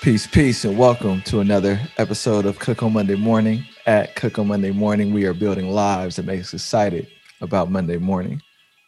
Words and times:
Peace, 0.00 0.28
peace, 0.28 0.64
and 0.64 0.78
welcome 0.78 1.20
to 1.22 1.40
another 1.40 1.80
episode 1.96 2.46
of 2.46 2.60
Cook 2.60 2.84
on 2.84 2.92
Monday 2.92 3.16
Morning. 3.16 3.64
At 3.84 4.14
Cook 4.14 4.38
on 4.38 4.46
Monday 4.46 4.70
Morning, 4.70 5.12
we 5.12 5.26
are 5.26 5.34
building 5.34 5.70
lives 5.70 6.14
that 6.16 6.24
make 6.24 6.40
us 6.40 6.54
excited 6.54 7.08
about 7.40 7.72
Monday 7.72 7.98
morning. 7.98 8.40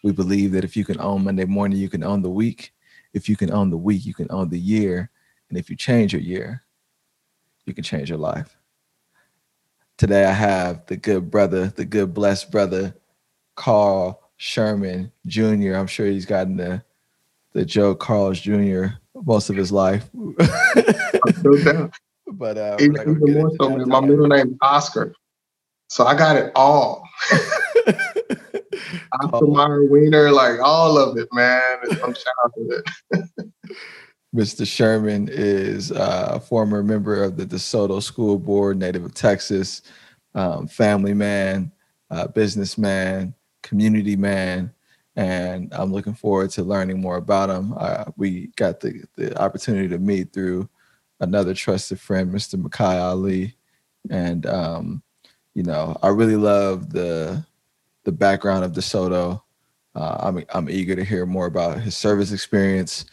We 0.04 0.12
believe 0.12 0.52
that 0.52 0.62
if 0.62 0.76
you 0.76 0.84
can 0.84 1.00
own 1.00 1.24
Monday 1.24 1.46
morning, 1.46 1.78
you 1.78 1.88
can 1.88 2.04
own 2.04 2.22
the 2.22 2.30
week. 2.30 2.72
If 3.12 3.28
you 3.28 3.36
can 3.36 3.50
own 3.50 3.70
the 3.70 3.76
week, 3.76 4.06
you 4.06 4.14
can 4.14 4.28
own 4.30 4.50
the 4.50 4.58
year. 4.58 5.10
And 5.48 5.58
if 5.58 5.68
you 5.68 5.74
change 5.74 6.12
your 6.12 6.22
year, 6.22 6.62
you 7.66 7.74
can 7.74 7.82
change 7.82 8.08
your 8.08 8.18
life. 8.18 8.56
Today, 9.98 10.24
I 10.24 10.32
have 10.32 10.86
the 10.86 10.96
good 10.96 11.28
brother, 11.28 11.66
the 11.66 11.84
good 11.84 12.14
blessed 12.14 12.52
brother, 12.52 12.94
Carl 13.56 14.30
Sherman 14.36 15.10
Jr. 15.26 15.74
I'm 15.74 15.88
sure 15.88 16.06
he's 16.06 16.24
gotten 16.24 16.56
the 16.56 16.84
the 17.52 17.64
joke 17.64 17.98
Carl's 17.98 18.40
Jr. 18.40 18.86
most 19.24 19.50
of 19.50 19.56
his 19.56 19.72
life. 19.72 20.08
but 22.32 22.58
uh, 22.58 22.76
even, 22.80 23.00
even 23.00 23.34
more 23.34 23.50
so, 23.60 23.70
my 23.86 24.00
middle 24.00 24.26
name 24.26 24.56
Oscar, 24.62 25.14
so 25.88 26.06
I 26.06 26.14
got 26.14 26.36
it 26.36 26.52
all. 26.54 27.02
Oscar 29.22 29.46
Mayer 29.46 29.84
Wiener, 29.86 30.30
like 30.30 30.60
all 30.60 30.98
of 30.98 31.16
it, 31.18 31.28
man. 31.32 31.78
I'm 32.02 32.14
shout 32.14 32.52
with 32.56 32.84
it. 33.12 33.22
Mr. 34.34 34.66
Sherman 34.66 35.28
is 35.30 35.90
uh, 35.90 36.28
a 36.34 36.40
former 36.40 36.82
member 36.84 37.22
of 37.22 37.36
the 37.36 37.44
DeSoto 37.44 38.00
School 38.00 38.38
Board, 38.38 38.78
native 38.78 39.04
of 39.04 39.12
Texas, 39.14 39.82
um, 40.34 40.68
family 40.68 41.14
man, 41.14 41.72
uh, 42.10 42.28
businessman, 42.28 43.34
community 43.62 44.14
man, 44.14 44.72
and 45.20 45.68
I'm 45.74 45.92
looking 45.92 46.14
forward 46.14 46.48
to 46.52 46.62
learning 46.64 46.98
more 46.98 47.16
about 47.16 47.50
him. 47.50 47.74
Uh, 47.76 48.04
we 48.16 48.46
got 48.56 48.80
the, 48.80 49.04
the 49.16 49.38
opportunity 49.38 49.86
to 49.88 49.98
meet 49.98 50.32
through 50.32 50.66
another 51.20 51.52
trusted 51.52 52.00
friend, 52.00 52.32
Mr. 52.32 52.60
Makai 52.60 52.98
Ali, 52.98 53.54
and 54.08 54.46
um, 54.46 55.02
you 55.52 55.62
know 55.62 55.94
I 56.02 56.08
really 56.08 56.36
love 56.36 56.90
the 56.90 57.44
the 58.04 58.12
background 58.12 58.64
of 58.64 58.72
DeSoto. 58.72 59.42
Uh, 59.94 60.16
I'm 60.20 60.42
I'm 60.54 60.70
eager 60.70 60.96
to 60.96 61.04
hear 61.04 61.26
more 61.26 61.46
about 61.46 61.80
his 61.80 61.98
service 61.98 62.32
experience 62.32 63.04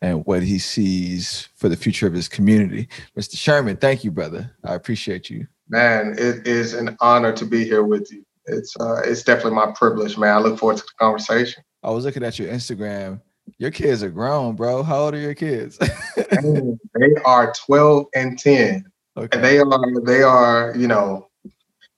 and 0.00 0.24
what 0.24 0.42
he 0.42 0.58
sees 0.58 1.46
for 1.56 1.68
the 1.68 1.76
future 1.76 2.06
of 2.06 2.14
his 2.14 2.26
community. 2.26 2.88
Mr. 3.18 3.36
Sherman, 3.36 3.76
thank 3.76 4.02
you, 4.02 4.10
brother. 4.10 4.50
I 4.64 4.76
appreciate 4.76 5.28
you. 5.28 5.46
Man, 5.68 6.14
it 6.16 6.46
is 6.46 6.72
an 6.72 6.96
honor 7.00 7.32
to 7.34 7.44
be 7.44 7.64
here 7.64 7.82
with 7.82 8.10
you 8.10 8.24
it's 8.46 8.74
uh, 8.80 9.00
it's 9.04 9.22
definitely 9.22 9.54
my 9.54 9.72
privilege, 9.72 10.16
man. 10.18 10.34
I 10.34 10.38
look 10.38 10.58
forward 10.58 10.78
to 10.78 10.82
the 10.84 10.92
conversation. 10.98 11.62
I 11.82 11.90
was 11.90 12.04
looking 12.04 12.24
at 12.24 12.38
your 12.38 12.48
Instagram. 12.48 13.20
Your 13.58 13.70
kids 13.70 14.02
are 14.02 14.10
grown, 14.10 14.54
bro. 14.54 14.82
How 14.82 15.00
old 15.00 15.14
are 15.14 15.18
your 15.18 15.34
kids? 15.34 15.78
they 16.16 17.14
are 17.24 17.52
12 17.66 18.06
and 18.14 18.38
10. 18.38 18.84
Okay. 19.16 19.28
And 19.32 19.44
they 19.44 19.58
are 19.58 20.00
they 20.04 20.22
are, 20.22 20.74
you 20.76 20.86
know, 20.86 21.28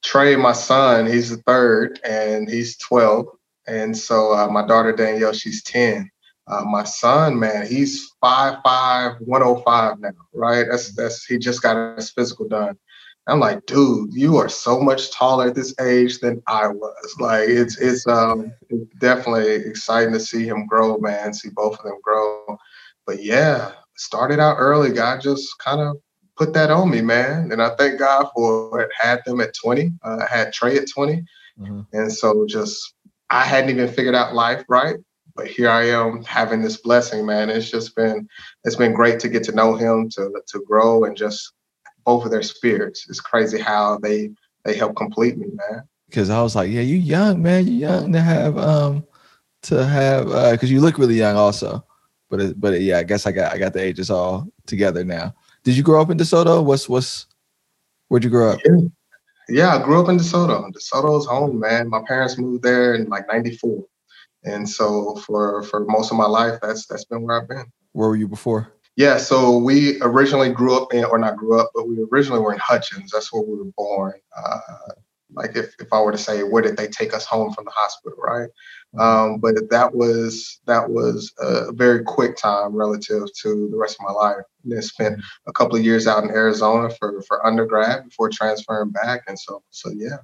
Trey, 0.02 0.34
my 0.36 0.52
son, 0.52 1.06
he's 1.06 1.30
the 1.30 1.36
third 1.42 2.00
and 2.04 2.48
he's 2.48 2.76
12. 2.78 3.26
And 3.66 3.96
so 3.96 4.34
uh, 4.34 4.48
my 4.48 4.66
daughter 4.66 4.92
Danielle, 4.92 5.32
she's 5.32 5.62
10. 5.62 6.10
Uh, 6.48 6.64
my 6.64 6.82
son, 6.82 7.38
man, 7.38 7.66
he's 7.66 8.12
5'5, 8.22 9.20
105 9.20 10.00
now, 10.00 10.10
right? 10.34 10.66
That's 10.68 10.94
that's 10.94 11.24
he 11.24 11.38
just 11.38 11.62
got 11.62 11.96
his 11.96 12.10
physical 12.10 12.48
done. 12.48 12.76
I'm 13.28 13.38
like, 13.38 13.66
dude, 13.66 14.12
you 14.12 14.36
are 14.38 14.48
so 14.48 14.80
much 14.80 15.12
taller 15.12 15.48
at 15.48 15.54
this 15.54 15.74
age 15.80 16.18
than 16.18 16.42
I 16.48 16.66
was. 16.66 17.16
Like, 17.20 17.48
it's 17.48 17.78
it's 17.78 18.06
um 18.06 18.52
it's 18.68 18.92
definitely 18.98 19.54
exciting 19.54 20.12
to 20.12 20.20
see 20.20 20.46
him 20.46 20.66
grow, 20.66 20.98
man. 20.98 21.32
See 21.32 21.50
both 21.50 21.78
of 21.78 21.84
them 21.84 21.98
grow. 22.02 22.58
But 23.06 23.22
yeah, 23.22 23.72
started 23.96 24.40
out 24.40 24.56
early. 24.58 24.90
God 24.90 25.20
just 25.20 25.48
kind 25.58 25.80
of 25.80 25.96
put 26.36 26.52
that 26.54 26.70
on 26.70 26.90
me, 26.90 27.00
man. 27.00 27.52
And 27.52 27.62
I 27.62 27.70
thank 27.76 27.98
God 27.98 28.28
for 28.34 28.80
it. 28.80 28.90
Had 28.98 29.20
them 29.24 29.40
at 29.40 29.54
20. 29.54 29.92
Uh, 30.02 30.26
I 30.28 30.34
had 30.34 30.52
Trey 30.52 30.76
at 30.76 30.90
20, 30.90 31.24
mm-hmm. 31.60 31.80
and 31.92 32.12
so 32.12 32.44
just 32.48 32.94
I 33.30 33.44
hadn't 33.44 33.70
even 33.70 33.88
figured 33.88 34.14
out 34.14 34.34
life 34.34 34.64
right. 34.68 34.96
But 35.34 35.46
here 35.46 35.70
I 35.70 35.84
am 35.84 36.22
having 36.24 36.60
this 36.60 36.76
blessing, 36.76 37.24
man. 37.24 37.48
It's 37.50 37.70
just 37.70 37.94
been 37.94 38.28
it's 38.64 38.76
been 38.76 38.92
great 38.92 39.20
to 39.20 39.28
get 39.28 39.44
to 39.44 39.52
know 39.52 39.76
him, 39.76 40.10
to 40.10 40.42
to 40.48 40.64
grow, 40.66 41.04
and 41.04 41.16
just 41.16 41.52
of 42.06 42.30
their 42.30 42.42
spirits. 42.42 43.06
It's 43.08 43.20
crazy 43.20 43.60
how 43.60 43.98
they 43.98 44.30
they 44.64 44.76
help 44.76 44.96
complete 44.96 45.36
me, 45.36 45.46
man. 45.52 45.82
Because 46.08 46.30
I 46.30 46.42
was 46.42 46.54
like, 46.54 46.70
yeah, 46.70 46.82
you 46.82 46.96
young, 46.96 47.42
man. 47.42 47.66
You 47.66 47.74
young 47.74 48.12
to 48.12 48.20
have 48.20 48.58
um 48.58 49.04
to 49.62 49.84
have 49.84 50.30
uh 50.30 50.52
because 50.52 50.70
you 50.70 50.80
look 50.80 50.98
really 50.98 51.16
young 51.16 51.36
also. 51.36 51.84
But 52.30 52.40
it, 52.40 52.60
but 52.60 52.74
it, 52.74 52.82
yeah, 52.82 52.98
I 52.98 53.02
guess 53.02 53.26
I 53.26 53.32
got 53.32 53.52
I 53.52 53.58
got 53.58 53.72
the 53.72 53.82
ages 53.82 54.10
all 54.10 54.48
together 54.66 55.04
now. 55.04 55.34
Did 55.64 55.76
you 55.76 55.82
grow 55.82 56.00
up 56.00 56.10
in 56.10 56.18
DeSoto? 56.18 56.64
What's 56.64 56.88
what's 56.88 57.26
where'd 58.08 58.24
you 58.24 58.30
grow 58.30 58.50
up? 58.50 58.60
Yeah, 58.64 58.88
yeah 59.48 59.76
I 59.76 59.82
grew 59.82 60.02
up 60.02 60.08
in 60.08 60.16
DeSoto. 60.18 60.72
DeSoto's 60.72 61.26
home, 61.26 61.60
man. 61.60 61.88
My 61.88 62.02
parents 62.06 62.38
moved 62.38 62.62
there 62.62 62.94
in 62.94 63.08
like 63.08 63.28
'94, 63.28 63.84
and 64.44 64.68
so 64.68 65.16
for 65.16 65.62
for 65.64 65.84
most 65.84 66.10
of 66.10 66.16
my 66.16 66.26
life, 66.26 66.58
that's 66.62 66.86
that's 66.86 67.04
been 67.04 67.22
where 67.22 67.40
I've 67.40 67.48
been. 67.48 67.66
Where 67.92 68.08
were 68.08 68.16
you 68.16 68.28
before? 68.28 68.72
Yeah, 68.96 69.16
so 69.16 69.56
we 69.56 70.00
originally 70.02 70.52
grew 70.52 70.76
up 70.76 70.92
in, 70.92 71.04
or 71.04 71.18
not 71.18 71.36
grew 71.36 71.58
up, 71.58 71.70
but 71.74 71.88
we 71.88 72.04
originally 72.12 72.40
were 72.40 72.52
in 72.52 72.58
Hutchins. 72.58 73.10
That's 73.10 73.32
where 73.32 73.42
we 73.42 73.56
were 73.56 73.72
born. 73.76 74.14
Uh, 74.36 74.60
like 75.34 75.56
if, 75.56 75.74
if 75.80 75.92
I 75.92 76.00
were 76.00 76.12
to 76.12 76.18
say, 76.18 76.42
where 76.42 76.62
did 76.62 76.76
they 76.76 76.88
take 76.88 77.14
us 77.14 77.24
home 77.24 77.52
from 77.52 77.64
the 77.64 77.70
hospital, 77.70 78.18
right? 78.18 78.48
Mm-hmm. 78.94 79.00
Um, 79.00 79.38
but 79.38 79.54
that 79.70 79.94
was 79.94 80.60
that 80.66 80.90
was 80.90 81.32
a 81.38 81.72
very 81.72 82.04
quick 82.04 82.36
time 82.36 82.74
relative 82.74 83.24
to 83.42 83.68
the 83.70 83.76
rest 83.76 83.96
of 83.98 84.06
my 84.06 84.12
life. 84.12 84.44
And 84.62 84.72
then 84.72 84.82
spent 84.82 85.14
mm-hmm. 85.14 85.48
a 85.50 85.52
couple 85.52 85.76
of 85.76 85.84
years 85.84 86.06
out 86.06 86.24
in 86.24 86.30
Arizona 86.30 86.90
for 86.98 87.22
for 87.22 87.44
undergrad 87.46 88.04
before 88.04 88.28
transferring 88.28 88.90
back. 88.90 89.22
And 89.26 89.38
so 89.38 89.62
so 89.70 89.90
yeah, 89.90 90.18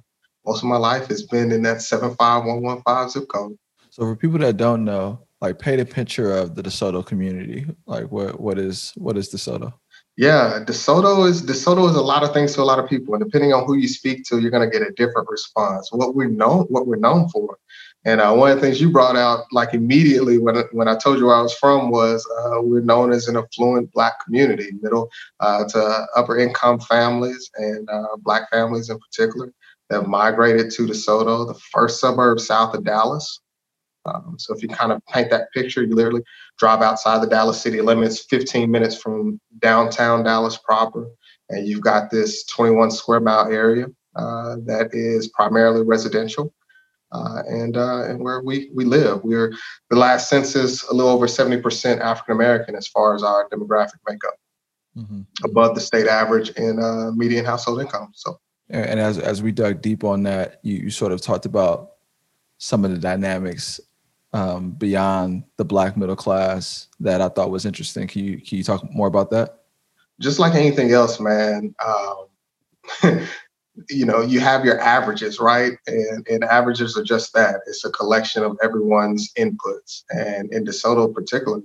most 0.45 0.63
of 0.63 0.69
my 0.69 0.77
life 0.77 1.07
has 1.07 1.23
been 1.23 1.51
in 1.51 1.63
that 1.63 1.81
seven 1.81 2.15
five 2.15 2.45
one 2.45 2.61
one 2.61 2.81
five 2.83 3.09
zip 3.09 3.27
code. 3.29 3.57
So 3.89 4.03
for 4.03 4.15
people 4.15 4.39
that 4.39 4.57
don't 4.57 4.85
know, 4.85 5.19
like 5.41 5.59
paint 5.59 5.81
a 5.81 5.85
picture 5.85 6.35
of 6.35 6.55
the 6.55 6.63
DeSoto 6.63 7.05
community. 7.05 7.65
Like 7.85 8.11
what 8.11 8.39
what 8.39 8.59
is 8.59 8.93
what 8.95 9.17
is 9.17 9.29
DeSoto? 9.29 9.73
Yeah, 10.17 10.65
DeSoto 10.65 11.27
is 11.29 11.43
DeSoto 11.43 11.89
is 11.89 11.95
a 11.95 12.01
lot 12.01 12.23
of 12.23 12.33
things 12.33 12.53
to 12.55 12.61
a 12.61 12.63
lot 12.63 12.79
of 12.79 12.89
people, 12.89 13.13
and 13.15 13.23
depending 13.23 13.53
on 13.53 13.65
who 13.65 13.75
you 13.75 13.87
speak 13.87 14.25
to, 14.25 14.39
you're 14.39 14.51
going 14.51 14.69
to 14.69 14.77
get 14.77 14.85
a 14.85 14.91
different 14.91 15.29
response. 15.29 15.93
What 15.93 16.13
we're 16.13 16.27
known 16.27 16.65
what 16.65 16.87
we're 16.87 16.97
known 16.97 17.29
for, 17.29 17.57
and 18.03 18.19
uh, 18.19 18.33
one 18.33 18.51
of 18.51 18.57
the 18.57 18.61
things 18.61 18.81
you 18.81 18.91
brought 18.91 19.15
out 19.15 19.45
like 19.53 19.73
immediately 19.73 20.37
when 20.37 20.57
when 20.73 20.89
I 20.89 20.97
told 20.97 21.19
you 21.19 21.27
where 21.27 21.35
I 21.35 21.41
was 21.41 21.53
from 21.53 21.89
was 21.89 22.27
uh, 22.37 22.61
we're 22.61 22.81
known 22.81 23.13
as 23.13 23.29
an 23.29 23.37
affluent 23.37 23.93
Black 23.93 24.23
community, 24.25 24.71
middle 24.81 25.09
uh, 25.39 25.63
to 25.69 26.07
upper 26.17 26.37
income 26.37 26.81
families 26.81 27.49
and 27.55 27.89
uh, 27.89 28.17
Black 28.17 28.49
families 28.51 28.89
in 28.89 28.99
particular 28.99 29.53
that 29.89 30.07
migrated 30.07 30.69
to 30.71 30.85
DeSoto, 30.85 31.47
the 31.47 31.59
first 31.71 31.99
suburb 31.99 32.39
south 32.39 32.75
of 32.75 32.83
Dallas. 32.83 33.39
Um, 34.05 34.35
so 34.37 34.53
if 34.53 34.61
you 34.61 34.69
kind 34.69 34.91
of 34.91 35.05
paint 35.07 35.29
that 35.31 35.51
picture, 35.53 35.83
you 35.83 35.95
literally 35.95 36.23
drive 36.57 36.81
outside 36.81 37.21
the 37.21 37.27
Dallas 37.27 37.61
city 37.61 37.81
limits, 37.81 38.25
15 38.29 38.69
minutes 38.69 38.95
from 38.99 39.39
downtown 39.59 40.23
Dallas 40.23 40.57
proper, 40.57 41.09
and 41.49 41.67
you've 41.67 41.81
got 41.81 42.09
this 42.09 42.45
21 42.45 42.91
square 42.91 43.19
mile 43.19 43.51
area 43.51 43.87
uh, 44.15 44.55
that 44.65 44.89
is 44.93 45.27
primarily 45.29 45.83
residential. 45.83 46.53
Uh, 47.11 47.41
and 47.47 47.75
uh, 47.75 48.03
and 48.03 48.19
where 48.19 48.41
we 48.41 48.69
we 48.75 48.85
live, 48.85 49.23
we're 49.23 49.51
the 49.89 49.95
last 49.95 50.29
census 50.29 50.83
a 50.89 50.93
little 50.93 51.11
over 51.11 51.25
70% 51.25 51.99
African 52.01 52.35
American 52.35 52.75
as 52.75 52.87
far 52.87 53.15
as 53.15 53.23
our 53.23 53.49
demographic 53.49 53.97
makeup, 54.07 54.35
mm-hmm. 54.95 55.21
above 55.43 55.73
the 55.73 55.81
state 55.81 56.05
average 56.05 56.51
in 56.51 56.77
uh, 56.79 57.09
median 57.15 57.45
household 57.45 57.81
income. 57.81 58.11
So, 58.13 58.39
and 58.69 58.99
as 58.99 59.17
as 59.17 59.41
we 59.41 59.51
dug 59.51 59.81
deep 59.81 60.03
on 60.03 60.21
that, 60.23 60.59
you, 60.61 60.75
you 60.75 60.89
sort 60.91 61.11
of 61.11 61.19
talked 61.19 61.47
about 61.47 61.93
some 62.59 62.85
of 62.85 62.91
the 62.91 62.99
dynamics 62.99 63.79
um, 64.33 64.71
beyond 64.71 65.43
the 65.57 65.65
black 65.65 65.97
middle 65.97 66.15
class 66.15 66.87
that 66.99 67.21
I 67.21 67.29
thought 67.29 67.51
was 67.51 67.65
interesting. 67.65 68.07
Can 68.07 68.23
you 68.23 68.37
can 68.37 68.57
you 68.57 68.63
talk 68.63 68.83
more 68.91 69.07
about 69.07 69.31
that? 69.31 69.59
Just 70.19 70.39
like 70.39 70.53
anything 70.53 70.91
else, 70.91 71.19
man. 71.19 71.73
Um, 71.85 72.27
you 73.89 74.05
know, 74.05 74.21
you 74.21 74.39
have 74.39 74.65
your 74.65 74.79
averages, 74.79 75.39
right? 75.39 75.73
And, 75.87 76.27
and 76.27 76.43
averages 76.43 76.97
are 76.97 77.03
just 77.03 77.33
that. 77.33 77.61
It's 77.67 77.85
a 77.85 77.91
collection 77.91 78.43
of 78.43 78.57
everyone's 78.61 79.31
inputs. 79.37 80.03
And 80.09 80.51
in 80.53 80.65
DeSoto, 80.65 81.13
particularly, 81.13 81.63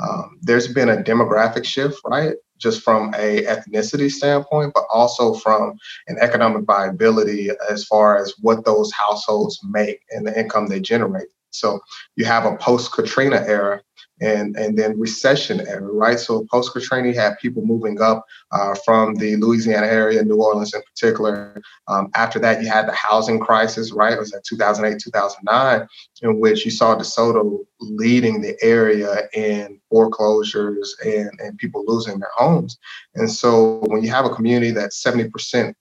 um, 0.00 0.38
there's 0.40 0.68
been 0.68 0.88
a 0.88 0.96
demographic 0.96 1.64
shift, 1.64 2.00
right? 2.06 2.34
Just 2.56 2.82
from 2.82 3.12
a 3.14 3.44
ethnicity 3.44 4.10
standpoint, 4.10 4.72
but 4.74 4.84
also 4.88 5.34
from 5.34 5.74
an 6.08 6.16
economic 6.20 6.64
viability 6.64 7.50
as 7.70 7.84
far 7.84 8.16
as 8.16 8.32
what 8.40 8.64
those 8.64 8.90
households 8.92 9.60
make 9.64 10.00
and 10.10 10.26
the 10.26 10.38
income 10.38 10.68
they 10.68 10.80
generate. 10.80 11.28
So 11.52 11.80
you 12.16 12.24
have 12.24 12.44
a 12.44 12.56
post 12.56 12.92
Katrina 12.92 13.44
era 13.46 13.80
and 14.20 14.56
and 14.56 14.78
then 14.78 14.98
recession 14.98 15.66
era, 15.66 15.82
right? 15.92 16.18
So 16.18 16.46
post 16.50 16.72
Katrina, 16.72 17.08
you 17.08 17.14
had 17.14 17.38
people 17.38 17.64
moving 17.64 18.00
up 18.00 18.24
uh, 18.52 18.74
from 18.84 19.14
the 19.14 19.36
Louisiana 19.36 19.86
area, 19.86 20.22
New 20.22 20.42
Orleans 20.42 20.74
in 20.74 20.82
particular. 20.82 21.60
Um, 21.88 22.08
after 22.14 22.38
that, 22.38 22.62
you 22.62 22.68
had 22.68 22.86
the 22.86 22.92
housing 22.92 23.40
crisis, 23.40 23.92
right? 23.92 24.12
It 24.12 24.18
was 24.18 24.32
at 24.32 24.44
2008, 24.44 25.00
2009, 25.00 25.88
in 26.22 26.40
which 26.40 26.64
you 26.64 26.70
saw 26.70 26.96
DeSoto 26.96 27.58
leading 27.80 28.40
the 28.40 28.56
area 28.62 29.28
in 29.34 29.80
foreclosures 29.90 30.96
and, 31.04 31.30
and 31.40 31.58
people 31.58 31.84
losing 31.86 32.18
their 32.18 32.30
homes. 32.34 32.78
And 33.16 33.30
so 33.30 33.80
when 33.86 34.02
you 34.02 34.10
have 34.10 34.24
a 34.24 34.30
community 34.30 34.70
that's 34.70 35.02
70% 35.02 35.74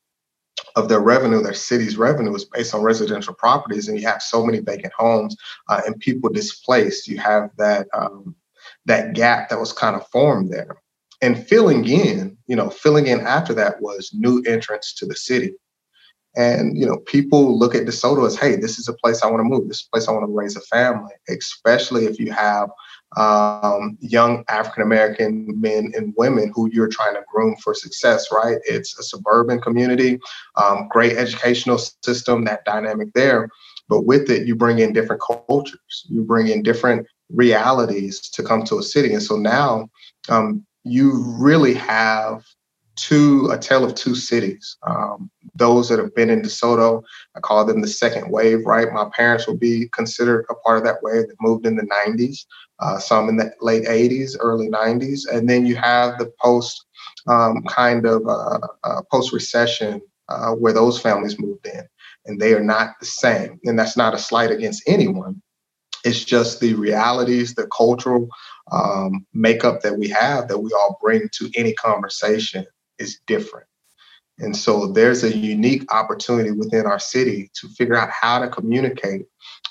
of 0.75 0.89
their 0.89 0.99
revenue, 0.99 1.41
their 1.41 1.53
city's 1.53 1.97
revenue 1.97 2.33
is 2.35 2.45
based 2.45 2.73
on 2.73 2.81
residential 2.81 3.33
properties, 3.33 3.87
and 3.87 3.99
you 3.99 4.07
have 4.07 4.21
so 4.21 4.45
many 4.45 4.59
vacant 4.59 4.93
homes 4.93 5.35
uh, 5.69 5.81
and 5.85 5.99
people 5.99 6.29
displaced. 6.29 7.07
You 7.07 7.17
have 7.17 7.49
that 7.57 7.87
um, 7.93 8.35
that 8.85 9.13
gap 9.13 9.49
that 9.49 9.59
was 9.59 9.73
kind 9.73 9.95
of 9.95 10.07
formed 10.07 10.51
there, 10.51 10.77
and 11.21 11.47
filling 11.47 11.87
in, 11.87 12.37
you 12.47 12.55
know, 12.55 12.69
filling 12.69 13.07
in 13.07 13.21
after 13.21 13.53
that 13.55 13.81
was 13.81 14.11
new 14.13 14.41
entrants 14.47 14.93
to 14.95 15.05
the 15.05 15.15
city. 15.15 15.53
And 16.35 16.77
you 16.77 16.85
know, 16.85 16.97
people 16.97 17.59
look 17.59 17.75
at 17.75 17.85
DeSoto 17.85 18.25
as, 18.25 18.37
hey, 18.37 18.55
this 18.55 18.79
is 18.79 18.87
a 18.87 18.93
place 18.93 19.21
I 19.21 19.27
want 19.27 19.41
to 19.41 19.43
move. 19.43 19.67
This 19.67 19.81
is 19.81 19.87
a 19.87 19.91
place 19.91 20.07
I 20.07 20.13
want 20.13 20.25
to 20.25 20.33
raise 20.33 20.55
a 20.55 20.61
family, 20.61 21.11
especially 21.27 22.05
if 22.05 22.19
you 22.19 22.31
have 22.31 22.69
um, 23.17 23.97
young 23.99 24.43
African 24.47 24.83
American 24.83 25.59
men 25.59 25.91
and 25.95 26.13
women 26.17 26.51
who 26.55 26.69
you're 26.71 26.87
trying 26.87 27.15
to 27.15 27.23
groom 27.31 27.55
for 27.57 27.73
success, 27.73 28.27
right? 28.31 28.57
It's 28.65 28.97
a 28.97 29.03
suburban 29.03 29.59
community, 29.59 30.19
um, 30.55 30.87
great 30.89 31.17
educational 31.17 31.77
system, 31.77 32.45
that 32.45 32.63
dynamic 32.65 33.09
there. 33.13 33.49
But 33.89 34.05
with 34.05 34.29
it, 34.29 34.47
you 34.47 34.55
bring 34.55 34.79
in 34.79 34.93
different 34.93 35.21
cultures, 35.21 36.05
you 36.09 36.23
bring 36.23 36.47
in 36.47 36.63
different 36.63 37.05
realities 37.29 38.21
to 38.29 38.43
come 38.43 38.63
to 38.63 38.79
a 38.79 38.83
city. 38.83 39.13
And 39.13 39.23
so 39.23 39.35
now 39.35 39.89
um, 40.29 40.65
you 40.83 41.23
really 41.37 41.73
have 41.73 42.45
two 42.95 43.49
a 43.51 43.57
tale 43.57 43.83
of 43.83 43.95
two 43.95 44.15
cities. 44.15 44.77
Um, 44.83 45.29
those 45.55 45.89
that 45.89 45.99
have 45.99 46.15
been 46.15 46.29
in 46.29 46.41
DeSoto, 46.41 47.03
I 47.35 47.39
call 47.39 47.65
them 47.65 47.81
the 47.81 47.87
second 47.87 48.29
wave, 48.31 48.65
right? 48.65 48.91
My 48.91 49.09
parents 49.15 49.47
will 49.47 49.57
be 49.57 49.89
considered 49.93 50.45
a 50.49 50.55
part 50.55 50.77
of 50.77 50.83
that 50.85 51.01
wave 51.01 51.27
that 51.27 51.35
moved 51.41 51.65
in 51.65 51.75
the 51.75 51.87
90s, 52.07 52.45
uh, 52.79 52.99
some 52.99 53.29
in 53.29 53.37
the 53.37 53.51
late 53.61 53.85
80s, 53.85 54.35
early 54.39 54.69
90s. 54.69 55.21
And 55.31 55.49
then 55.49 55.65
you 55.65 55.75
have 55.75 56.17
the 56.17 56.31
post 56.41 56.85
um, 57.27 57.63
kind 57.63 58.05
of 58.05 58.25
uh, 58.27 58.59
uh, 58.83 59.01
post 59.11 59.33
recession 59.33 60.01
uh, 60.29 60.51
where 60.51 60.73
those 60.73 60.99
families 60.99 61.39
moved 61.39 61.65
in. 61.67 61.83
And 62.25 62.39
they 62.39 62.53
are 62.53 62.63
not 62.63 62.99
the 62.99 63.05
same. 63.05 63.59
And 63.65 63.77
that's 63.77 63.97
not 63.97 64.13
a 64.13 64.19
slight 64.19 64.51
against 64.51 64.83
anyone. 64.87 65.41
It's 66.03 66.23
just 66.23 66.59
the 66.59 66.73
realities, 66.73 67.53
the 67.53 67.67
cultural 67.67 68.27
um, 68.71 69.25
makeup 69.33 69.81
that 69.81 69.97
we 69.97 70.07
have 70.09 70.47
that 70.47 70.59
we 70.59 70.71
all 70.73 70.97
bring 71.01 71.29
to 71.33 71.51
any 71.55 71.73
conversation 71.73 72.65
is 72.99 73.19
different. 73.27 73.67
And 74.41 74.55
so 74.55 74.87
there's 74.87 75.23
a 75.23 75.35
unique 75.35 75.91
opportunity 75.93 76.51
within 76.51 76.85
our 76.85 76.99
city 76.99 77.51
to 77.53 77.69
figure 77.69 77.95
out 77.95 78.09
how 78.09 78.39
to 78.39 78.47
communicate 78.47 79.25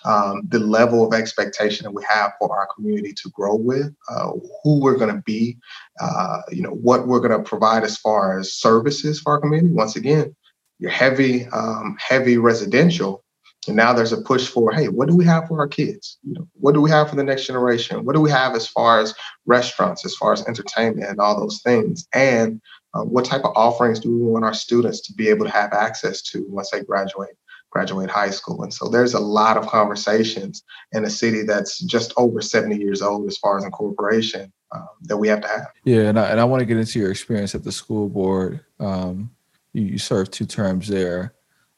um, 0.04 0.42
the 0.48 0.58
level 0.58 1.06
of 1.06 1.12
expectation 1.12 1.84
that 1.84 1.90
we 1.90 2.02
have 2.08 2.32
for 2.38 2.56
our 2.56 2.68
community 2.74 3.12
to 3.12 3.30
grow 3.30 3.56
with, 3.56 3.92
uh, 4.08 4.30
who 4.62 4.80
we're 4.80 4.96
going 4.96 5.14
to 5.14 5.22
be, 5.22 5.58
uh, 6.00 6.40
you 6.50 6.62
know, 6.62 6.70
what 6.70 7.06
we're 7.06 7.20
going 7.20 7.36
to 7.36 7.48
provide 7.48 7.82
as 7.82 7.98
far 7.98 8.38
as 8.38 8.54
services 8.54 9.20
for 9.20 9.32
our 9.32 9.40
community. 9.40 9.74
Once 9.74 9.96
again, 9.96 10.34
you're 10.78 10.90
heavy, 10.90 11.46
um, 11.48 11.96
heavy 11.98 12.38
residential, 12.38 13.22
and 13.68 13.76
now 13.76 13.92
there's 13.92 14.12
a 14.12 14.22
push 14.22 14.48
for, 14.48 14.72
hey, 14.72 14.88
what 14.88 15.08
do 15.08 15.14
we 15.14 15.26
have 15.26 15.46
for 15.46 15.60
our 15.60 15.68
kids? 15.68 16.18
You 16.22 16.32
know, 16.32 16.48
what 16.54 16.72
do 16.72 16.80
we 16.80 16.90
have 16.90 17.10
for 17.10 17.16
the 17.16 17.24
next 17.24 17.46
generation? 17.46 18.04
What 18.06 18.14
do 18.14 18.20
we 18.22 18.30
have 18.30 18.54
as 18.54 18.66
far 18.66 19.00
as 19.00 19.14
restaurants, 19.44 20.06
as 20.06 20.14
far 20.16 20.32
as 20.32 20.46
entertainment, 20.46 21.10
and 21.10 21.20
all 21.20 21.38
those 21.38 21.60
things? 21.60 22.08
And 22.14 22.62
uh, 22.94 23.02
what 23.02 23.24
type 23.24 23.44
of 23.44 23.52
offerings 23.56 24.00
do 24.00 24.10
we 24.10 24.22
want 24.22 24.44
our 24.44 24.54
students 24.54 25.00
to 25.02 25.12
be 25.12 25.28
able 25.28 25.44
to 25.44 25.52
have 25.52 25.72
access 25.72 26.22
to 26.22 26.44
once 26.48 26.70
they 26.70 26.82
graduate? 26.82 27.36
graduate 27.70 28.10
high 28.10 28.30
school. 28.30 28.62
And 28.62 28.74
so 28.74 28.88
there's 28.88 29.14
a 29.14 29.20
lot 29.20 29.56
of 29.56 29.66
conversations 29.66 30.64
in 30.92 31.04
a 31.04 31.10
city 31.10 31.42
that's 31.42 31.78
just 31.78 32.12
over 32.16 32.42
70 32.42 32.76
years 32.76 33.00
old 33.00 33.26
as 33.28 33.38
far 33.38 33.56
as 33.56 33.64
incorporation 33.64 34.52
um, 34.72 34.88
that 35.02 35.16
we 35.16 35.28
have 35.28 35.40
to 35.40 35.48
have. 35.48 35.68
Yeah, 35.84 36.02
and 36.02 36.18
I, 36.18 36.30
and 36.30 36.40
I 36.40 36.44
want 36.44 36.60
to 36.60 36.66
get 36.66 36.76
into 36.76 36.98
your 36.98 37.10
experience 37.10 37.54
at 37.54 37.64
the 37.64 37.72
school 37.72 38.08
board. 38.08 38.60
Um, 38.78 39.30
you, 39.72 39.82
you 39.82 39.98
served 39.98 40.32
two 40.32 40.46
terms 40.46 40.88
there, 40.88 41.34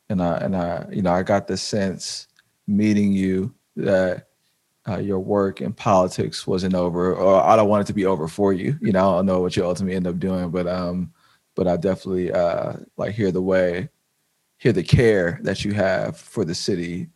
and 0.09 0.23
I 0.23 0.37
and 0.39 0.57
I 0.57 0.87
you 0.91 1.03
know 1.03 1.13
I 1.13 1.23
got 1.23 1.47
the 1.47 1.57
sense 1.57 2.27
meeting 2.67 3.13
you 3.13 3.55
that 3.77 4.29
uh, 4.89 4.99
your 4.99 5.21
work 5.21 5.61
in 5.61 5.73
politics 5.73 6.47
wasn't 6.47 6.75
over, 6.75 7.15
or 7.15 7.43
I 7.43 7.57
don't 7.57 7.69
want 7.69 7.83
it 7.83 7.87
to 7.87 7.93
be 7.93 8.07
over 8.07 8.27
for 8.27 8.53
you. 8.53 8.77
You 8.81 8.93
know, 8.93 9.13
I 9.13 9.17
don't 9.19 9.27
know 9.27 9.41
what 9.41 9.57
you 9.57 9.65
ultimately 9.65 9.97
end 9.97 10.07
up 10.07 10.19
doing, 10.19 10.51
but 10.51 10.67
um, 10.67 11.13
but 11.55 11.69
I 11.69 11.77
definitely 11.77 12.33
uh, 12.33 12.75
like 12.97 13.15
hear 13.15 13.31
the 13.31 13.43
way 13.43 13.89
hear 14.63 14.73
the 14.73 14.83
care 14.83 15.41
that 15.43 15.65
you 15.65 15.73
have 15.73 16.17
for 16.17 16.45
the 16.45 16.55
city 16.55 17.09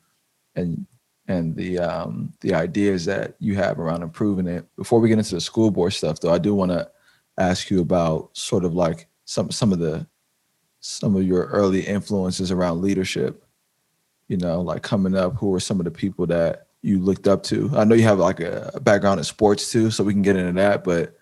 and 0.57 0.85
and 1.29 1.57
the 1.57 1.79
um, 1.79 2.33
the 2.41 2.55
ideas 2.55 3.05
that 3.05 3.35
you 3.39 3.55
have 3.57 3.79
around 3.79 4.03
improving 4.03 4.47
it. 4.47 4.65
Before 4.77 5.01
we 5.01 5.09
get 5.09 5.19
into 5.19 5.35
the 5.35 5.41
school 5.41 5.71
board 5.71 5.93
stuff, 5.93 6.21
though, 6.21 6.33
I 6.33 6.39
do 6.39 6.55
want 6.55 6.73
to 6.73 6.91
ask 7.39 7.71
you 7.71 7.81
about 7.81 8.37
sort 8.37 8.65
of 8.65 8.75
like 8.75 9.09
some 9.25 9.51
some 9.51 9.73
of 9.73 9.79
the 9.79 10.07
some 10.81 11.17
of 11.17 11.25
your 11.25 11.47
early 11.47 11.81
influences 11.87 12.51
around 12.51 12.83
leadership. 12.83 13.45
You 14.29 14.37
know, 14.37 14.61
like 14.61 14.83
coming 14.83 15.17
up, 15.17 15.37
who 15.37 15.55
are 15.55 15.61
some 15.61 15.79
of 15.79 15.85
the 15.85 15.91
people 15.93 16.27
that 16.27 16.66
you 16.87 16.99
looked 17.01 17.27
up 17.27 17.43
to? 17.45 17.71
I 17.75 17.85
know 17.85 17.95
you 17.95 18.05
have 18.05 18.19
like 18.19 18.41
a 18.41 18.79
background 18.83 19.19
in 19.19 19.25
sports 19.25 19.71
too, 19.71 19.91
so 19.91 20.05
we 20.05 20.13
can 20.13 20.23
get 20.23 20.37
into 20.37 20.53
that. 20.53 20.85
But 20.85 21.17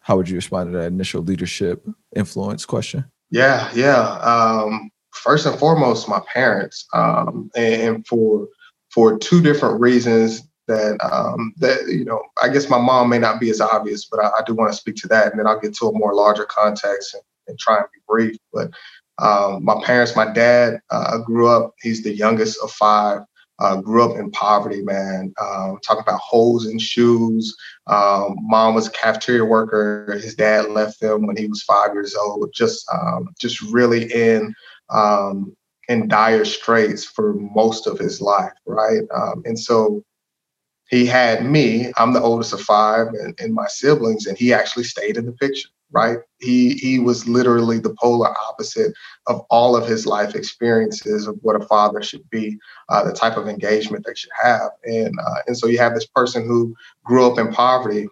how 0.00 0.16
would 0.16 0.28
you 0.28 0.36
respond 0.36 0.72
to 0.72 0.78
that 0.78 0.86
initial 0.86 1.22
leadership 1.22 1.86
influence 2.14 2.66
question? 2.66 3.04
Yeah, 3.30 3.70
yeah. 3.74 4.18
Um, 4.18 4.90
first 5.14 5.46
and 5.46 5.58
foremost 5.58 6.08
my 6.08 6.20
parents 6.32 6.86
um, 6.92 7.50
and 7.56 8.06
for 8.06 8.48
for 8.90 9.18
two 9.18 9.40
different 9.40 9.80
reasons 9.80 10.42
that 10.66 10.98
um, 11.04 11.52
that 11.58 11.86
you 11.88 12.04
know 12.04 12.22
i 12.42 12.48
guess 12.48 12.68
my 12.68 12.78
mom 12.78 13.08
may 13.08 13.18
not 13.18 13.40
be 13.40 13.50
as 13.50 13.60
obvious 13.60 14.06
but 14.06 14.20
i, 14.20 14.28
I 14.28 14.42
do 14.46 14.54
want 14.54 14.72
to 14.72 14.76
speak 14.76 14.96
to 14.96 15.08
that 15.08 15.30
and 15.30 15.38
then 15.38 15.46
i'll 15.46 15.60
get 15.60 15.74
to 15.76 15.86
a 15.86 15.98
more 15.98 16.14
larger 16.14 16.44
context 16.44 17.14
and, 17.14 17.22
and 17.46 17.58
try 17.58 17.76
and 17.76 17.86
be 17.94 18.00
brief 18.08 18.36
but 18.52 18.70
um, 19.18 19.64
my 19.64 19.80
parents 19.84 20.16
my 20.16 20.32
dad 20.32 20.80
uh, 20.90 21.18
grew 21.18 21.48
up 21.48 21.74
he's 21.80 22.02
the 22.02 22.14
youngest 22.14 22.58
of 22.62 22.70
five 22.70 23.20
uh, 23.58 23.76
grew 23.76 24.02
up 24.02 24.16
in 24.18 24.30
poverty, 24.30 24.82
man. 24.82 25.32
Um, 25.40 25.78
talking 25.86 26.02
about 26.02 26.20
holes 26.20 26.66
in 26.66 26.78
shoes. 26.78 27.56
Um, 27.86 28.36
mom 28.40 28.74
was 28.74 28.88
a 28.88 28.92
cafeteria 28.92 29.44
worker. 29.44 30.18
His 30.22 30.34
dad 30.34 30.70
left 30.70 31.00
them 31.00 31.26
when 31.26 31.36
he 31.36 31.46
was 31.46 31.62
five 31.62 31.92
years 31.92 32.14
old. 32.14 32.50
Just, 32.54 32.84
um, 32.92 33.28
just 33.38 33.62
really 33.62 34.12
in 34.12 34.54
um, 34.90 35.56
in 35.88 36.08
dire 36.08 36.44
straits 36.44 37.04
for 37.04 37.34
most 37.34 37.86
of 37.86 37.98
his 37.98 38.20
life, 38.20 38.52
right? 38.66 39.02
Um, 39.14 39.42
and 39.44 39.58
so 39.58 40.02
he 40.88 41.06
had 41.06 41.44
me. 41.44 41.92
I'm 41.96 42.12
the 42.12 42.22
oldest 42.22 42.52
of 42.52 42.60
five, 42.60 43.08
and, 43.08 43.38
and 43.40 43.54
my 43.54 43.66
siblings, 43.66 44.26
and 44.26 44.36
he 44.36 44.52
actually 44.52 44.84
stayed 44.84 45.16
in 45.16 45.26
the 45.26 45.32
picture, 45.32 45.68
right? 45.94 46.18
He 46.40 46.74
he 46.74 46.98
was 46.98 47.26
literally 47.28 47.78
the 47.78 47.94
polar 48.00 48.34
opposite 48.48 48.92
of 49.26 49.40
all 49.50 49.76
of 49.76 49.86
his 49.86 50.06
life 50.06 50.34
experiences 50.34 51.26
of 51.26 51.38
what 51.42 51.60
a 51.60 51.64
father 51.66 52.02
should 52.02 52.28
be, 52.30 52.58
uh, 52.88 53.04
the 53.04 53.12
type 53.12 53.36
of 53.36 53.48
engagement 53.48 54.04
they 54.04 54.14
should 54.14 54.32
have, 54.42 54.70
and 54.84 55.14
uh, 55.18 55.40
and 55.46 55.56
so 55.56 55.66
you 55.66 55.78
have 55.78 55.94
this 55.94 56.06
person 56.06 56.46
who 56.46 56.74
grew 57.04 57.30
up 57.30 57.38
in 57.38 57.52
poverty 57.52 58.08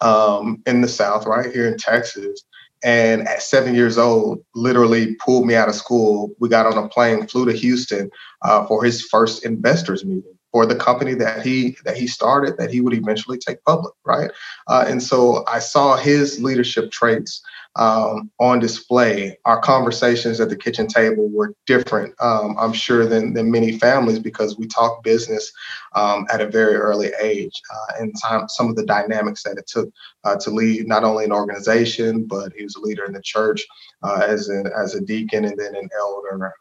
um, 0.00 0.62
in 0.66 0.80
the 0.80 0.88
South, 0.88 1.26
right 1.26 1.52
here 1.52 1.68
in 1.68 1.78
Texas, 1.78 2.44
and 2.84 3.26
at 3.26 3.42
seven 3.42 3.74
years 3.74 3.96
old, 3.96 4.40
literally 4.54 5.14
pulled 5.16 5.46
me 5.46 5.54
out 5.54 5.68
of 5.68 5.74
school. 5.74 6.30
We 6.40 6.48
got 6.48 6.66
on 6.66 6.82
a 6.82 6.88
plane, 6.88 7.26
flew 7.26 7.46
to 7.46 7.52
Houston 7.52 8.10
uh, 8.42 8.66
for 8.66 8.84
his 8.84 9.02
first 9.02 9.44
investors 9.44 10.04
meeting 10.04 10.35
for 10.56 10.64
the 10.64 10.74
company 10.74 11.12
that 11.12 11.44
he 11.44 11.76
that 11.84 11.98
he 11.98 12.06
started, 12.06 12.56
that 12.56 12.70
he 12.70 12.80
would 12.80 12.94
eventually 12.94 13.36
take 13.36 13.62
public, 13.64 13.92
right? 14.06 14.30
Uh, 14.68 14.86
and 14.88 15.02
so 15.02 15.44
I 15.46 15.58
saw 15.58 15.98
his 15.98 16.42
leadership 16.42 16.90
traits 16.90 17.42
um, 17.76 18.30
on 18.40 18.58
display. 18.58 19.36
Our 19.44 19.60
conversations 19.60 20.40
at 20.40 20.48
the 20.48 20.56
kitchen 20.56 20.86
table 20.86 21.28
were 21.28 21.52
different, 21.66 22.14
um, 22.22 22.56
I'm 22.58 22.72
sure, 22.72 23.04
than, 23.04 23.34
than 23.34 23.50
many 23.50 23.78
families 23.78 24.18
because 24.18 24.56
we 24.56 24.66
talk 24.66 25.04
business 25.04 25.52
um, 25.94 26.26
at 26.32 26.40
a 26.40 26.48
very 26.48 26.76
early 26.76 27.10
age 27.20 27.60
uh, 27.74 28.00
and 28.00 28.14
time, 28.22 28.48
some 28.48 28.70
of 28.70 28.76
the 28.76 28.86
dynamics 28.86 29.42
that 29.42 29.58
it 29.58 29.66
took 29.66 29.90
uh, 30.24 30.36
to 30.36 30.48
lead 30.48 30.88
not 30.88 31.04
only 31.04 31.26
an 31.26 31.32
organization, 31.32 32.24
but 32.24 32.50
he 32.56 32.64
was 32.64 32.76
a 32.76 32.80
leader 32.80 33.04
in 33.04 33.12
the 33.12 33.20
church 33.20 33.66
uh, 34.02 34.22
as, 34.26 34.48
a, 34.48 34.64
as 34.74 34.94
a 34.94 35.02
deacon 35.02 35.44
and 35.44 35.58
then 35.58 35.76
an 35.76 35.90
elder. 36.00 36.54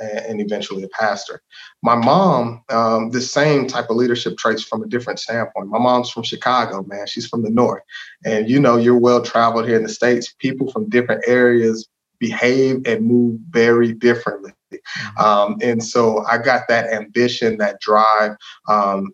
And, 0.00 0.40
eventually 0.40 0.82
a 0.82 0.88
pastor. 0.88 1.42
My 1.82 1.94
mom, 1.94 2.64
um, 2.70 3.10
the 3.10 3.20
same 3.20 3.66
type 3.66 3.90
of 3.90 3.96
leadership 3.96 4.38
traits 4.38 4.62
from 4.62 4.82
a 4.82 4.86
different 4.86 5.18
standpoint. 5.18 5.68
My 5.68 5.78
mom's 5.78 6.10
from 6.10 6.22
Chicago, 6.22 6.82
man. 6.84 7.06
She's 7.06 7.26
from 7.26 7.42
the 7.42 7.50
North. 7.50 7.82
And 8.24 8.48
you 8.48 8.58
know, 8.58 8.78
you're 8.78 8.98
well 8.98 9.22
traveled 9.22 9.66
here 9.66 9.76
in 9.76 9.82
the 9.82 9.88
States. 9.90 10.34
People 10.38 10.72
from 10.72 10.88
different 10.88 11.24
areas 11.26 11.88
behave 12.18 12.82
and 12.86 13.06
move 13.06 13.40
very 13.50 13.92
differently. 13.92 14.52
Mm-hmm. 14.72 15.22
Um, 15.22 15.58
and 15.62 15.82
so 15.82 16.24
I 16.26 16.38
got 16.38 16.68
that 16.68 16.92
ambition, 16.92 17.58
that 17.58 17.80
drive, 17.80 18.36
um, 18.68 19.12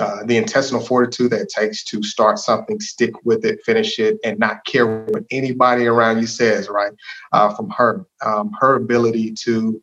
uh, 0.00 0.24
the 0.24 0.36
intestinal 0.36 0.82
fortitude 0.84 1.30
that 1.30 1.42
it 1.42 1.48
takes 1.48 1.84
to 1.84 2.02
start 2.02 2.38
something, 2.38 2.80
stick 2.80 3.12
with 3.24 3.44
it, 3.44 3.60
finish 3.64 4.00
it, 4.00 4.18
and 4.24 4.38
not 4.40 4.64
care 4.64 5.04
what 5.04 5.22
anybody 5.30 5.86
around 5.86 6.20
you 6.20 6.26
says, 6.26 6.68
right? 6.68 6.90
Uh, 7.32 7.54
from 7.54 7.70
her, 7.70 8.04
um, 8.24 8.50
her 8.58 8.74
ability 8.74 9.32
to 9.32 9.80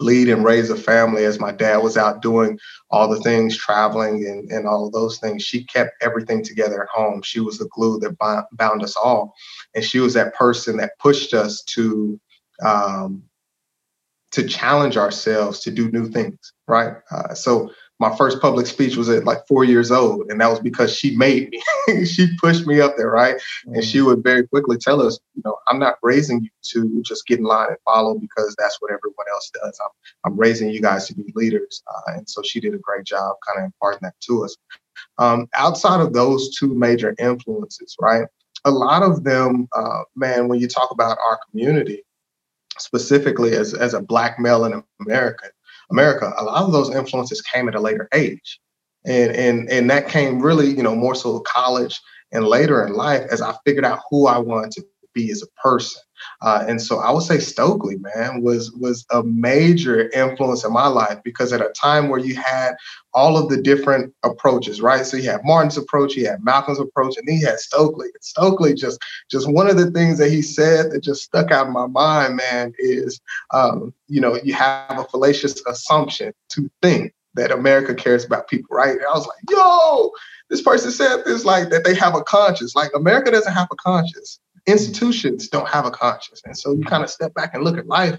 lead 0.00 0.28
and 0.28 0.44
raise 0.44 0.70
a 0.70 0.76
family 0.76 1.24
as 1.24 1.38
my 1.38 1.52
dad 1.52 1.78
was 1.78 1.96
out 1.96 2.22
doing 2.22 2.58
all 2.90 3.08
the 3.08 3.20
things, 3.20 3.56
traveling 3.56 4.26
and, 4.26 4.50
and 4.50 4.66
all 4.66 4.90
those 4.90 5.18
things. 5.18 5.42
She 5.42 5.64
kept 5.64 6.02
everything 6.02 6.42
together 6.42 6.82
at 6.82 6.88
home. 6.88 7.22
She 7.22 7.40
was 7.40 7.58
the 7.58 7.68
glue 7.70 7.98
that 8.00 8.18
bound, 8.18 8.46
bound 8.52 8.82
us 8.82 8.96
all. 8.96 9.34
And 9.74 9.84
she 9.84 10.00
was 10.00 10.14
that 10.14 10.34
person 10.34 10.76
that 10.78 10.98
pushed 10.98 11.34
us 11.34 11.62
to 11.74 12.20
um, 12.64 13.22
to 14.32 14.46
challenge 14.46 14.96
ourselves 14.96 15.60
to 15.60 15.70
do 15.70 15.90
new 15.92 16.08
things, 16.08 16.52
right? 16.66 16.96
Uh, 17.12 17.34
so 17.34 17.70
my 18.00 18.14
first 18.16 18.40
public 18.40 18.66
speech 18.66 18.96
was 18.96 19.08
at 19.08 19.24
like 19.24 19.46
four 19.46 19.64
years 19.64 19.90
old, 19.90 20.30
and 20.30 20.40
that 20.40 20.50
was 20.50 20.60
because 20.60 20.94
she 20.94 21.16
made 21.16 21.50
me. 21.50 22.04
she 22.04 22.36
pushed 22.38 22.66
me 22.66 22.80
up 22.80 22.96
there, 22.96 23.10
right? 23.10 23.36
Mm-hmm. 23.36 23.74
And 23.74 23.84
she 23.84 23.98
mm. 23.98 24.06
would 24.06 24.22
very 24.22 24.46
quickly 24.46 24.76
tell 24.76 25.00
us, 25.00 25.18
you 25.34 25.42
know, 25.44 25.56
I'm 25.68 25.78
not 25.78 25.98
raising 26.02 26.42
you 26.42 26.50
to 26.72 27.02
just 27.02 27.26
get 27.26 27.38
in 27.38 27.44
line 27.44 27.68
and 27.68 27.78
follow 27.84 28.14
because 28.18 28.54
that's 28.58 28.80
what 28.80 28.90
everyone 28.90 29.26
else 29.32 29.50
does. 29.54 29.78
I'm, 29.84 30.32
I'm 30.32 30.38
raising 30.38 30.70
you 30.70 30.80
guys 30.80 31.06
to 31.08 31.14
be 31.14 31.32
leaders, 31.34 31.82
uh, 31.88 32.12
and 32.16 32.28
so 32.28 32.42
she 32.42 32.60
did 32.60 32.74
a 32.74 32.78
great 32.78 33.04
job 33.04 33.36
kind 33.46 33.60
of 33.60 33.66
imparting 33.66 34.00
that 34.02 34.14
to 34.22 34.44
us. 34.44 34.56
Um, 35.18 35.48
outside 35.54 36.00
of 36.00 36.12
those 36.12 36.56
two 36.56 36.74
major 36.74 37.14
influences, 37.18 37.96
right? 38.00 38.26
A 38.64 38.70
lot 38.70 39.02
of 39.02 39.24
them, 39.24 39.68
uh, 39.76 40.02
man, 40.16 40.48
when 40.48 40.58
you 40.58 40.68
talk 40.68 40.90
about 40.90 41.18
our 41.24 41.38
community, 41.50 42.02
specifically 42.78 43.54
as, 43.54 43.74
as 43.74 43.94
a 43.94 44.00
black 44.00 44.38
male 44.38 44.64
in 44.64 44.82
America, 45.00 45.50
America, 45.90 46.32
a 46.36 46.44
lot 46.44 46.62
of 46.62 46.72
those 46.72 46.94
influences 46.94 47.42
came 47.42 47.68
at 47.68 47.74
a 47.74 47.80
later 47.80 48.08
age. 48.14 48.60
And, 49.06 49.32
and, 49.32 49.70
and 49.70 49.90
that 49.90 50.08
came 50.08 50.40
really, 50.40 50.68
you 50.68 50.82
know, 50.82 50.94
more 50.94 51.14
so 51.14 51.40
college 51.40 52.00
and 52.32 52.46
later 52.46 52.84
in 52.84 52.94
life 52.94 53.26
as 53.30 53.42
I 53.42 53.54
figured 53.64 53.84
out 53.84 54.00
who 54.10 54.26
I 54.26 54.38
wanted 54.38 54.72
to 54.72 54.84
be 55.12 55.30
as 55.30 55.42
a 55.42 55.60
person. 55.60 56.02
Uh, 56.40 56.64
and 56.68 56.80
so 56.80 56.98
I 56.98 57.10
would 57.10 57.22
say 57.22 57.38
Stokely, 57.38 57.96
man, 57.96 58.42
was 58.42 58.72
was 58.72 59.04
a 59.10 59.22
major 59.22 60.10
influence 60.10 60.64
in 60.64 60.72
my 60.72 60.86
life 60.86 61.18
because 61.24 61.52
at 61.52 61.60
a 61.60 61.70
time 61.70 62.08
where 62.08 62.20
you 62.20 62.34
had 62.36 62.74
all 63.12 63.36
of 63.36 63.48
the 63.48 63.56
different 63.56 64.12
approaches, 64.24 64.80
right? 64.80 65.06
So 65.06 65.16
you 65.16 65.30
had 65.30 65.44
Martin's 65.44 65.76
approach, 65.76 66.16
you 66.16 66.26
had 66.26 66.44
Malcolm's 66.44 66.80
approach, 66.80 67.16
and 67.16 67.26
then 67.26 67.36
you 67.36 67.46
had 67.46 67.58
Stokely. 67.60 68.06
And 68.06 68.22
Stokely 68.24 68.74
just 68.74 69.02
just 69.30 69.50
one 69.50 69.68
of 69.68 69.76
the 69.76 69.90
things 69.90 70.18
that 70.18 70.30
he 70.30 70.42
said 70.42 70.90
that 70.90 71.02
just 71.02 71.22
stuck 71.22 71.50
out 71.50 71.66
in 71.66 71.72
my 71.72 71.86
mind, 71.86 72.36
man, 72.36 72.72
is 72.78 73.20
um, 73.52 73.94
you 74.08 74.20
know, 74.20 74.38
you 74.42 74.54
have 74.54 74.98
a 74.98 75.04
fallacious 75.04 75.64
assumption 75.66 76.32
to 76.50 76.70
think 76.82 77.14
that 77.34 77.50
America 77.50 77.94
cares 77.94 78.24
about 78.24 78.48
people, 78.48 78.76
right? 78.76 78.96
And 78.96 79.04
I 79.04 79.16
was 79.16 79.26
like, 79.26 79.38
yo, 79.50 80.12
this 80.50 80.62
person 80.62 80.90
said 80.90 81.24
this 81.24 81.44
like 81.44 81.70
that 81.70 81.84
they 81.84 81.94
have 81.94 82.14
a 82.14 82.22
conscience. 82.22 82.76
Like 82.76 82.90
America 82.94 83.30
doesn't 83.30 83.52
have 83.52 83.68
a 83.72 83.76
conscience 83.76 84.38
institutions 84.66 85.48
don't 85.48 85.68
have 85.68 85.86
a 85.86 85.90
conscience. 85.90 86.42
And 86.44 86.56
so 86.56 86.72
you 86.72 86.84
kind 86.84 87.04
of 87.04 87.10
step 87.10 87.34
back 87.34 87.54
and 87.54 87.64
look 87.64 87.78
at 87.78 87.86
life 87.86 88.18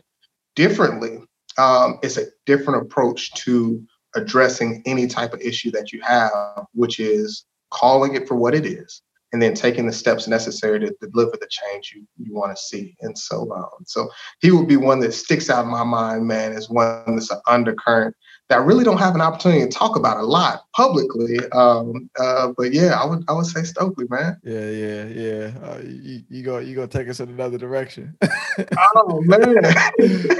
differently. 0.56 1.20
Um, 1.58 2.00
it's 2.04 2.18
a 2.18 2.26
different 2.46 2.84
approach 2.84 3.34
to 3.46 3.82
addressing 4.16 4.82
any 4.86 5.08
type 5.08 5.34
of 5.34 5.42
issue 5.42 5.72
that 5.72 5.92
you 5.92 6.02
have, 6.02 6.66
which 6.74 7.00
is 7.00 7.46
calling 7.72 8.16
it 8.16 8.28
for 8.28 8.36
what 8.36 8.56
it 8.56 8.66
is 8.66 9.02
and 9.34 9.42
then 9.42 9.54
taking 9.54 9.86
the 9.86 9.92
steps 9.92 10.28
necessary 10.28 10.80
to 10.80 10.96
deliver 11.02 11.32
the 11.32 11.48
change 11.50 11.92
you, 11.94 12.08
you 12.18 12.34
want 12.34 12.56
to 12.56 12.62
see. 12.62 12.96
And 13.02 13.18
so, 13.18 13.52
um, 13.52 13.84
so 13.86 14.10
he 14.40 14.52
would 14.52 14.68
be 14.68 14.78
one 14.78 15.02
that 15.02 15.14
sticks 15.14 15.50
out 15.50 15.66
in 15.66 15.72
my 15.72 15.84
mind, 15.84 16.26
man, 16.26 16.54
as 16.54 16.70
one 16.70 17.04
that's 17.16 17.32
an 17.32 17.42
undercurrent 17.46 18.16
that 18.50 18.60
I 18.60 18.62
really 18.62 18.84
don't 18.84 19.00
have 19.00 19.16
an 19.16 19.22
opportunity 19.22 19.62
to 19.62 19.70
talk 19.70 19.96
about 19.96 20.18
a 20.18 20.24
lot 20.24 20.66
publicly. 20.74 21.40
Um, 21.52 22.10
uh, 22.20 22.54
but 22.56 22.74
yeah, 22.74 23.00
I 23.00 23.06
would 23.06 23.24
I 23.28 23.34
would 23.34 23.48
say 23.48 23.64
Stokely, 23.64 24.06
man. 24.10 24.40
Yeah, 24.44 24.70
yeah, 24.70 25.06
yeah. 25.06 25.52
Uh, 25.64 25.80
you, 25.84 26.24
you 26.30 26.44
go 26.44 26.60
you 26.60 26.76
gonna 26.76 26.88
take 26.88 27.10
us 27.10 27.20
in 27.20 27.30
another 27.30 27.58
direction. 27.58 28.16
oh 28.96 29.22
man, 29.22 29.56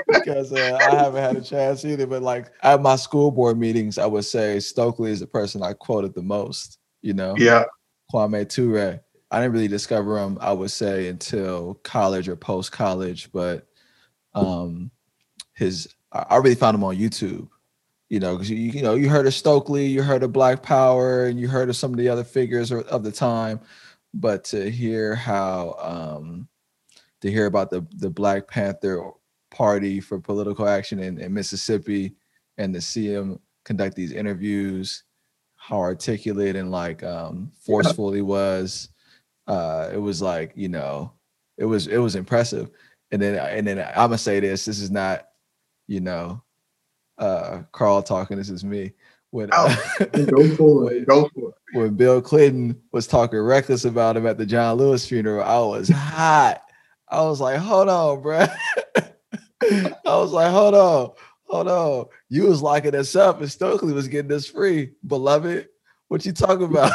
because 0.08 0.54
uh, 0.54 0.78
I 0.80 0.96
haven't 0.96 1.22
had 1.22 1.38
a 1.38 1.42
chance 1.42 1.84
either. 1.84 2.06
But 2.06 2.22
like 2.22 2.52
at 2.62 2.82
my 2.82 2.96
school 2.96 3.32
board 3.32 3.58
meetings, 3.58 3.98
I 3.98 4.06
would 4.06 4.26
say 4.26 4.60
Stokely 4.60 5.12
is 5.12 5.20
the 5.20 5.28
person 5.28 5.64
I 5.64 5.74
quoted 5.74 6.14
the 6.14 6.24
most. 6.24 6.78
You 7.02 7.14
know. 7.14 7.36
Yeah. 7.38 7.66
Kwame 8.14 8.48
Ture. 8.48 9.02
I 9.32 9.42
didn't 9.42 9.54
really 9.54 9.68
discover 9.68 10.20
him, 10.20 10.38
I 10.40 10.54
would 10.54 10.70
say, 10.70 11.08
until 11.08 11.74
college 11.84 12.30
or 12.30 12.36
post 12.36 12.72
college. 12.72 13.32
But 13.32 13.68
um, 14.36 14.92
his 15.56 15.94
I 16.12 16.38
really 16.38 16.56
found 16.56 16.76
him 16.76 16.84
on 16.84 16.96
YouTube 16.96 17.50
you 18.10 18.20
know, 18.20 18.36
because 18.36 18.50
you, 18.50 18.58
you 18.58 18.82
know 18.82 18.96
you 18.96 19.10
heard 19.10 19.28
of 19.28 19.34
Stokely, 19.34 19.86
you 19.86 20.04
heard 20.04 20.24
of 20.24 20.34
Black 20.34 20.62
Power, 20.62 21.26
and 21.26 21.40
you 21.40 21.48
heard 21.48 21.70
of 21.70 21.76
some 21.76 21.92
of 21.92 21.98
the 21.98 22.10
other 22.10 22.24
figures 22.24 22.72
of 22.72 23.04
the 23.04 23.12
time, 23.12 23.60
but 24.14 24.44
to 24.46 24.70
hear 24.70 25.16
how 25.16 25.76
um, 25.80 26.48
to 27.22 27.32
hear 27.32 27.48
about 27.48 27.70
the 27.70 27.86
the 27.98 28.10
Black 28.10 28.48
Panther 28.48 29.12
Party 29.52 30.00
for 30.00 30.20
political 30.20 30.68
action 30.68 31.00
in, 31.00 31.20
in 31.20 31.34
Mississippi, 31.34 32.16
and 32.58 32.74
to 32.74 32.82
see 32.82 33.08
him 33.08 33.40
conduct 33.64 33.96
these 33.96 34.12
interviews, 34.12 35.04
how 35.56 35.80
articulate 35.80 36.56
and 36.56 36.70
like 36.72 37.04
um, 37.04 37.52
forceful 37.66 38.12
he 38.12 38.22
was, 38.22 38.90
uh, 39.48 39.90
it 39.92 39.98
was 39.98 40.22
like 40.22 40.52
you 40.56 40.70
know, 40.70 41.12
it 41.58 41.66
was 41.66 41.88
it 41.88 41.98
was 41.98 42.16
impressive. 42.16 42.70
And 43.12 43.22
then 43.22 43.36
and 43.36 43.66
then 43.66 43.80
I'm 43.80 44.10
gonna 44.10 44.18
say 44.20 44.40
this: 44.40 44.66
this 44.66 44.80
is 44.80 44.92
not, 44.92 45.28
you 45.88 46.02
know, 46.02 46.44
uh 47.18 47.62
Carl 47.72 48.04
talking. 48.04 48.38
This 48.38 48.50
is 48.50 48.64
me. 48.64 48.94
When, 49.32 49.50
uh, 49.52 49.76
go 50.00 50.56
for 50.56 50.94
it. 50.94 51.06
Go 51.08 51.30
for 51.34 51.50
it. 51.50 51.56
When 51.74 51.96
Bill 51.96 52.22
Clinton 52.22 52.82
was 52.94 53.06
talking 53.06 53.40
reckless 53.40 53.84
about 53.84 54.16
him 54.16 54.26
at 54.26 54.38
the 54.38 54.46
John 54.46 54.78
Lewis 54.78 55.06
funeral, 55.06 55.44
I 55.44 55.60
was 55.60 55.90
hot. 55.90 56.62
I 57.10 57.22
was 57.22 57.42
like, 57.42 57.58
hold 57.58 57.90
on, 57.90 58.22
bro. 58.22 58.46
I 59.64 59.94
was 60.06 60.32
like, 60.32 60.52
hold 60.52 60.74
on, 60.74 61.12
hold 61.44 61.68
on. 61.68 62.06
You 62.30 62.44
was 62.44 62.62
locking 62.62 62.96
us 62.96 63.16
up 63.16 63.42
and 63.42 63.52
Stokely 63.52 63.94
was 63.94 64.08
getting 64.08 64.32
us 64.32 64.48
free, 64.48 64.92
beloved. 65.06 65.68
What 66.08 66.26
you 66.26 66.32
talking 66.32 66.66
about? 66.66 66.94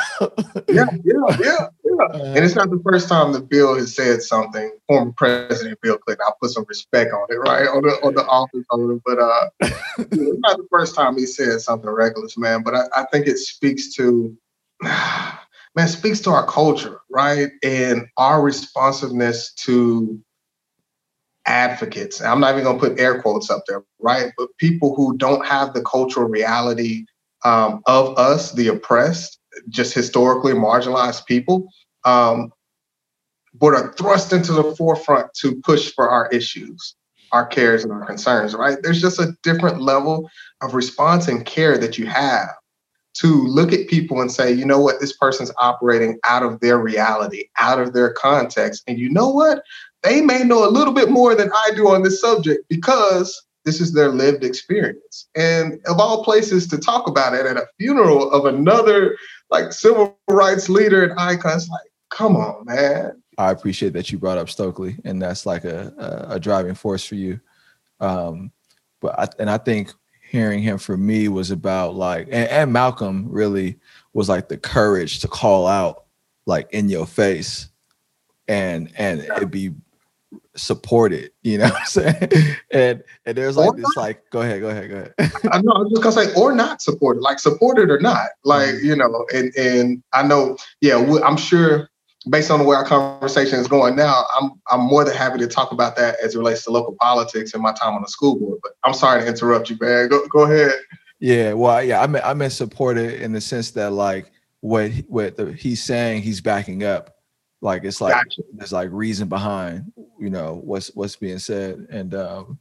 yeah, 0.69 0.87
yeah, 1.05 1.37
yeah, 1.41 1.67
and 2.13 2.45
it's 2.45 2.55
not 2.55 2.71
the 2.71 2.81
first 2.85 3.09
time 3.09 3.33
that 3.33 3.49
Bill 3.49 3.75
has 3.75 3.95
said 3.95 4.23
something. 4.23 4.71
Former 4.89 5.13
President 5.17 5.79
Bill 5.83 5.99
Clinton. 5.99 6.25
I'll 6.27 6.37
put 6.41 6.51
some 6.51 6.65
respect 6.69 7.13
on 7.13 7.27
it, 7.31 7.37
right? 7.37 7.69
On 7.69 7.83
the 7.83 7.91
on 8.03 8.15
the 8.15 8.25
office 8.27 8.65
holder. 8.71 9.01
But 9.05 9.19
uh, 9.19 9.51
it's 9.99 10.41
not 10.41 10.57
the 10.57 10.67
first 10.71 10.95
time 10.95 11.17
he 11.17 11.27
said 11.27 11.61
something 11.61 11.91
reckless, 11.91 12.37
man. 12.37 12.63
But 12.63 12.75
I, 12.75 12.83
I 12.97 13.05
think 13.13 13.27
it 13.27 13.39
speaks 13.39 13.95
to 13.95 14.37
man, 14.83 15.89
speaks 15.89 16.21
to 16.21 16.31
our 16.31 16.47
culture, 16.47 17.01
right? 17.11 17.51
And 17.63 18.07
our 18.17 18.43
responsiveness 18.43 19.53
to 19.65 20.21
advocates. 21.47 22.21
I'm 22.21 22.41
not 22.41 22.53
even 22.53 22.65
gonna 22.65 22.79
put 22.79 23.01
air 23.01 23.21
quotes 23.21 23.51
up 23.51 23.65
there, 23.67 23.83
right? 23.99 24.33
But 24.37 24.57
people 24.59 24.95
who 24.95 25.17
don't 25.17 25.45
have 25.47 25.75
the 25.75 25.83
cultural 25.83 26.29
reality 26.29 27.05
um, 27.45 27.83
of 27.87 28.17
us, 28.19 28.53
the 28.53 28.69
oppressed, 28.69 29.39
just 29.69 29.95
historically 29.95 30.53
marginalized 30.53 31.27
people, 31.27 31.69
um, 32.05 32.53
but 33.55 33.75
are 33.75 33.93
thrust 33.95 34.33
into 34.33 34.53
the 34.53 34.75
forefront 34.77 35.33
to 35.35 35.61
push 35.63 35.93
for 35.93 36.09
our 36.09 36.29
issues, 36.29 36.95
our 37.33 37.47
cares, 37.47 37.85
and 37.85 37.93
our 37.93 38.05
concerns, 38.05 38.55
right? 38.55 38.79
There's 38.83 39.01
just 39.01 39.21
a 39.21 39.37
different 39.43 39.81
level 39.81 40.31
of 40.61 40.75
response 40.75 41.29
and 41.29 41.45
care 41.45 41.79
that 41.79 41.99
you 41.99 42.07
have 42.07 42.51
to 43.13 43.45
look 43.47 43.73
at 43.73 43.89
people 43.89 44.21
and 44.21 44.31
say, 44.31 44.53
you 44.53 44.65
know 44.65 44.81
what, 44.81 45.01
this 45.01 45.17
person's 45.17 45.51
operating 45.59 46.19
out 46.25 46.45
of 46.45 46.61
their 46.61 46.79
reality, 46.79 47.45
out 47.57 47.81
of 47.81 47.93
their 47.93 48.13
context. 48.13 48.85
And 48.87 48.99
you 48.99 49.11
know 49.11 49.29
what? 49.29 49.63
They 50.03 50.21
may 50.21 50.45
know 50.45 50.67
a 50.67 50.71
little 50.71 50.95
bit 50.95 51.11
more 51.11 51.35
than 51.35 51.51
I 51.53 51.73
do 51.75 51.89
on 51.89 52.03
this 52.03 52.21
subject 52.21 52.69
because 52.69 53.43
this 53.65 53.81
is 53.81 53.93
their 53.93 54.09
lived 54.09 54.45
experience. 54.45 55.29
And 55.35 55.81
of 55.87 55.99
all 55.99 56.25
places 56.25 56.67
to 56.69 56.79
talk 56.79 57.09
about 57.09 57.35
it 57.35 57.47
at 57.47 57.57
a 57.57 57.67
funeral 57.79 58.31
of 58.31 58.47
another 58.47 59.17
like 59.51 59.73
civil 59.73 60.19
rights 60.29 60.69
leader 60.69 61.03
and 61.03 61.19
icon, 61.19 61.57
it's 61.57 61.69
like, 61.69 61.90
come 62.11 62.37
on, 62.37 62.65
man. 62.67 63.23
I 63.39 63.51
appreciate 63.51 63.95
that 63.95 64.13
you 64.13 64.19
brought 64.19 64.39
up 64.39 64.51
Stokely, 64.51 64.97
and 65.05 65.21
that's 65.21 65.47
like 65.47 65.65
a 65.65 65.93
a, 65.99 66.35
a 66.35 66.41
driving 66.41 66.75
force 66.75 67.05
for 67.05 67.15
you. 67.15 67.41
Um, 68.01 68.53
but 69.01 69.19
I, 69.19 69.29
and 69.39 69.51
I 69.51 69.59
think 69.59 69.93
hearing 70.29 70.63
him 70.63 70.79
for 70.79 70.97
me 70.97 71.29
was 71.29 71.51
about 71.51 71.95
like, 71.95 72.27
and, 72.27 72.49
and 72.49 72.73
Malcolm 72.73 73.27
really 73.31 73.79
was 74.13 74.29
like 74.29 74.49
the 74.49 74.57
courage 74.57 75.21
to 75.21 75.29
call 75.29 75.67
out 75.67 76.05
like 76.47 76.73
in 76.73 76.89
your 76.89 77.07
face, 77.07 77.69
and 78.47 78.93
and 78.97 79.21
it 79.21 79.51
be 79.51 79.73
supported, 80.57 81.31
you 81.43 81.59
know 81.59 81.65
what 81.69 81.81
I'm 81.81 81.87
saying? 81.87 82.57
And 82.71 83.03
and 83.25 83.39
there's 83.39 83.57
like 83.57 83.71
or 83.71 83.77
this 83.77 83.87
not. 83.97 84.03
like 84.03 84.23
go 84.31 84.43
ahead, 84.43 84.61
go 84.61 84.69
ahead, 84.69 84.91
go 84.91 84.97
ahead. 84.97 85.33
I 85.51 85.61
know 85.63 85.73
I 85.73 85.79
was 85.79 85.91
just 85.91 86.03
gonna 86.03 86.27
say 86.27 86.35
or 86.41 86.53
not 86.53 86.83
supported, 86.83 87.21
like 87.21 87.39
supported 87.39 87.91
or 87.91 88.01
not. 88.01 88.29
Like, 88.45 88.69
mm-hmm. 88.69 88.87
you 88.87 88.97
know, 88.97 89.25
and 89.35 89.55
and 89.57 90.03
I 90.13 90.23
know, 90.23 90.57
yeah, 90.81 90.99
I'm 91.25 91.37
sure 91.37 91.89
based 92.29 92.51
on 92.51 92.59
the 92.59 92.65
way 92.65 92.77
our 92.77 92.85
conversation 92.85 93.59
is 93.59 93.67
going 93.67 93.97
now, 93.97 94.25
I'm 94.39 94.53
I'm 94.71 94.81
more 94.81 95.05
than 95.05 95.17
happy 95.17 95.39
to 95.39 95.47
talk 95.47 95.73
about 95.73 95.97
that 95.97 96.17
as 96.23 96.35
it 96.35 96.39
relates 96.39 96.65
to 96.65 96.71
local 96.71 96.95
politics 97.01 97.55
and 97.55 97.63
my 97.63 97.73
time 97.73 97.95
on 97.95 98.03
the 98.03 98.09
school 98.09 98.39
board. 98.39 98.59
But 98.63 98.73
I'm 98.85 98.95
sorry 98.95 99.23
to 99.23 99.27
interrupt 99.27 99.71
you, 99.71 99.77
man. 99.81 100.09
Go 100.09 100.27
go 100.29 100.41
ahead. 100.43 100.73
Yeah, 101.19 101.53
well, 101.53 101.83
yeah, 101.83 102.01
I 102.01 102.07
mean, 102.07 102.23
I 102.25 102.33
meant 102.33 102.53
support 102.53 102.97
it 102.97 103.21
in 103.21 103.33
the 103.33 103.41
sense 103.41 103.71
that 103.73 103.93
like 103.93 104.33
what 104.61 104.91
what 105.09 105.37
the, 105.37 105.53
he's 105.53 105.83
saying, 105.83 106.23
he's 106.23 106.41
backing 106.41 106.85
up. 106.85 107.17
Like 107.63 107.85
it's 107.85 108.01
like 108.01 108.15
gotcha. 108.15 108.43
there's 108.55 108.73
like 108.73 108.89
reason 108.91 109.29
behind, 109.29 109.93
you 110.19 110.31
know, 110.31 110.61
what's 110.65 110.89
what's 110.95 111.17
being 111.17 111.39
said. 111.39 111.87
And 111.91 112.15
um, 112.15 112.59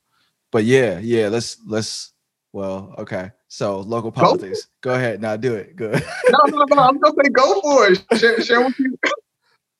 but 0.51 0.65
yeah, 0.65 0.99
yeah, 0.99 1.29
let's 1.29 1.57
let's 1.65 2.13
well, 2.51 2.93
okay. 2.97 3.31
So 3.47 3.79
local 3.79 4.11
politics. 4.11 4.67
Go, 4.81 4.91
go 4.91 4.95
ahead. 4.95 5.21
Now 5.21 5.37
do 5.37 5.55
it. 5.55 5.75
Good. 5.75 6.03
no, 6.29 6.39
no, 6.47 6.65
no. 6.69 6.81
I'm 6.81 6.99
gonna 6.99 7.15
say 7.23 7.29
go 7.29 7.61
for 7.61 7.91
it. 7.91 8.19
Share, 8.19 8.41
share 8.41 8.61
with 8.61 8.77
you. 8.79 8.97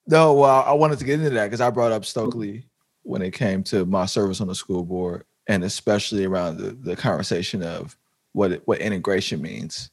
No, 0.10 0.34
well, 0.34 0.64
I 0.66 0.74
wanted 0.74 0.98
to 1.00 1.06
get 1.06 1.20
into 1.20 1.30
that 1.32 1.46
because 1.46 1.62
I 1.62 1.70
brought 1.70 1.92
up 1.92 2.04
Stokely 2.04 2.66
when 3.04 3.22
it 3.22 3.32
came 3.32 3.62
to 3.66 3.86
my 3.86 4.08
service 4.08 4.42
on 4.42 4.48
the 4.48 4.56
school 4.56 4.84
board, 4.84 5.24
and 5.48 5.64
especially 5.64 6.26
around 6.26 6.58
the, 6.58 6.72
the 6.72 6.96
conversation 6.96 7.62
of 7.62 7.96
what 8.34 8.64
what 8.66 8.80
integration 8.80 9.40
means, 9.40 9.92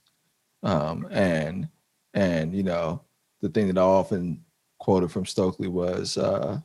um, 0.62 1.06
and 1.10 1.68
and 2.14 2.54
you 2.54 2.62
know 2.62 3.02
the 3.42 3.50
thing 3.50 3.66
that 3.66 3.76
I 3.76 3.82
often 3.82 4.42
quoted 4.78 5.12
from 5.12 5.26
Stokely 5.26 5.68
was 5.68 6.16
uh, 6.16 6.60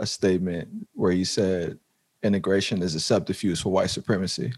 a 0.00 0.06
statement 0.06 0.68
where 0.94 1.12
he 1.12 1.22
said 1.24 1.78
integration 2.24 2.82
is 2.82 2.96
a 2.96 3.00
subterfuge 3.00 3.62
for 3.62 3.70
white 3.70 3.90
supremacy. 3.90 4.52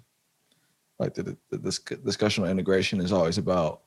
Like 0.98 1.12
the, 1.12 1.22
the, 1.24 1.36
the 1.50 1.96
discussion 2.02 2.44
on 2.44 2.50
integration 2.50 3.02
is 3.02 3.12
always 3.12 3.36
about 3.36 3.82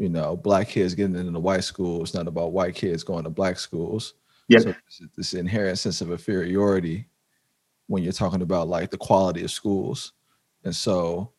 you 0.00 0.08
know, 0.08 0.34
black 0.34 0.66
kids 0.66 0.94
getting 0.94 1.14
into 1.14 1.38
white 1.38 1.62
schools, 1.62 2.08
It's 2.08 2.14
not 2.14 2.26
about 2.26 2.52
white 2.52 2.74
kids 2.74 3.04
going 3.04 3.24
to 3.24 3.30
black 3.30 3.58
schools. 3.58 4.14
Yeah. 4.48 4.60
So 4.60 4.74
this 5.14 5.34
inherent 5.34 5.78
sense 5.78 6.00
of 6.00 6.10
inferiority 6.10 7.06
when 7.86 8.02
you're 8.02 8.14
talking 8.14 8.40
about 8.40 8.68
like 8.68 8.90
the 8.90 8.96
quality 8.96 9.44
of 9.44 9.50
schools. 9.50 10.14
And 10.64 10.74
so 10.74 11.32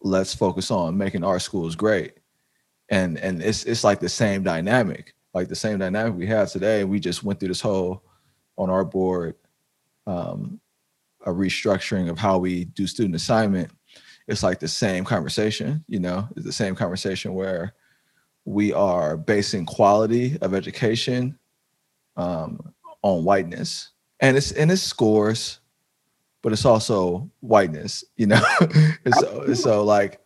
let's 0.00 0.34
focus 0.34 0.70
on 0.70 0.96
making 0.96 1.22
our 1.22 1.38
schools 1.38 1.76
great. 1.76 2.14
And 2.88 3.18
and 3.18 3.42
it's 3.42 3.64
it's 3.64 3.84
like 3.84 4.00
the 4.00 4.08
same 4.08 4.42
dynamic, 4.42 5.14
like 5.34 5.48
the 5.48 5.54
same 5.54 5.78
dynamic 5.78 6.14
we 6.14 6.26
have 6.28 6.50
today. 6.50 6.84
We 6.84 7.00
just 7.00 7.22
went 7.22 7.38
through 7.38 7.48
this 7.48 7.60
whole 7.60 8.04
on 8.56 8.70
our 8.70 8.86
board 8.86 9.34
um, 10.06 10.58
a 11.26 11.30
restructuring 11.30 12.08
of 12.08 12.18
how 12.18 12.38
we 12.38 12.64
do 12.64 12.86
student 12.86 13.16
assignment. 13.16 13.70
It's 14.28 14.42
like 14.42 14.60
the 14.60 14.68
same 14.68 15.04
conversation, 15.04 15.84
you 15.88 16.00
know, 16.00 16.26
it's 16.36 16.46
the 16.46 16.52
same 16.52 16.74
conversation 16.74 17.34
where 17.34 17.74
we 18.48 18.72
are 18.72 19.18
basing 19.18 19.66
quality 19.66 20.38
of 20.40 20.54
education 20.54 21.38
um, 22.16 22.72
on 23.02 23.22
whiteness, 23.22 23.90
and 24.20 24.38
it's 24.38 24.52
in 24.52 24.70
it's 24.70 24.82
scores, 24.82 25.60
but 26.42 26.52
it's 26.54 26.64
also 26.64 27.30
whiteness. 27.40 28.04
You 28.16 28.28
know, 28.28 28.42
so 29.18 29.52
so 29.52 29.84
like 29.84 30.20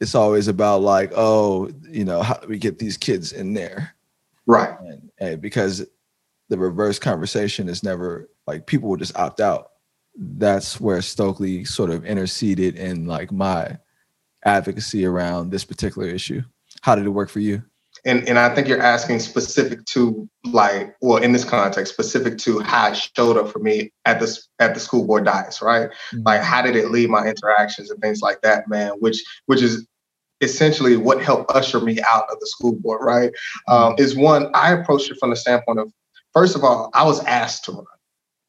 it's 0.00 0.14
always 0.14 0.48
about 0.48 0.80
like 0.80 1.12
oh 1.14 1.70
you 1.90 2.06
know 2.06 2.22
how 2.22 2.34
do 2.34 2.48
we 2.48 2.58
get 2.58 2.78
these 2.78 2.96
kids 2.96 3.32
in 3.32 3.52
there, 3.52 3.94
right? 4.46 4.74
And, 4.80 5.10
and 5.18 5.40
because 5.40 5.86
the 6.48 6.56
reverse 6.56 6.98
conversation 6.98 7.68
is 7.68 7.82
never 7.82 8.30
like 8.46 8.66
people 8.66 8.88
will 8.88 8.96
just 8.96 9.16
opt 9.16 9.40
out. 9.40 9.72
That's 10.18 10.80
where 10.80 11.02
Stokely 11.02 11.66
sort 11.66 11.90
of 11.90 12.06
interceded 12.06 12.76
in 12.76 13.06
like 13.06 13.30
my 13.30 13.78
advocacy 14.46 15.04
around 15.04 15.50
this 15.50 15.64
particular 15.64 16.08
issue. 16.08 16.42
How 16.82 16.94
did 16.94 17.06
it 17.06 17.10
work 17.10 17.28
for 17.28 17.40
you? 17.40 17.62
And 18.04 18.28
and 18.28 18.38
I 18.38 18.54
think 18.54 18.68
you're 18.68 18.80
asking 18.80 19.20
specific 19.20 19.84
to 19.86 20.28
like, 20.44 20.94
well, 21.00 21.16
in 21.16 21.32
this 21.32 21.44
context, 21.44 21.92
specific 21.92 22.38
to 22.38 22.60
how 22.60 22.90
it 22.90 22.96
showed 22.96 23.36
up 23.36 23.48
for 23.50 23.58
me 23.58 23.92
at 24.04 24.20
this 24.20 24.48
at 24.58 24.74
the 24.74 24.80
school 24.80 25.06
board 25.06 25.24
dice, 25.24 25.60
right? 25.60 25.90
Mm-hmm. 25.90 26.22
Like, 26.24 26.42
how 26.42 26.62
did 26.62 26.76
it 26.76 26.90
lead 26.90 27.10
my 27.10 27.26
interactions 27.26 27.90
and 27.90 28.00
things 28.00 28.20
like 28.20 28.40
that, 28.42 28.68
man? 28.68 28.92
Which 29.00 29.24
which 29.46 29.62
is 29.62 29.86
essentially 30.40 30.96
what 30.96 31.22
helped 31.22 31.50
usher 31.50 31.80
me 31.80 31.98
out 32.02 32.24
of 32.30 32.38
the 32.38 32.46
school 32.46 32.72
board, 32.72 33.00
right? 33.02 33.32
Um, 33.68 33.92
mm-hmm. 33.92 34.02
is 34.02 34.14
one 34.14 34.50
I 34.54 34.72
approached 34.72 35.10
it 35.10 35.16
from 35.18 35.30
the 35.30 35.36
standpoint 35.36 35.80
of, 35.80 35.92
first 36.32 36.54
of 36.54 36.62
all, 36.62 36.90
I 36.94 37.04
was 37.04 37.24
asked 37.24 37.64
to 37.64 37.72
run. 37.72 37.86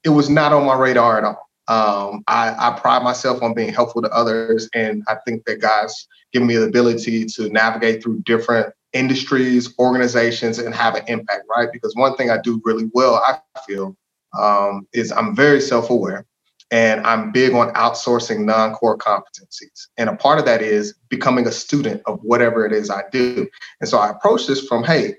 It 0.04 0.10
was 0.10 0.30
not 0.30 0.54
on 0.54 0.66
my 0.66 0.76
radar 0.76 1.18
at 1.18 1.24
all. 1.24 1.47
Um, 1.68 2.24
I, 2.28 2.56
I, 2.58 2.80
pride 2.80 3.04
myself 3.04 3.44
on 3.44 3.54
being 3.54 3.74
helpful 3.74 4.02
to 4.02 4.10
others, 4.10 4.70
and 4.74 5.04
I 5.10 5.16
think 5.26 5.44
that 5.46 5.60
God's 5.60 6.08
given 6.32 6.48
me 6.48 6.56
the 6.56 6.66
ability 6.66 7.26
to 7.26 7.50
navigate 7.50 8.02
through 8.02 8.22
different 8.22 8.74
industries, 8.94 9.74
organizations, 9.78 10.60
and 10.60 10.74
have 10.74 10.96
an 10.96 11.04
impact. 11.08 11.44
Right? 11.50 11.70
Because 11.72 11.94
one 11.96 12.16
thing 12.16 12.30
I 12.30 12.38
do 12.42 12.62
really 12.64 12.90
well, 12.94 13.16
I 13.16 13.40
feel, 13.68 13.98
um, 14.40 14.88
is 14.94 15.12
I'm 15.12 15.36
very 15.36 15.60
self-aware, 15.60 16.26
and 16.72 17.06
I'm 17.06 17.32
big 17.32 17.54
on 17.54 17.74
outsourcing 17.74 18.46
non-core 18.46 18.98
competencies. 18.98 19.88
And 19.98 20.10
a 20.10 20.16
part 20.16 20.40
of 20.40 20.46
that 20.46 20.62
is 20.62 20.94
becoming 21.10 21.48
a 21.48 21.52
student 21.52 22.02
of 22.06 22.20
whatever 22.24 22.66
it 22.66 22.72
is 22.72 22.90
I 22.90 23.04
do. 23.12 23.48
And 23.82 23.90
so 23.90 23.98
I 23.98 24.10
approach 24.10 24.48
this 24.48 24.66
from, 24.66 24.84
hey, 24.84 25.16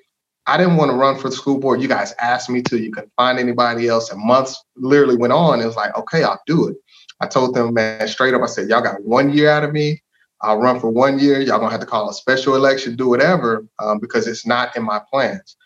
I 0.49 0.57
didn't 0.57 0.77
want 0.77 0.91
to 0.91 0.97
run 0.97 1.19
for 1.19 1.29
the 1.29 1.37
school 1.37 1.59
board. 1.59 1.83
You 1.83 1.89
guys 1.89 2.15
asked 2.19 2.49
me 2.49 2.63
to. 2.63 2.79
You 2.79 2.91
couldn't 2.91 3.13
find 3.19 3.39
anybody 3.39 3.87
else. 3.87 4.11
And 4.11 4.19
months 4.19 4.65
literally 4.77 5.17
went 5.17 5.35
on. 5.35 5.61
It 5.61 5.67
was 5.67 5.77
like, 5.77 5.95
okay, 5.95 6.23
I'll 6.23 6.41
do 6.47 6.69
it. 6.69 6.77
I 7.21 7.27
told 7.27 7.55
them, 7.55 7.75
man, 7.75 8.09
straight 8.09 8.33
up, 8.33 8.41
I 8.41 8.47
said, 8.47 8.67
y'all 8.67 8.81
got 8.81 9.05
one 9.05 9.31
year 9.31 9.51
out 9.51 9.63
of 9.63 9.73
me. 9.73 10.03
I'll 10.41 10.57
run 10.57 10.81
for 10.81 10.89
one 10.89 11.19
year. 11.19 11.39
Y'all 11.41 11.59
gonna 11.59 11.71
have 11.71 11.81
to 11.81 11.87
call 11.87 12.09
a 12.09 12.15
special 12.15 12.55
election, 12.55 12.97
do 12.97 13.09
whatever, 13.09 13.67
um, 13.79 13.99
because 13.99 14.27
it's 14.27 14.47
not 14.47 14.75
in 14.75 14.85
my 14.85 15.01
plans. 15.11 15.57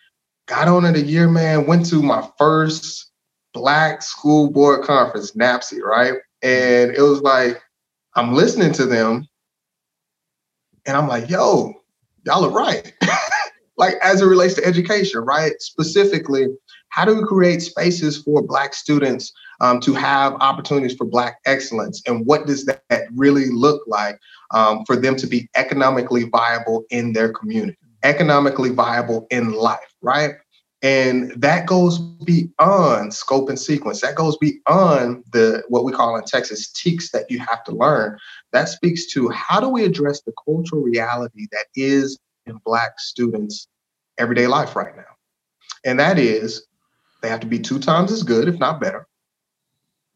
Got 0.47 0.67
on 0.67 0.83
in 0.83 0.95
a 0.95 0.99
year, 0.99 1.29
man. 1.29 1.65
Went 1.65 1.85
to 1.87 2.01
my 2.01 2.27
first 2.37 3.11
Black 3.53 4.01
School 4.01 4.49
Board 4.49 4.83
Conference, 4.83 5.31
NABSE, 5.31 5.79
right? 5.81 6.15
And 6.41 6.91
it 6.91 7.01
was 7.01 7.21
like, 7.21 7.61
I'm 8.15 8.33
listening 8.33 8.73
to 8.73 8.85
them, 8.85 9.27
and 10.85 10.97
I'm 10.97 11.07
like, 11.07 11.29
yo, 11.29 11.73
y'all 12.25 12.45
are 12.45 12.49
right. 12.49 12.91
like 13.77 13.95
as 14.01 14.21
it 14.21 14.25
relates 14.25 14.53
to 14.55 14.65
education, 14.65 15.21
right? 15.21 15.53
Specifically, 15.59 16.47
how 16.89 17.05
do 17.05 17.15
we 17.15 17.23
create 17.23 17.61
spaces 17.61 18.21
for 18.21 18.41
Black 18.41 18.73
students 18.73 19.33
um, 19.61 19.79
to 19.79 19.93
have 19.93 20.33
opportunities 20.35 20.95
for 20.95 21.05
Black 21.05 21.39
excellence? 21.45 22.01
And 22.07 22.25
what 22.25 22.45
does 22.45 22.65
that 22.65 23.07
really 23.15 23.49
look 23.49 23.81
like 23.87 24.19
um, 24.51 24.85
for 24.85 24.95
them 24.95 25.15
to 25.15 25.27
be 25.27 25.49
economically 25.55 26.23
viable 26.23 26.85
in 26.91 27.13
their 27.13 27.33
community, 27.33 27.77
economically 28.03 28.69
viable 28.69 29.25
in 29.31 29.53
life, 29.53 29.93
right? 30.01 30.35
And 30.83 31.31
that 31.41 31.65
goes 31.65 31.97
beyond 31.97 33.13
scope 33.13 33.47
and 33.47 33.57
sequence. 33.57 34.01
That 34.01 34.15
goes 34.15 34.35
beyond 34.37 35.23
the 35.31 35.63
what 35.69 35.85
we 35.85 35.93
call 35.93 36.17
in 36.17 36.25
Texas 36.25 36.71
TEKS 36.73 37.11
that 37.11 37.31
you 37.31 37.39
have 37.39 37.63
to 37.63 37.71
learn. 37.71 38.19
That 38.51 38.67
speaks 38.67 39.05
to 39.13 39.29
how 39.29 39.61
do 39.61 39.69
we 39.69 39.85
address 39.85 40.21
the 40.21 40.33
cultural 40.45 40.81
reality 40.81 41.47
that 41.53 41.67
is 41.75 42.19
in 42.45 42.59
Black 42.65 42.99
students' 42.99 43.67
everyday 44.17 44.47
life 44.47 44.75
right 44.75 44.95
now. 44.95 45.03
And 45.85 45.99
that 45.99 46.17
is 46.17 46.65
they 47.21 47.29
have 47.29 47.39
to 47.41 47.47
be 47.47 47.59
two 47.59 47.79
times 47.79 48.11
as 48.11 48.23
good, 48.23 48.47
if 48.47 48.59
not 48.59 48.81
better. 48.81 49.07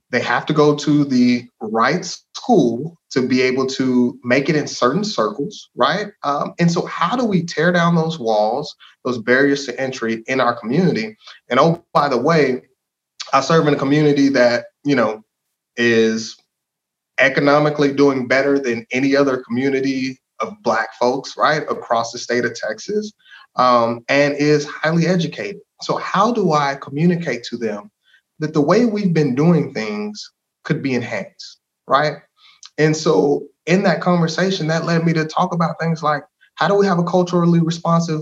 They 0.10 0.22
have 0.22 0.46
to 0.46 0.54
go 0.54 0.76
to 0.76 1.04
the 1.04 1.48
right 1.60 2.06
school 2.06 2.98
to 3.12 3.28
be 3.28 3.42
able 3.42 3.66
to 3.68 4.18
make 4.24 4.48
it 4.48 4.56
in 4.56 4.68
certain 4.68 5.04
circles, 5.04 5.70
right? 5.76 6.08
Um, 6.24 6.54
and 6.60 6.72
so, 6.72 6.86
how 6.86 7.18
do 7.18 7.26
we 7.26 7.44
tear 7.44 7.74
down 7.74 7.96
those 7.96 8.18
walls, 8.18 8.74
those 9.04 9.18
barriers 9.18 9.66
to 9.66 9.80
entry 9.80 10.24
in 10.28 10.40
our 10.40 10.58
community? 10.58 11.18
And 11.50 11.60
oh, 11.60 11.84
by 11.94 12.08
the 12.08 12.18
way, 12.18 12.62
I 13.34 13.42
serve 13.42 13.68
in 13.68 13.74
a 13.74 13.78
community 13.78 14.30
that, 14.30 14.68
you 14.86 14.96
know, 14.96 15.24
is 15.76 16.38
economically 17.20 17.94
doing 17.94 18.28
better 18.28 18.60
than 18.60 18.86
any 18.92 19.16
other 19.16 19.38
community 19.38 20.20
of 20.40 20.62
Black 20.64 20.94
folks, 20.96 21.36
right, 21.38 21.64
across 21.64 22.12
the 22.12 22.20
state 22.20 22.46
of 22.46 22.54
Texas, 22.56 23.12
um, 23.56 24.04
and 24.10 24.36
is 24.36 24.66
highly 24.66 25.08
educated. 25.08 25.62
So, 25.82 25.98
how 25.98 26.32
do 26.32 26.54
I 26.54 26.76
communicate 26.76 27.44
to 27.46 27.58
them 27.58 27.92
that 28.40 28.54
the 28.54 28.62
way 28.62 28.86
we've 28.86 29.14
been 29.14 29.36
doing 29.36 29.74
things 29.74 30.32
could 30.64 30.82
be 30.82 30.94
enhanced, 30.94 31.60
right? 31.88 32.18
And 32.78 32.96
so, 32.96 33.48
in 33.66 33.84
that 33.84 34.02
conversation, 34.02 34.68
that 34.68 34.86
led 34.86 35.06
me 35.06 35.14
to 35.14 35.26
talk 35.26 35.54
about 35.54 35.80
things 35.80 36.04
like 36.04 36.24
how 36.56 36.68
do 36.68 36.76
we 36.76 36.88
have 36.88 36.98
a 36.98 37.04
culturally 37.04 37.60
responsive 37.62 38.22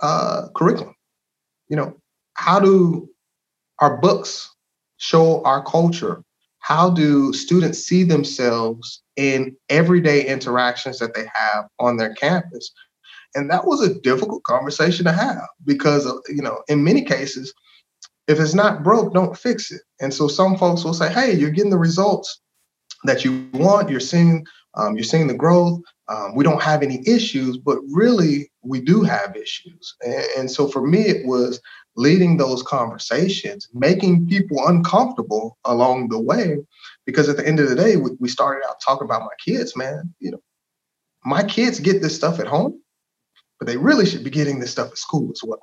uh, 0.00 0.48
curriculum? 0.54 0.94
You 1.68 1.76
know, 1.76 1.96
how 2.34 2.60
do 2.60 3.08
our 3.78 3.96
books 3.96 4.50
show 4.98 5.42
our 5.44 5.62
culture? 5.64 6.22
How 6.72 6.88
do 6.88 7.34
students 7.34 7.80
see 7.80 8.02
themselves 8.02 9.02
in 9.16 9.54
everyday 9.68 10.26
interactions 10.26 10.98
that 11.00 11.12
they 11.12 11.26
have 11.34 11.66
on 11.78 11.98
their 11.98 12.14
campus. 12.14 12.72
And 13.34 13.50
that 13.50 13.66
was 13.66 13.82
a 13.82 14.00
difficult 14.00 14.42
conversation 14.44 15.04
to 15.04 15.12
have 15.12 15.46
because, 15.66 16.06
you 16.30 16.40
know, 16.40 16.62
in 16.68 16.82
many 16.82 17.02
cases, 17.02 17.52
if 18.26 18.40
it's 18.40 18.54
not 18.54 18.82
broke, 18.82 19.12
don't 19.12 19.36
fix 19.36 19.70
it. 19.70 19.82
And 20.00 20.14
so 20.14 20.28
some 20.28 20.56
folks 20.56 20.82
will 20.82 20.94
say, 20.94 21.12
hey, 21.12 21.34
you're 21.34 21.50
getting 21.50 21.70
the 21.70 21.76
results 21.76 22.40
that 23.04 23.22
you 23.22 23.50
want. 23.52 23.90
You're 23.90 24.00
seeing, 24.00 24.46
um, 24.72 24.96
you're 24.96 25.04
seeing 25.04 25.26
the 25.26 25.34
growth. 25.34 25.78
Um, 26.08 26.34
we 26.34 26.42
don't 26.42 26.62
have 26.62 26.82
any 26.82 27.06
issues, 27.06 27.58
but 27.58 27.80
really 27.90 28.50
we 28.62 28.80
do 28.80 29.02
have 29.02 29.36
issues. 29.36 29.94
And, 30.00 30.24
and 30.38 30.50
so 30.50 30.68
for 30.68 30.86
me, 30.86 31.02
it 31.02 31.26
was 31.26 31.60
leading 31.96 32.36
those 32.36 32.62
conversations, 32.62 33.68
making 33.74 34.26
people 34.26 34.66
uncomfortable 34.66 35.58
along 35.64 36.08
the 36.08 36.20
way. 36.20 36.56
Because 37.06 37.28
at 37.28 37.36
the 37.36 37.46
end 37.46 37.60
of 37.60 37.68
the 37.68 37.76
day, 37.76 37.96
we, 37.96 38.10
we 38.18 38.28
started 38.28 38.66
out 38.68 38.80
talking 38.80 39.04
about 39.04 39.22
my 39.22 39.34
kids, 39.44 39.76
man. 39.76 40.14
You 40.18 40.32
know, 40.32 40.42
my 41.24 41.42
kids 41.42 41.80
get 41.80 42.00
this 42.00 42.16
stuff 42.16 42.40
at 42.40 42.46
home, 42.46 42.80
but 43.58 43.66
they 43.66 43.76
really 43.76 44.06
should 44.06 44.24
be 44.24 44.30
getting 44.30 44.58
this 44.58 44.70
stuff 44.70 44.90
at 44.90 44.98
school 44.98 45.30
as 45.32 45.40
well. 45.44 45.60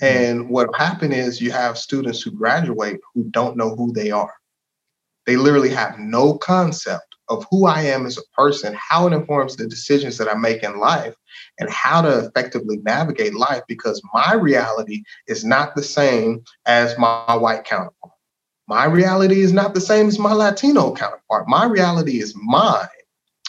Mm-hmm. 0.00 0.06
And 0.06 0.50
what 0.50 0.74
happen 0.76 1.12
is 1.12 1.40
you 1.40 1.50
have 1.52 1.78
students 1.78 2.22
who 2.22 2.30
graduate 2.30 3.00
who 3.14 3.24
don't 3.30 3.56
know 3.56 3.74
who 3.74 3.92
they 3.92 4.10
are. 4.10 4.34
They 5.26 5.36
literally 5.36 5.70
have 5.70 5.98
no 5.98 6.36
concept 6.36 7.13
of 7.28 7.46
who 7.50 7.66
I 7.66 7.82
am 7.82 8.06
as 8.06 8.18
a 8.18 8.22
person, 8.36 8.76
how 8.78 9.06
it 9.06 9.12
informs 9.12 9.56
the 9.56 9.66
decisions 9.66 10.18
that 10.18 10.28
I 10.28 10.34
make 10.34 10.62
in 10.62 10.78
life, 10.78 11.14
and 11.58 11.70
how 11.70 12.02
to 12.02 12.26
effectively 12.26 12.78
navigate 12.78 13.34
life 13.34 13.62
because 13.68 14.02
my 14.12 14.34
reality 14.34 15.02
is 15.26 15.44
not 15.44 15.74
the 15.74 15.82
same 15.82 16.42
as 16.66 16.98
my 16.98 17.36
white 17.36 17.64
counterpart. 17.64 18.12
My 18.66 18.86
reality 18.86 19.40
is 19.40 19.52
not 19.52 19.74
the 19.74 19.80
same 19.80 20.08
as 20.08 20.18
my 20.18 20.32
Latino 20.32 20.94
counterpart. 20.94 21.48
My 21.48 21.66
reality 21.66 22.20
is 22.20 22.34
mine 22.36 22.88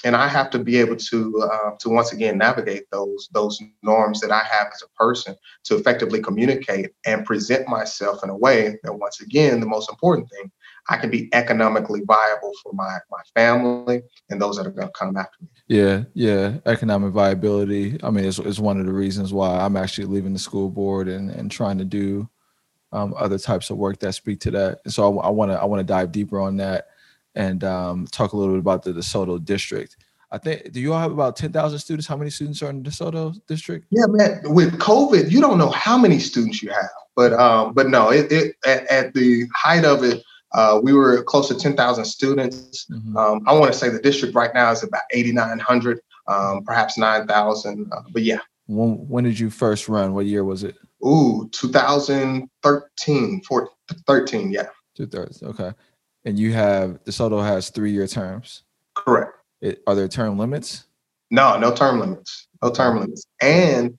and 0.06 0.16
I 0.16 0.28
have 0.28 0.52
to 0.52 0.60
be 0.60 0.78
able 0.78 0.96
to 0.96 1.42
uh, 1.42 1.72
to 1.80 1.90
once 1.90 2.14
again 2.14 2.38
navigate 2.38 2.84
those 2.92 3.28
those 3.34 3.60
norms 3.82 4.22
that 4.22 4.32
I 4.32 4.44
have 4.44 4.68
as 4.74 4.84
a 4.84 5.04
person 5.04 5.36
to 5.66 5.76
effectively 5.76 6.22
communicate 6.22 6.92
and 7.06 7.26
present 7.26 7.68
myself 7.68 8.24
in 8.24 8.30
a 8.30 8.38
way 8.38 8.78
that 8.84 8.94
once 8.94 9.20
again 9.20 9.60
the 9.60 9.66
most 9.66 9.90
important 9.90 10.30
thing 10.30 10.52
I 10.90 10.98
can 10.98 11.10
be 11.10 11.30
economically 11.34 12.02
viable 12.06 12.52
for 12.62 12.74
my 12.74 12.98
my 13.10 13.22
family 13.34 14.04
and 14.30 14.42
those 14.42 14.58
that 14.58 14.68
are 14.68 14.72
going 14.72 14.88
to 14.88 14.94
come 14.94 15.18
after 15.18 15.38
me. 15.42 15.48
Yeah, 15.68 16.04
yeah, 16.14 16.58
economic 16.66 17.12
viability. 17.12 17.98
I 18.04 18.12
mean, 18.12 18.26
it's, 18.26 18.40
it's 18.40 18.60
one 18.60 18.80
of 18.80 18.86
the 18.86 18.94
reasons 18.94 19.34
why 19.34 19.60
I'm 19.60 19.78
actually 19.78 20.06
leaving 20.06 20.34
the 20.34 20.40
school 20.40 20.70
board 20.70 21.08
and 21.08 21.30
and 21.32 21.50
trying 21.50 21.78
to 21.80 21.86
do 21.86 22.30
um, 22.92 23.14
other 23.18 23.38
types 23.38 23.70
of 23.70 23.78
work 23.78 24.00
that 24.00 24.14
speak 24.14 24.40
to 24.42 24.52
that. 24.52 24.80
And 24.86 24.94
so 24.94 25.20
I 25.20 25.30
want 25.30 25.52
to 25.52 25.60
I 25.60 25.66
want 25.66 25.80
to 25.80 25.84
dive 25.84 26.12
deeper 26.12 26.40
on 26.40 26.58
that 26.58 26.88
and 27.36 27.64
um, 27.64 28.08
talk 28.08 28.34
a 28.34 28.38
little 28.38 28.54
bit 28.54 28.60
about 28.60 28.84
the 28.84 28.94
DeSoto 28.94 29.44
district. 29.44 29.98
I 30.32 30.38
think, 30.38 30.72
do 30.72 30.82
you 30.82 30.94
all 30.94 31.00
have 31.00 31.12
about 31.12 31.36
10,000 31.36 31.78
students? 31.80 32.08
How 32.08 32.18
many 32.18 32.30
students 32.30 32.62
are 32.64 32.70
in 32.70 32.82
the 32.82 32.90
DeSoto 32.90 33.36
district? 33.48 33.86
Yeah, 33.92 34.06
man. 34.08 34.42
With 34.46 34.78
COVID, 34.80 35.30
you 35.32 35.40
don't 35.40 35.58
know 35.58 35.70
how 35.70 35.98
many 35.98 36.20
students 36.20 36.64
you 36.64 36.70
have, 36.72 36.90
but 37.16 37.34
um, 37.34 37.74
but 37.74 37.90
no, 37.90 38.10
it, 38.10 38.32
it 38.32 38.56
at, 38.66 38.86
at 38.88 39.14
the 39.14 39.46
height 39.54 39.86
of 39.86 40.04
it, 40.04 40.24
uh, 40.56 40.80
we 40.82 40.94
were 40.94 41.22
close 41.24 41.48
to 41.50 41.56
10,000 41.56 42.04
students. 42.06 42.88
Mm-hmm. 42.92 43.16
Um, 43.16 43.44
I 43.46 43.54
want 43.54 43.72
to 43.72 43.78
say 43.78 43.90
the 43.90 44.02
district 44.02 44.34
right 44.34 44.54
now 44.54 44.72
is 44.72 44.84
about 44.84 45.04
8,900, 45.12 46.00
um, 46.28 46.64
perhaps 46.64 46.98
9,000. 46.98 47.92
Uh, 47.92 48.02
but 48.12 48.24
yeah. 48.24 48.40
When, 48.68 49.08
when 49.08 49.24
did 49.24 49.40
you 49.40 49.50
first 49.50 49.88
run? 49.88 50.14
What 50.14 50.26
year 50.26 50.44
was 50.44 50.64
it? 50.64 50.76
Ooh, 51.06 51.48
2013, 51.52 53.42
14, 53.42 53.70
13, 54.08 54.52
yeah. 54.52 54.68
Two 54.96 55.06
thirds, 55.06 55.44
okay 55.44 55.72
and 56.26 56.40
you 56.40 56.52
have 56.54 57.02
DeSoto 57.06 57.42
has 57.44 57.70
three 57.70 57.92
year 57.92 58.08
terms. 58.08 58.64
Correct. 58.96 59.32
It, 59.62 59.82
are 59.88 59.96
there 59.96 60.08
term 60.08 60.38
limits? 60.38 60.88
No, 61.32 61.58
no 61.58 61.74
term 61.74 62.00
limits. 62.00 62.48
No 62.62 62.72
term 62.72 63.00
limits. 63.00 63.26
And 63.42 63.98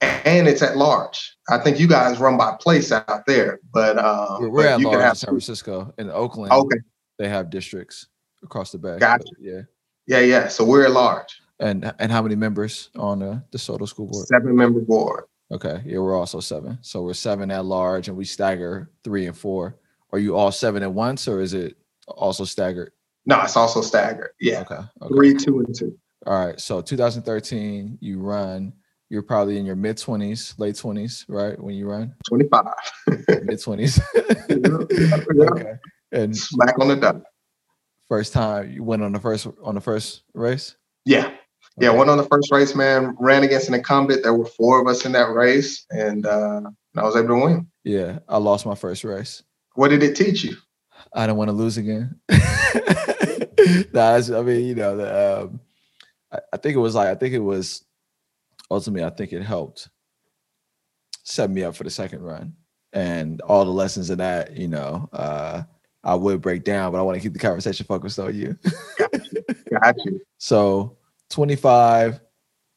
and 0.00 0.48
it's 0.48 0.62
at 0.62 0.76
large. 0.76 1.36
I 1.48 1.58
think 1.58 1.78
you 1.78 1.86
guys 1.86 2.18
run 2.18 2.36
by 2.36 2.56
place 2.60 2.92
out 2.92 3.24
there, 3.26 3.60
but 3.72 3.98
um, 3.98 4.42
we're, 4.42 4.48
we're 4.50 4.66
at 4.66 4.80
large 4.80 5.02
in 5.02 5.14
San 5.14 5.28
Francisco. 5.28 5.92
and 5.98 6.10
Oakland, 6.10 6.52
okay, 6.52 6.78
they 7.18 7.28
have 7.28 7.50
districts 7.50 8.08
across 8.42 8.72
the 8.72 8.78
bay. 8.78 8.98
Gotcha. 8.98 9.24
Yeah, 9.40 9.62
yeah, 10.06 10.20
yeah. 10.20 10.48
So 10.48 10.64
we're 10.64 10.84
at 10.84 10.92
large. 10.92 11.40
And 11.60 11.92
and 11.98 12.12
how 12.12 12.22
many 12.22 12.34
members 12.34 12.90
on 12.96 13.42
the 13.50 13.58
Soto 13.58 13.86
school 13.86 14.06
board? 14.06 14.26
Seven 14.26 14.54
member 14.54 14.80
board. 14.80 15.24
Okay, 15.50 15.80
yeah, 15.86 15.98
we're 15.98 16.18
also 16.18 16.40
seven. 16.40 16.78
So 16.82 17.02
we're 17.02 17.14
seven 17.14 17.50
at 17.50 17.64
large, 17.64 18.08
and 18.08 18.16
we 18.16 18.24
stagger 18.24 18.90
three 19.04 19.26
and 19.26 19.36
four. 19.36 19.76
Are 20.12 20.18
you 20.18 20.36
all 20.36 20.52
seven 20.52 20.82
at 20.82 20.92
once, 20.92 21.28
or 21.28 21.40
is 21.40 21.54
it 21.54 21.76
also 22.08 22.44
staggered? 22.44 22.92
No, 23.26 23.40
it's 23.42 23.56
also 23.56 23.80
staggered. 23.80 24.30
Yeah. 24.40 24.60
Okay. 24.60 24.76
okay. 25.02 25.14
Three, 25.14 25.34
two, 25.34 25.60
and 25.60 25.74
two. 25.74 25.98
All 26.26 26.46
right. 26.46 26.60
So 26.60 26.80
2013, 26.80 27.98
you 28.00 28.20
run. 28.20 28.72
You're 29.08 29.22
probably 29.22 29.56
in 29.58 29.64
your 29.64 29.76
mid 29.76 29.96
20s, 29.96 30.58
late 30.58 30.74
20s, 30.74 31.24
right? 31.28 31.60
When 31.60 31.74
you 31.74 31.88
run. 31.88 32.14
25. 32.28 32.64
mid 33.06 33.58
20s. 33.58 34.00
yeah, 34.48 35.44
okay. 35.52 35.74
And 36.12 36.36
smack 36.36 36.78
on 36.78 36.88
the 36.88 36.96
dot. 36.96 37.22
First 38.08 38.32
time 38.32 38.70
you 38.70 38.82
went 38.82 39.02
on 39.02 39.12
the 39.12 39.20
first 39.20 39.46
on 39.62 39.74
the 39.74 39.80
first 39.80 40.22
race. 40.34 40.76
Yeah. 41.04 41.32
Yeah, 41.78 41.90
went 41.90 42.08
on 42.08 42.16
the 42.16 42.24
first 42.24 42.50
race, 42.50 42.74
man. 42.74 43.14
Ran 43.18 43.44
against 43.44 43.68
an 43.68 43.74
incumbent. 43.74 44.22
There 44.22 44.32
were 44.32 44.46
four 44.46 44.80
of 44.80 44.86
us 44.86 45.04
in 45.04 45.12
that 45.12 45.30
race, 45.30 45.84
and 45.90 46.24
uh, 46.24 46.62
I 46.96 47.02
was 47.02 47.16
able 47.16 47.28
to 47.28 47.34
win. 47.34 47.66
Yeah, 47.84 48.20
I 48.28 48.38
lost 48.38 48.64
my 48.64 48.74
first 48.74 49.04
race. 49.04 49.42
What 49.74 49.88
did 49.88 50.02
it 50.02 50.16
teach 50.16 50.42
you? 50.42 50.56
I 51.12 51.26
don't 51.26 51.36
want 51.36 51.48
to 51.48 51.52
lose 51.52 51.76
again. 51.76 52.18
nah, 53.92 54.14
I 54.16 54.42
mean, 54.42 54.66
you 54.66 54.74
know, 54.74 54.96
the, 54.96 55.42
um, 55.42 55.60
I, 56.32 56.38
I, 56.54 56.56
think 56.56 56.76
it 56.76 56.80
was 56.80 56.94
like 56.94 57.08
I 57.08 57.14
think 57.14 57.34
it 57.34 57.40
was 57.40 57.84
ultimately 58.70 59.04
I 59.04 59.10
think 59.10 59.32
it 59.32 59.42
helped 59.42 59.88
set 61.24 61.50
me 61.50 61.64
up 61.64 61.74
for 61.74 61.84
the 61.84 61.90
second 61.90 62.22
run 62.22 62.54
and 62.92 63.40
all 63.42 63.64
the 63.64 63.70
lessons 63.70 64.10
of 64.10 64.18
that. 64.18 64.56
You 64.56 64.68
know, 64.68 65.08
uh, 65.12 65.62
I 66.04 66.14
would 66.14 66.40
break 66.40 66.64
down, 66.64 66.92
but 66.92 66.98
I 66.98 67.02
want 67.02 67.16
to 67.16 67.20
keep 67.20 67.32
the 67.32 67.38
conversation 67.38 67.86
focused 67.86 68.18
on 68.18 68.34
you. 68.34 68.56
Got 68.98 69.96
you. 70.04 70.20
So, 70.38 70.98
twenty 71.30 71.56
five. 71.56 72.20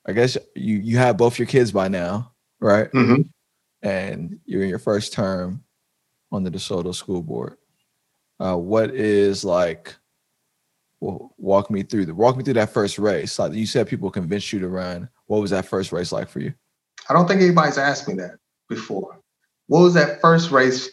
I 0.08 0.14
guess 0.14 0.38
you 0.56 0.78
you 0.78 0.98
have 0.98 1.18
both 1.18 1.38
your 1.38 1.46
kids 1.46 1.72
by 1.72 1.88
now, 1.88 2.32
right? 2.60 2.92
Mm-hmm. 2.92 3.22
And 3.82 4.40
you're 4.46 4.64
in 4.64 4.70
your 4.70 4.80
first 4.80 5.14
term 5.14 5.64
on 6.32 6.44
the 6.44 6.50
DeSoto 6.50 6.96
School 6.96 7.22
Board. 7.22 7.58
Uh, 8.40 8.56
what 8.56 8.92
is 8.96 9.44
like? 9.44 9.96
Well, 11.02 11.34
walk 11.38 11.72
me 11.72 11.84
through 11.84 12.06
the 12.06 12.16
walk 12.16 12.36
me 12.36 12.44
through 12.44 12.56
that 12.56 12.72
first 12.74 13.00
race. 13.00 13.40
Like 13.40 13.54
you 13.54 13.66
said, 13.66 13.88
people 13.88 14.12
convinced 14.12 14.52
you 14.52 14.60
to 14.60 14.68
run. 14.68 15.10
What 15.28 15.42
was 15.42 15.52
that 15.52 15.66
first 15.66 15.92
race 15.92 16.12
like 16.12 16.30
for 16.30 16.40
you? 16.40 16.54
I 17.10 17.14
don't 17.14 17.28
think 17.28 17.42
anybody's 17.42 17.78
asked 17.78 18.08
me 18.08 18.16
that 18.16 18.36
before. 18.68 19.20
What 19.68 19.82
was 19.82 19.94
that 19.94 20.20
first 20.20 20.52
race 20.52 20.92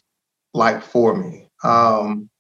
like 0.54 0.82
for 0.82 1.16
me? 1.16 1.48
Um, 1.64 2.30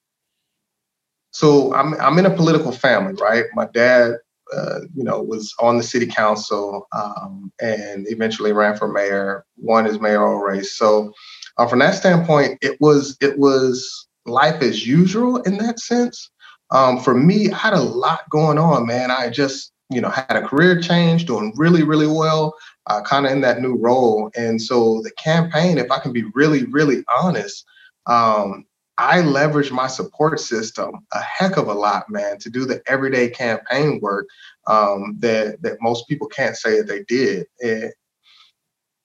so 1.30 1.74
I'm 1.74 1.94
I'm 2.00 2.18
in 2.18 2.26
a 2.26 2.34
political 2.34 2.72
family, 2.72 3.14
right? 3.20 3.44
My 3.54 3.66
dad, 3.74 4.12
uh, 4.56 4.80
you 4.94 5.04
know, 5.04 5.20
was 5.22 5.52
on 5.60 5.76
the 5.76 5.82
city 5.82 6.06
council 6.06 6.86
um, 6.96 7.52
and 7.60 8.06
eventually 8.08 8.52
ran 8.52 8.76
for 8.76 8.88
mayor, 8.88 9.44
won 9.58 9.84
his 9.84 10.00
mayoral 10.00 10.38
race. 10.38 10.78
So 10.78 11.12
uh, 11.58 11.66
from 11.66 11.80
that 11.80 11.94
standpoint, 11.94 12.58
it 12.62 12.80
was 12.80 13.16
it 13.20 13.38
was 13.38 14.08
life 14.24 14.62
as 14.62 14.86
usual 14.86 15.38
in 15.42 15.58
that 15.58 15.78
sense. 15.78 16.30
Um, 16.70 16.98
for 16.98 17.14
me, 17.14 17.50
I 17.50 17.56
had 17.56 17.72
a 17.74 17.80
lot 17.80 18.28
going 18.30 18.58
on, 18.58 18.86
man. 18.86 19.10
I 19.10 19.30
just 19.30 19.72
you 19.90 20.00
know 20.00 20.08
had 20.10 20.36
a 20.36 20.46
career 20.46 20.80
change, 20.80 21.26
doing 21.26 21.52
really 21.56 21.82
really 21.82 22.06
well, 22.06 22.54
uh, 22.86 23.02
kind 23.02 23.26
of 23.26 23.32
in 23.32 23.40
that 23.42 23.60
new 23.60 23.76
role. 23.76 24.30
And 24.36 24.60
so 24.60 25.00
the 25.02 25.12
campaign, 25.12 25.78
if 25.78 25.90
I 25.90 25.98
can 25.98 26.12
be 26.12 26.24
really 26.34 26.64
really 26.64 27.04
honest, 27.20 27.64
um, 28.06 28.66
I 28.98 29.18
leveraged 29.18 29.72
my 29.72 29.86
support 29.86 30.40
system 30.40 31.06
a 31.12 31.20
heck 31.20 31.56
of 31.56 31.68
a 31.68 31.74
lot, 31.74 32.08
man, 32.08 32.38
to 32.38 32.50
do 32.50 32.64
the 32.64 32.82
everyday 32.86 33.28
campaign 33.28 34.00
work 34.00 34.26
um, 34.66 35.16
that 35.20 35.62
that 35.62 35.78
most 35.80 36.08
people 36.08 36.26
can't 36.28 36.56
say 36.56 36.78
that 36.78 36.88
they 36.88 37.04
did. 37.04 37.46
And, 37.62 37.92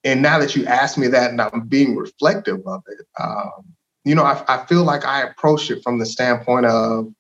and 0.04 0.22
now 0.22 0.40
that 0.40 0.56
you 0.56 0.66
ask 0.66 0.98
me 0.98 1.08
that 1.08 1.32
and 1.32 1.42
I'm 1.42 1.68
being 1.68 1.96
reflective 1.96 2.66
of 2.66 2.82
it, 2.88 3.06
um, 3.20 3.52
you 4.04 4.16
know, 4.16 4.24
I, 4.24 4.44
I 4.48 4.66
feel 4.66 4.84
like 4.84 5.06
I 5.06 5.22
approached 5.22 5.70
it 5.70 5.84
from 5.84 6.00
the 6.00 6.06
standpoint 6.06 6.66
of 6.66 7.14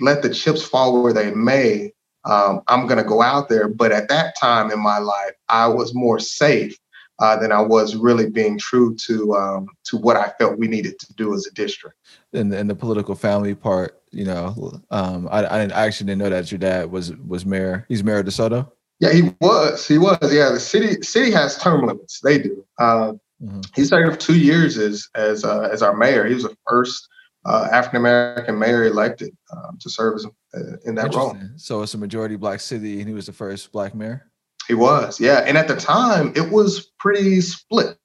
let 0.00 0.22
the 0.22 0.32
chips 0.32 0.62
fall 0.62 1.02
where 1.02 1.12
they 1.12 1.32
may. 1.32 1.92
Um, 2.24 2.62
I'm 2.68 2.86
going 2.86 2.98
to 2.98 3.08
go 3.08 3.22
out 3.22 3.48
there. 3.48 3.68
But 3.68 3.92
at 3.92 4.08
that 4.08 4.34
time 4.38 4.70
in 4.70 4.80
my 4.80 4.98
life, 4.98 5.32
I 5.48 5.66
was 5.68 5.94
more 5.94 6.18
safe 6.18 6.76
uh, 7.20 7.36
than 7.36 7.52
I 7.52 7.60
was 7.60 7.96
really 7.96 8.30
being 8.30 8.58
true 8.58 8.94
to 9.06 9.34
um, 9.34 9.68
to 9.84 9.96
what 9.96 10.16
I 10.16 10.32
felt 10.38 10.58
we 10.58 10.68
needed 10.68 10.98
to 11.00 11.14
do 11.14 11.34
as 11.34 11.46
a 11.46 11.52
district. 11.52 11.96
And, 12.32 12.52
and 12.52 12.70
the 12.70 12.74
political 12.74 13.14
family 13.14 13.54
part, 13.54 14.00
you 14.10 14.24
know, 14.24 14.80
um, 14.90 15.28
I, 15.30 15.44
I, 15.44 15.86
actually 15.86 16.06
didn't 16.06 16.22
know 16.22 16.30
that 16.30 16.52
your 16.52 16.58
dad 16.58 16.90
was 16.90 17.14
was 17.16 17.44
mayor. 17.44 17.86
He's 17.88 18.04
mayor 18.04 18.18
of 18.18 18.26
DeSoto. 18.26 18.70
Yeah, 19.00 19.12
he 19.12 19.34
was. 19.40 19.86
He 19.86 19.98
was. 19.98 20.18
Yeah, 20.22 20.50
the 20.50 20.60
city 20.60 21.02
city 21.02 21.30
has 21.32 21.58
term 21.58 21.86
limits. 21.86 22.20
They 22.20 22.38
do. 22.38 22.64
Uh, 22.78 23.12
mm-hmm. 23.42 23.60
He 23.74 23.84
served 23.84 24.20
two 24.20 24.38
years 24.38 24.76
as 24.76 25.08
as 25.14 25.44
uh, 25.44 25.68
as 25.72 25.82
our 25.82 25.96
mayor. 25.96 26.24
He 26.26 26.34
was 26.34 26.44
the 26.44 26.56
first 26.68 27.08
uh, 27.44 27.68
African 27.72 27.98
American 27.98 28.58
mayor 28.58 28.84
elected 28.84 29.36
um, 29.52 29.78
to 29.80 29.90
serve 29.90 30.16
as, 30.16 30.26
uh, 30.54 30.76
in 30.84 30.94
that 30.96 31.14
role. 31.14 31.36
So 31.56 31.82
it's 31.82 31.94
a 31.94 31.98
majority 31.98 32.36
black 32.36 32.60
city, 32.60 33.00
and 33.00 33.08
he 33.08 33.14
was 33.14 33.26
the 33.26 33.32
first 33.32 33.72
black 33.72 33.94
mayor. 33.94 34.30
He 34.66 34.74
was, 34.74 35.18
yeah. 35.18 35.44
And 35.46 35.56
at 35.56 35.66
the 35.66 35.76
time, 35.76 36.32
it 36.36 36.50
was 36.50 36.92
pretty 36.98 37.40
split. 37.40 37.96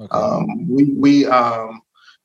Okay. 0.00 0.16
Um, 0.16 0.68
we 0.68 0.84
we 0.92 1.26
um, 1.26 1.80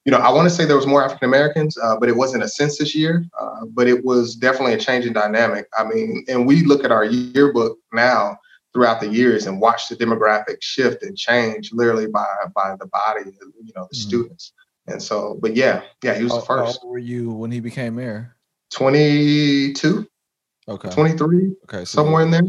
you 0.07 0.11
know, 0.11 0.19
I 0.19 0.31
want 0.31 0.47
to 0.47 0.55
say 0.55 0.63
there 0.63 0.77
was 0.77 0.87
more 0.87 1.03
African 1.03 1.27
Americans, 1.27 1.77
uh, 1.77 1.97
but 1.99 2.07
it 2.07 2.15
wasn't 2.15 2.41
a 2.41 2.47
census 2.47 2.95
year. 2.95 3.25
Uh, 3.39 3.65
but 3.65 3.87
it 3.87 4.05
was 4.05 4.35
definitely 4.35 4.73
a 4.73 4.77
changing 4.77 5.13
dynamic. 5.13 5.67
I 5.77 5.83
mean, 5.83 6.23
and 6.29 6.47
we 6.47 6.63
look 6.63 6.85
at 6.85 6.91
our 6.93 7.03
yearbook 7.03 7.77
now 7.91 8.37
throughout 8.73 9.01
the 9.01 9.09
years 9.09 9.47
and 9.47 9.59
watch 9.59 9.89
the 9.89 9.95
demographic 9.95 10.57
shift 10.61 11.03
and 11.03 11.17
change 11.17 11.71
literally 11.73 12.07
by 12.07 12.25
by 12.55 12.75
the 12.79 12.87
body, 12.87 13.31
you 13.63 13.73
know, 13.75 13.87
the 13.89 13.97
mm-hmm. 13.97 14.07
students. 14.07 14.53
And 14.87 15.01
so, 15.01 15.37
but 15.41 15.55
yeah, 15.55 15.81
yeah, 16.03 16.15
he 16.15 16.23
was 16.23 16.33
how, 16.33 16.39
the 16.39 16.45
first. 16.45 16.79
How 16.81 16.87
were 16.87 16.97
you 16.97 17.31
when 17.31 17.51
he 17.51 17.59
became 17.59 17.95
mayor? 17.95 18.35
22. 18.71 20.07
Okay. 20.69 20.89
23. 20.89 21.55
Okay. 21.63 21.79
So 21.79 21.85
somewhere 21.85 22.23
in 22.23 22.31
there. 22.31 22.43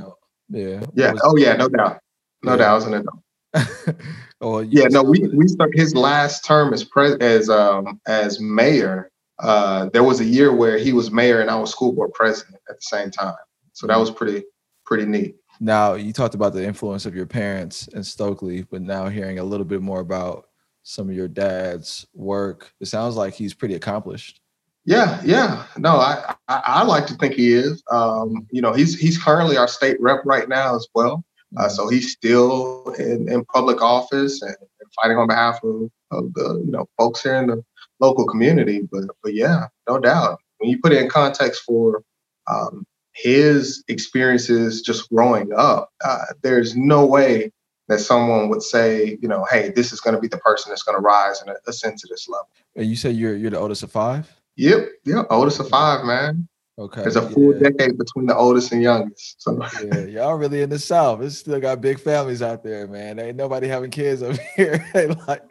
Yeah. 0.48 0.84
Yeah. 0.94 1.12
Was- 1.12 1.20
oh 1.24 1.36
yeah, 1.36 1.54
no 1.54 1.68
doubt. 1.68 2.00
No 2.42 2.52
yeah. 2.52 2.56
doubt. 2.56 2.70
I 2.70 2.74
was 2.74 2.86
an 2.86 2.94
adult. 2.94 3.98
oh 4.40 4.60
yeah. 4.60 4.86
No, 4.88 5.02
we 5.02 5.20
we 5.34 5.48
stuck 5.48 5.70
his 5.72 5.94
last 5.94 6.44
term 6.44 6.72
as 6.72 6.84
pres 6.84 7.16
as 7.20 7.48
um 7.48 8.00
as 8.06 8.40
mayor. 8.40 9.10
Uh, 9.38 9.88
there 9.92 10.02
was 10.02 10.20
a 10.20 10.24
year 10.24 10.52
where 10.52 10.78
he 10.78 10.92
was 10.92 11.12
mayor 11.12 11.40
and 11.40 11.50
I 11.50 11.56
was 11.56 11.70
school 11.70 11.92
board 11.92 12.12
president 12.12 12.56
at 12.68 12.76
the 12.76 12.82
same 12.82 13.10
time. 13.10 13.36
So 13.72 13.86
that 13.86 13.98
was 13.98 14.10
pretty 14.10 14.44
pretty 14.84 15.06
neat. 15.06 15.36
Now 15.60 15.94
you 15.94 16.12
talked 16.12 16.34
about 16.34 16.52
the 16.52 16.64
influence 16.64 17.06
of 17.06 17.14
your 17.14 17.26
parents 17.26 17.88
in 17.88 18.04
Stokely, 18.04 18.62
but 18.62 18.82
now 18.82 19.08
hearing 19.08 19.38
a 19.38 19.44
little 19.44 19.66
bit 19.66 19.82
more 19.82 20.00
about 20.00 20.47
some 20.88 21.10
of 21.10 21.14
your 21.14 21.28
dad's 21.28 22.06
work, 22.14 22.72
it 22.80 22.86
sounds 22.86 23.14
like 23.14 23.34
he's 23.34 23.52
pretty 23.52 23.74
accomplished. 23.74 24.40
Yeah, 24.86 25.20
yeah. 25.22 25.66
No, 25.76 25.96
I, 25.96 26.34
I, 26.48 26.62
I 26.64 26.82
like 26.84 27.06
to 27.08 27.14
think 27.14 27.34
he 27.34 27.52
is. 27.52 27.82
Um, 27.90 28.46
you 28.50 28.62
know, 28.62 28.72
he's 28.72 28.98
he's 28.98 29.22
currently 29.22 29.58
our 29.58 29.68
state 29.68 30.00
rep 30.00 30.22
right 30.24 30.48
now 30.48 30.74
as 30.74 30.88
well. 30.94 31.22
Uh, 31.58 31.64
mm-hmm. 31.64 31.74
so 31.74 31.88
he's 31.90 32.12
still 32.12 32.94
in, 32.98 33.30
in 33.30 33.44
public 33.44 33.82
office 33.82 34.40
and, 34.40 34.56
and, 34.80 34.90
fighting 35.02 35.18
on 35.18 35.28
behalf 35.28 35.62
of, 35.62 35.90
of 36.10 36.32
the 36.32 36.62
you 36.64 36.70
know 36.70 36.88
folks 36.96 37.22
here 37.22 37.34
in 37.34 37.48
the 37.48 37.62
local 38.00 38.26
community. 38.26 38.88
But 38.90 39.04
but 39.22 39.34
yeah, 39.34 39.66
no 39.86 39.98
doubt. 39.98 40.40
When 40.56 40.70
you 40.70 40.80
put 40.80 40.92
it 40.92 41.02
in 41.02 41.10
context 41.10 41.64
for 41.66 42.02
um, 42.46 42.86
his 43.12 43.84
experiences 43.88 44.80
just 44.80 45.10
growing 45.10 45.52
up, 45.54 45.90
uh, 46.02 46.24
there's 46.42 46.76
no 46.76 47.04
way 47.04 47.52
that 47.88 48.00
someone 48.00 48.48
would 48.48 48.62
say, 48.62 49.18
you 49.20 49.28
know, 49.28 49.46
hey, 49.50 49.70
this 49.74 49.92
is 49.92 50.00
going 50.00 50.14
to 50.14 50.20
be 50.20 50.28
the 50.28 50.38
person 50.38 50.70
that's 50.70 50.82
going 50.82 50.96
to 50.96 51.02
rise 51.02 51.42
and 51.42 51.54
ascend 51.66 51.98
to 51.98 52.06
this 52.08 52.28
level. 52.28 52.48
And 52.76 52.86
you 52.86 52.96
say 52.96 53.10
you're 53.10 53.36
you're 53.36 53.50
the 53.50 53.58
oldest 53.58 53.82
of 53.82 53.90
five. 53.90 54.30
Yep, 54.56 54.88
yep, 55.04 55.26
oldest 55.30 55.60
of 55.60 55.68
five, 55.68 56.04
man. 56.04 56.48
Okay. 56.78 57.02
There's 57.02 57.16
a 57.16 57.28
full 57.30 57.54
yeah. 57.54 57.70
decade 57.70 57.98
between 57.98 58.26
the 58.26 58.36
oldest 58.36 58.70
and 58.70 58.80
youngest. 58.80 59.42
So 59.42 59.60
yeah, 59.82 60.04
y'all 60.04 60.34
really 60.34 60.62
in 60.62 60.70
the 60.70 60.78
South. 60.78 61.20
It's 61.22 61.38
still 61.38 61.58
got 61.58 61.80
big 61.80 61.98
families 61.98 62.40
out 62.40 62.62
there, 62.62 62.86
man. 62.86 63.18
Ain't 63.18 63.36
nobody 63.36 63.66
having 63.66 63.90
kids 63.90 64.22
up 64.22 64.36
here. 64.56 64.84
like, 65.26 65.42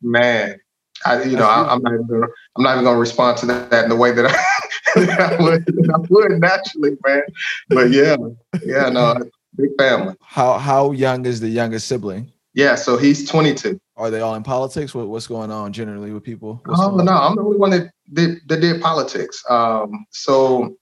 man, 0.00 0.58
I, 1.04 1.22
you 1.24 1.36
know, 1.36 1.46
I, 1.46 1.72
am 1.72 1.82
not 1.82 1.92
even 1.92 2.06
gonna, 2.06 2.26
I'm 2.56 2.62
not 2.62 2.72
even 2.72 2.84
gonna 2.84 2.98
respond 2.98 3.38
to 3.38 3.46
that 3.46 3.84
in 3.84 3.90
the 3.90 3.96
way 3.96 4.12
that 4.12 4.26
I, 4.26 5.00
that 5.04 5.20
I, 5.38 5.42
would, 5.42 5.68
I 5.94 5.98
would 6.08 6.40
naturally, 6.40 6.96
man. 7.06 7.22
But 7.68 7.90
yeah, 7.90 8.16
yeah, 8.64 8.88
no, 8.88 9.18
big 9.56 9.70
family. 9.78 10.14
How 10.22 10.58
how 10.58 10.92
young 10.92 11.26
is 11.26 11.40
the 11.40 11.48
youngest 11.48 11.88
sibling? 11.88 12.32
Yeah, 12.54 12.74
so 12.74 12.98
he's 12.98 13.28
22. 13.28 13.80
Are 13.96 14.10
they 14.10 14.20
all 14.20 14.34
in 14.34 14.42
politics? 14.42 14.94
What, 14.94 15.08
what's 15.08 15.26
going 15.26 15.50
on 15.50 15.72
generally 15.72 16.12
with 16.12 16.22
people? 16.22 16.60
What's 16.66 16.80
oh 16.80 16.96
no, 16.96 17.12
I'm 17.12 17.36
the 17.36 17.42
only 17.42 17.56
one 17.56 17.70
that 17.70 17.90
did 18.12 18.40
that 18.48 18.60
did 18.60 18.80
politics. 18.82 19.42
Um, 19.48 20.06
so 20.10 20.76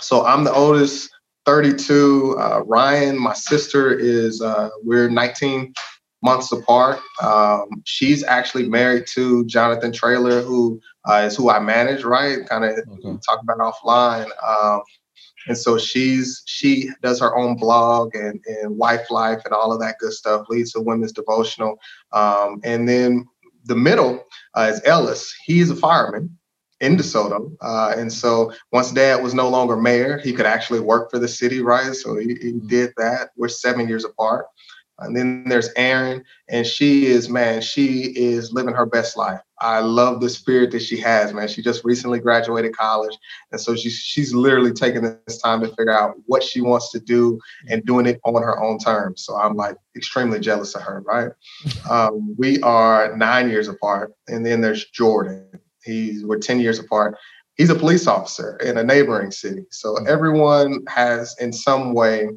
so 0.00 0.24
I'm 0.24 0.44
the 0.44 0.52
oldest, 0.52 1.10
32. 1.46 2.36
Uh, 2.38 2.62
Ryan, 2.64 3.18
my 3.18 3.34
sister 3.34 3.96
is 3.96 4.40
uh, 4.40 4.70
we're 4.82 5.08
19 5.08 5.72
months 6.22 6.52
apart. 6.52 7.00
Um, 7.20 7.82
she's 7.84 8.24
actually 8.24 8.68
married 8.68 9.06
to 9.14 9.44
Jonathan 9.46 9.92
Trailer, 9.92 10.40
who 10.40 10.80
uh, 11.08 11.24
is 11.26 11.36
who 11.36 11.50
I 11.50 11.58
manage, 11.58 12.04
right? 12.04 12.46
Kind 12.48 12.64
of 12.64 12.70
okay. 12.70 13.18
talk 13.26 13.40
about 13.42 13.58
offline. 13.58 14.28
Um, 14.46 14.82
and 15.46 15.56
so 15.56 15.78
she's 15.78 16.42
she 16.46 16.90
does 17.02 17.20
her 17.20 17.36
own 17.36 17.56
blog 17.56 18.14
and, 18.14 18.40
and 18.46 18.76
wife 18.76 19.10
life 19.10 19.40
and 19.44 19.54
all 19.54 19.72
of 19.72 19.80
that 19.80 19.98
good 19.98 20.12
stuff 20.12 20.46
leads 20.48 20.72
to 20.72 20.80
women's 20.80 21.12
devotional 21.12 21.78
um, 22.12 22.60
and 22.64 22.88
then 22.88 23.26
the 23.64 23.76
middle 23.76 24.24
uh, 24.54 24.70
is 24.72 24.80
ellis 24.84 25.34
he's 25.44 25.70
a 25.70 25.76
fireman 25.76 26.36
in 26.82 26.96
DeSoto. 26.96 27.56
Uh, 27.60 27.94
and 27.96 28.12
so 28.12 28.52
once 28.72 28.90
dad 28.90 29.22
was 29.22 29.34
no 29.34 29.48
longer 29.48 29.76
mayor, 29.76 30.18
he 30.18 30.32
could 30.32 30.46
actually 30.46 30.80
work 30.80 31.10
for 31.10 31.18
the 31.20 31.28
city, 31.28 31.62
right? 31.62 31.94
So 31.94 32.16
he, 32.16 32.26
he 32.26 32.52
mm-hmm. 32.52 32.66
did 32.66 32.92
that. 32.96 33.30
We're 33.36 33.48
seven 33.48 33.88
years 33.88 34.04
apart. 34.04 34.46
And 34.98 35.16
then 35.16 35.44
there's 35.48 35.70
Erin, 35.76 36.24
and 36.48 36.66
she 36.66 37.06
is, 37.06 37.28
man, 37.28 37.60
she 37.60 38.12
is 38.14 38.52
living 38.52 38.74
her 38.74 38.86
best 38.86 39.16
life. 39.16 39.40
I 39.60 39.78
love 39.78 40.20
the 40.20 40.28
spirit 40.28 40.72
that 40.72 40.82
she 40.82 40.98
has, 41.00 41.32
man. 41.32 41.46
She 41.46 41.62
just 41.62 41.84
recently 41.84 42.18
graduated 42.18 42.76
college. 42.76 43.16
And 43.52 43.60
so 43.60 43.76
she's 43.76 43.94
she's 43.94 44.34
literally 44.34 44.72
taking 44.72 45.02
this 45.02 45.40
time 45.40 45.60
to 45.60 45.68
figure 45.68 45.96
out 45.96 46.14
what 46.26 46.42
she 46.42 46.60
wants 46.60 46.90
to 46.92 47.00
do 47.00 47.38
and 47.68 47.84
doing 47.84 48.06
it 48.06 48.20
on 48.24 48.42
her 48.42 48.60
own 48.62 48.78
terms. 48.78 49.24
So 49.24 49.36
I'm 49.36 49.54
like 49.54 49.76
extremely 49.96 50.40
jealous 50.40 50.74
of 50.74 50.82
her, 50.82 51.02
right? 51.02 51.30
Um, 51.90 52.34
we 52.38 52.60
are 52.62 53.16
nine 53.16 53.50
years 53.50 53.68
apart. 53.68 54.12
And 54.28 54.46
then 54.46 54.60
there's 54.60 54.86
Jordan. 54.90 55.46
He's 55.84 56.24
we're 56.24 56.38
10 56.38 56.60
years 56.60 56.78
apart. 56.78 57.16
He's 57.56 57.70
a 57.70 57.74
police 57.74 58.06
officer 58.06 58.56
in 58.58 58.78
a 58.78 58.84
neighboring 58.84 59.30
city. 59.30 59.64
So 59.70 59.96
everyone 60.06 60.84
has 60.88 61.36
in 61.40 61.52
some 61.52 61.92
way 61.92 62.28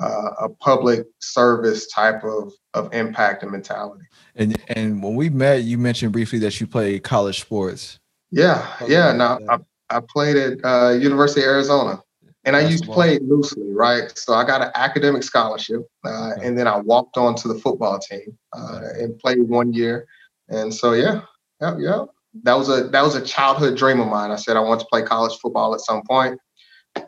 uh, 0.00 0.30
a 0.40 0.48
public 0.48 1.06
service 1.20 1.86
type 1.88 2.24
of 2.24 2.52
of 2.74 2.92
impact 2.94 3.42
and 3.42 3.52
mentality. 3.52 4.04
And 4.34 4.56
and 4.68 5.02
when 5.02 5.14
we 5.14 5.28
met, 5.28 5.64
you 5.64 5.78
mentioned 5.78 6.12
briefly 6.12 6.38
that 6.40 6.60
you 6.60 6.66
played 6.66 7.02
college 7.02 7.40
sports. 7.40 7.98
Yeah, 8.30 8.66
yeah. 8.88 9.12
Now 9.12 9.38
I, 9.48 9.58
I 9.90 10.00
played 10.00 10.36
at 10.36 10.64
uh, 10.64 10.90
University 10.92 11.42
of 11.42 11.48
Arizona, 11.48 12.02
and 12.44 12.56
I 12.56 12.60
used 12.60 12.84
to 12.84 12.90
play 12.90 13.18
loosely, 13.18 13.70
right? 13.72 14.16
So 14.16 14.32
I 14.32 14.44
got 14.44 14.62
an 14.62 14.70
academic 14.74 15.22
scholarship, 15.22 15.82
uh, 16.04 16.32
and 16.42 16.58
then 16.58 16.66
I 16.66 16.78
walked 16.78 17.18
on 17.18 17.34
to 17.36 17.48
the 17.48 17.54
football 17.54 17.98
team 17.98 18.38
uh, 18.56 18.80
and 18.98 19.18
played 19.18 19.42
one 19.42 19.72
year. 19.72 20.06
And 20.48 20.72
so 20.72 20.92
yeah, 20.92 21.22
yeah, 21.60 21.76
yeah. 21.78 22.04
That 22.44 22.54
was 22.54 22.70
a 22.70 22.84
that 22.84 23.02
was 23.02 23.14
a 23.14 23.22
childhood 23.22 23.76
dream 23.76 24.00
of 24.00 24.08
mine. 24.08 24.30
I 24.30 24.36
said 24.36 24.56
I 24.56 24.60
want 24.60 24.80
to 24.80 24.86
play 24.86 25.02
college 25.02 25.38
football 25.38 25.74
at 25.74 25.80
some 25.80 26.02
point, 26.02 26.40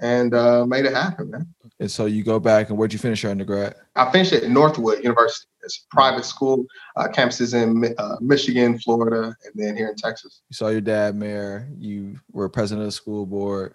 and 0.03 0.35
uh, 0.35 0.67
made 0.67 0.85
it 0.85 0.93
happen, 0.93 1.31
man. 1.31 1.54
And 1.81 1.91
so 1.91 2.07
you 2.07 2.23
go 2.23 2.39
back 2.39 2.69
and 2.69 2.79
where'd 2.79 2.93
you 2.93 2.99
finish 2.99 3.23
your 3.23 3.33
undergrad? 3.33 3.75
I 3.97 4.11
finished 4.11 4.33
at 4.33 4.49
Northwood 4.49 5.03
University. 5.03 5.49
It's 5.63 5.85
a 5.91 5.95
private 5.95 6.25
school, 6.25 6.67
uh, 6.97 7.09
campuses 7.09 7.55
in 7.55 7.95
uh, 7.99 8.17
Michigan, 8.21 8.79
Florida, 8.79 9.35
and 9.45 9.53
then 9.55 9.77
here 9.77 9.89
in 9.89 9.97
Texas. 9.97 10.43
You 10.51 10.55
saw 10.55 10.69
your 10.69 10.81
dad 10.81 11.17
mayor. 11.17 11.69
You 11.77 12.21
were 12.31 12.49
president 12.49 12.83
of 12.83 12.89
the 12.89 12.93
school 12.93 13.27
board. 13.27 13.75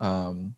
Um, 0.00 0.54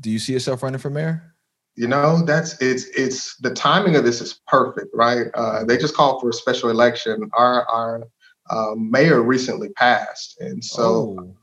do 0.00 0.10
you 0.10 0.18
see 0.18 0.32
yourself 0.32 0.62
running 0.62 0.78
for 0.78 0.90
mayor? 0.90 1.34
You 1.76 1.88
know, 1.88 2.22
that's 2.24 2.60
it's 2.60 2.84
it's 2.96 3.36
the 3.38 3.50
timing 3.52 3.96
of 3.96 4.04
this 4.04 4.20
is 4.20 4.40
perfect, 4.46 4.88
right? 4.94 5.26
Uh, 5.34 5.64
they 5.64 5.76
just 5.76 5.96
called 5.96 6.20
for 6.20 6.28
a 6.28 6.32
special 6.32 6.70
election. 6.70 7.28
Our 7.32 7.66
our 7.68 8.04
um, 8.50 8.90
mayor 8.90 9.22
recently 9.22 9.70
passed, 9.70 10.40
and 10.40 10.64
so 10.64 11.16
oh. 11.18 11.36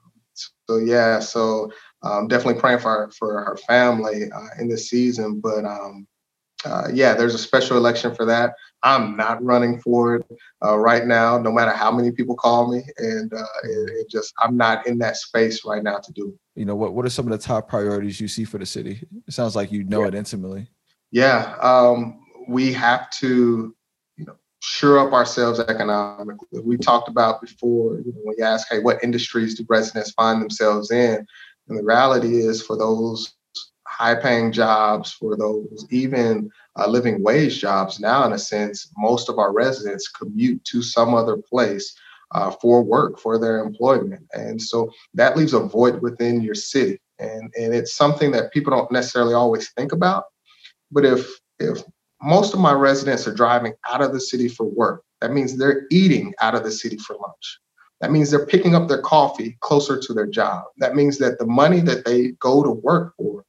so 0.69 0.77
yeah, 0.77 1.19
so 1.19 1.69
um, 2.03 2.27
definitely 2.27 2.59
praying 2.59 2.79
for 2.79 2.89
her, 2.89 3.11
for 3.11 3.43
her 3.43 3.57
family 3.67 4.31
uh, 4.31 4.47
in 4.59 4.67
this 4.67 4.89
season. 4.89 5.39
But 5.39 5.65
um, 5.65 6.07
uh, 6.65 6.87
yeah, 6.93 7.13
there's 7.13 7.33
a 7.33 7.39
special 7.39 7.77
election 7.77 8.13
for 8.13 8.25
that. 8.25 8.53
I'm 8.83 9.15
not 9.15 9.43
running 9.43 9.79
for 9.79 10.15
it 10.15 10.25
uh, 10.63 10.77
right 10.77 11.05
now, 11.05 11.37
no 11.37 11.51
matter 11.51 11.71
how 11.71 11.91
many 11.91 12.11
people 12.11 12.35
call 12.35 12.71
me, 12.71 12.83
and 12.97 13.31
uh, 13.33 13.43
it, 13.63 13.89
it, 13.91 14.09
just 14.09 14.33
I'm 14.39 14.57
not 14.57 14.87
in 14.87 14.97
that 14.99 15.17
space 15.17 15.63
right 15.65 15.83
now 15.83 15.97
to 15.97 16.11
do. 16.13 16.29
It. 16.29 16.59
You 16.59 16.65
know 16.65 16.75
what? 16.75 16.93
What 16.93 17.05
are 17.05 17.09
some 17.09 17.25
of 17.25 17.31
the 17.31 17.45
top 17.45 17.69
priorities 17.69 18.19
you 18.19 18.27
see 18.27 18.43
for 18.43 18.57
the 18.57 18.65
city? 18.65 19.03
It 19.27 19.33
sounds 19.33 19.55
like 19.55 19.71
you 19.71 19.83
know 19.83 20.01
yeah. 20.01 20.07
it 20.07 20.15
intimately. 20.15 20.67
Yeah, 21.11 21.55
um, 21.61 22.21
we 22.47 22.73
have 22.73 23.09
to, 23.11 23.75
you 24.17 24.25
know, 24.25 24.35
shore 24.61 24.99
up 24.99 25.13
ourselves 25.13 25.59
economically. 25.59 26.59
We 26.61 26.77
talked 26.77 27.09
about 27.09 27.41
before. 27.41 27.97
You 27.97 28.13
know, 28.13 28.21
when 28.23 28.35
you 28.37 28.43
ask, 28.43 28.67
hey, 28.69 28.79
what 28.79 29.03
industries 29.03 29.55
do 29.55 29.65
residents 29.69 30.11
find 30.11 30.41
themselves 30.41 30.89
in? 30.91 31.27
And 31.71 31.79
the 31.79 31.85
reality 31.85 32.35
is 32.35 32.61
for 32.61 32.77
those 32.77 33.33
high 33.87 34.15
paying 34.15 34.51
jobs, 34.51 35.13
for 35.13 35.37
those 35.37 35.85
even 35.89 36.49
uh, 36.77 36.85
living 36.85 37.23
wage 37.23 37.61
jobs, 37.61 37.97
now 37.97 38.25
in 38.25 38.33
a 38.33 38.37
sense, 38.37 38.91
most 38.97 39.29
of 39.29 39.39
our 39.39 39.53
residents 39.53 40.09
commute 40.09 40.61
to 40.65 40.81
some 40.81 41.13
other 41.13 41.37
place 41.37 41.95
uh, 42.31 42.51
for 42.51 42.83
work, 42.83 43.17
for 43.17 43.39
their 43.39 43.63
employment. 43.63 44.21
And 44.33 44.61
so 44.61 44.91
that 45.13 45.37
leaves 45.37 45.53
a 45.53 45.61
void 45.61 46.01
within 46.01 46.41
your 46.41 46.55
city. 46.55 46.99
And, 47.19 47.53
and 47.55 47.73
it's 47.73 47.95
something 47.95 48.31
that 48.31 48.51
people 48.51 48.75
don't 48.75 48.91
necessarily 48.91 49.33
always 49.33 49.71
think 49.71 49.93
about. 49.93 50.25
But 50.91 51.05
if 51.05 51.25
if 51.59 51.83
most 52.21 52.53
of 52.53 52.59
my 52.59 52.73
residents 52.73 53.25
are 53.27 53.33
driving 53.33 53.73
out 53.89 54.01
of 54.01 54.11
the 54.11 54.19
city 54.19 54.49
for 54.49 54.65
work, 54.65 55.03
that 55.21 55.31
means 55.31 55.55
they're 55.55 55.85
eating 55.89 56.33
out 56.41 56.53
of 56.53 56.63
the 56.63 56.71
city 56.71 56.97
for 56.97 57.13
lunch. 57.15 57.59
That 58.01 58.11
means 58.11 58.31
they're 58.31 58.45
picking 58.45 58.75
up 58.75 58.87
their 58.87 59.01
coffee 59.01 59.57
closer 59.61 59.99
to 59.99 60.13
their 60.13 60.25
job. 60.25 60.65
That 60.77 60.95
means 60.95 61.19
that 61.19 61.37
the 61.37 61.45
money 61.45 61.79
that 61.81 62.03
they 62.03 62.31
go 62.39 62.63
to 62.63 62.71
work 62.71 63.13
for 63.15 63.45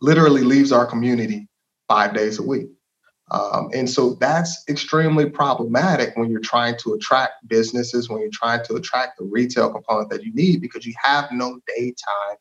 literally 0.00 0.42
leaves 0.42 0.72
our 0.72 0.86
community 0.86 1.48
five 1.88 2.14
days 2.14 2.38
a 2.38 2.42
week. 2.42 2.68
Um, 3.32 3.70
and 3.72 3.88
so 3.88 4.14
that's 4.14 4.64
extremely 4.68 5.28
problematic 5.28 6.16
when 6.16 6.30
you're 6.30 6.40
trying 6.40 6.76
to 6.78 6.94
attract 6.94 7.46
businesses, 7.46 8.08
when 8.08 8.20
you're 8.20 8.30
trying 8.32 8.64
to 8.64 8.74
attract 8.74 9.18
the 9.18 9.24
retail 9.24 9.70
component 9.72 10.10
that 10.10 10.24
you 10.24 10.32
need 10.34 10.60
because 10.60 10.84
you 10.84 10.94
have 11.00 11.30
no 11.30 11.60
daytime 11.76 12.36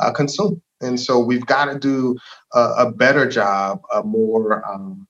uh, 0.00 0.12
consumer. 0.12 0.56
And 0.82 1.00
so 1.00 1.18
we've 1.18 1.46
got 1.46 1.66
to 1.66 1.78
do 1.78 2.16
a, 2.52 2.60
a 2.78 2.92
better 2.92 3.26
job, 3.28 3.80
a 3.94 4.02
more 4.02 4.66
um, 4.70 5.06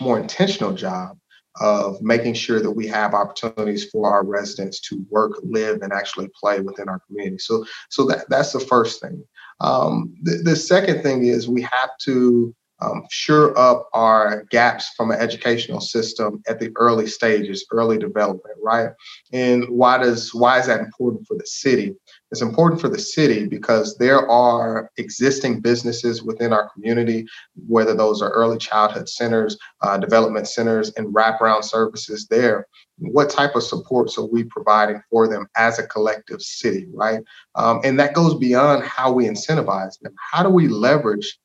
more 0.00 0.18
intentional 0.18 0.72
job 0.72 1.18
of 1.60 2.00
making 2.02 2.34
sure 2.34 2.60
that 2.60 2.70
we 2.70 2.86
have 2.86 3.14
opportunities 3.14 3.84
for 3.90 4.10
our 4.10 4.24
residents 4.24 4.80
to 4.80 5.04
work, 5.10 5.32
live, 5.42 5.82
and 5.82 5.92
actually 5.92 6.28
play 6.38 6.60
within 6.60 6.88
our 6.88 7.00
community. 7.06 7.38
So, 7.38 7.64
so 7.90 8.06
that 8.06 8.28
that's 8.28 8.52
the 8.52 8.60
first 8.60 9.00
thing. 9.00 9.24
Um, 9.60 10.14
the, 10.22 10.42
the 10.44 10.56
second 10.56 11.02
thing 11.02 11.24
is 11.24 11.48
we 11.48 11.62
have 11.62 11.90
to 12.02 12.54
um, 12.80 13.04
shore 13.10 13.58
up 13.58 13.88
our 13.92 14.44
gaps 14.50 14.92
from 14.96 15.10
an 15.10 15.18
educational 15.18 15.80
system 15.80 16.42
at 16.48 16.60
the 16.60 16.72
early 16.76 17.06
stages, 17.06 17.66
early 17.72 17.98
development, 17.98 18.56
right? 18.62 18.90
And 19.32 19.68
why 19.68 19.98
does 19.98 20.32
why 20.32 20.60
is 20.60 20.66
that 20.66 20.80
important 20.80 21.26
for 21.26 21.36
the 21.36 21.46
city? 21.46 21.96
It's 22.30 22.42
important 22.42 22.80
for 22.80 22.88
the 22.88 22.98
city 22.98 23.46
because 23.46 23.96
there 23.96 24.28
are 24.28 24.90
existing 24.98 25.60
businesses 25.60 26.22
within 26.22 26.52
our 26.52 26.68
community, 26.70 27.26
whether 27.66 27.94
those 27.94 28.20
are 28.20 28.30
early 28.30 28.58
childhood 28.58 29.08
centers, 29.08 29.56
uh, 29.80 29.96
development 29.96 30.46
centers, 30.46 30.92
and 30.96 31.14
wraparound 31.14 31.64
services 31.64 32.26
there. 32.28 32.66
What 32.98 33.30
type 33.30 33.54
of 33.54 33.62
supports 33.62 34.18
are 34.18 34.26
we 34.26 34.44
providing 34.44 35.00
for 35.10 35.26
them 35.26 35.46
as 35.56 35.78
a 35.78 35.86
collective 35.86 36.42
city, 36.42 36.86
right? 36.92 37.20
Um, 37.54 37.80
and 37.84 37.98
that 37.98 38.14
goes 38.14 38.34
beyond 38.34 38.84
how 38.84 39.12
we 39.12 39.24
incentivize 39.24 39.98
them. 40.00 40.14
How 40.32 40.42
do 40.42 40.50
we 40.50 40.68
leverage 40.68 41.38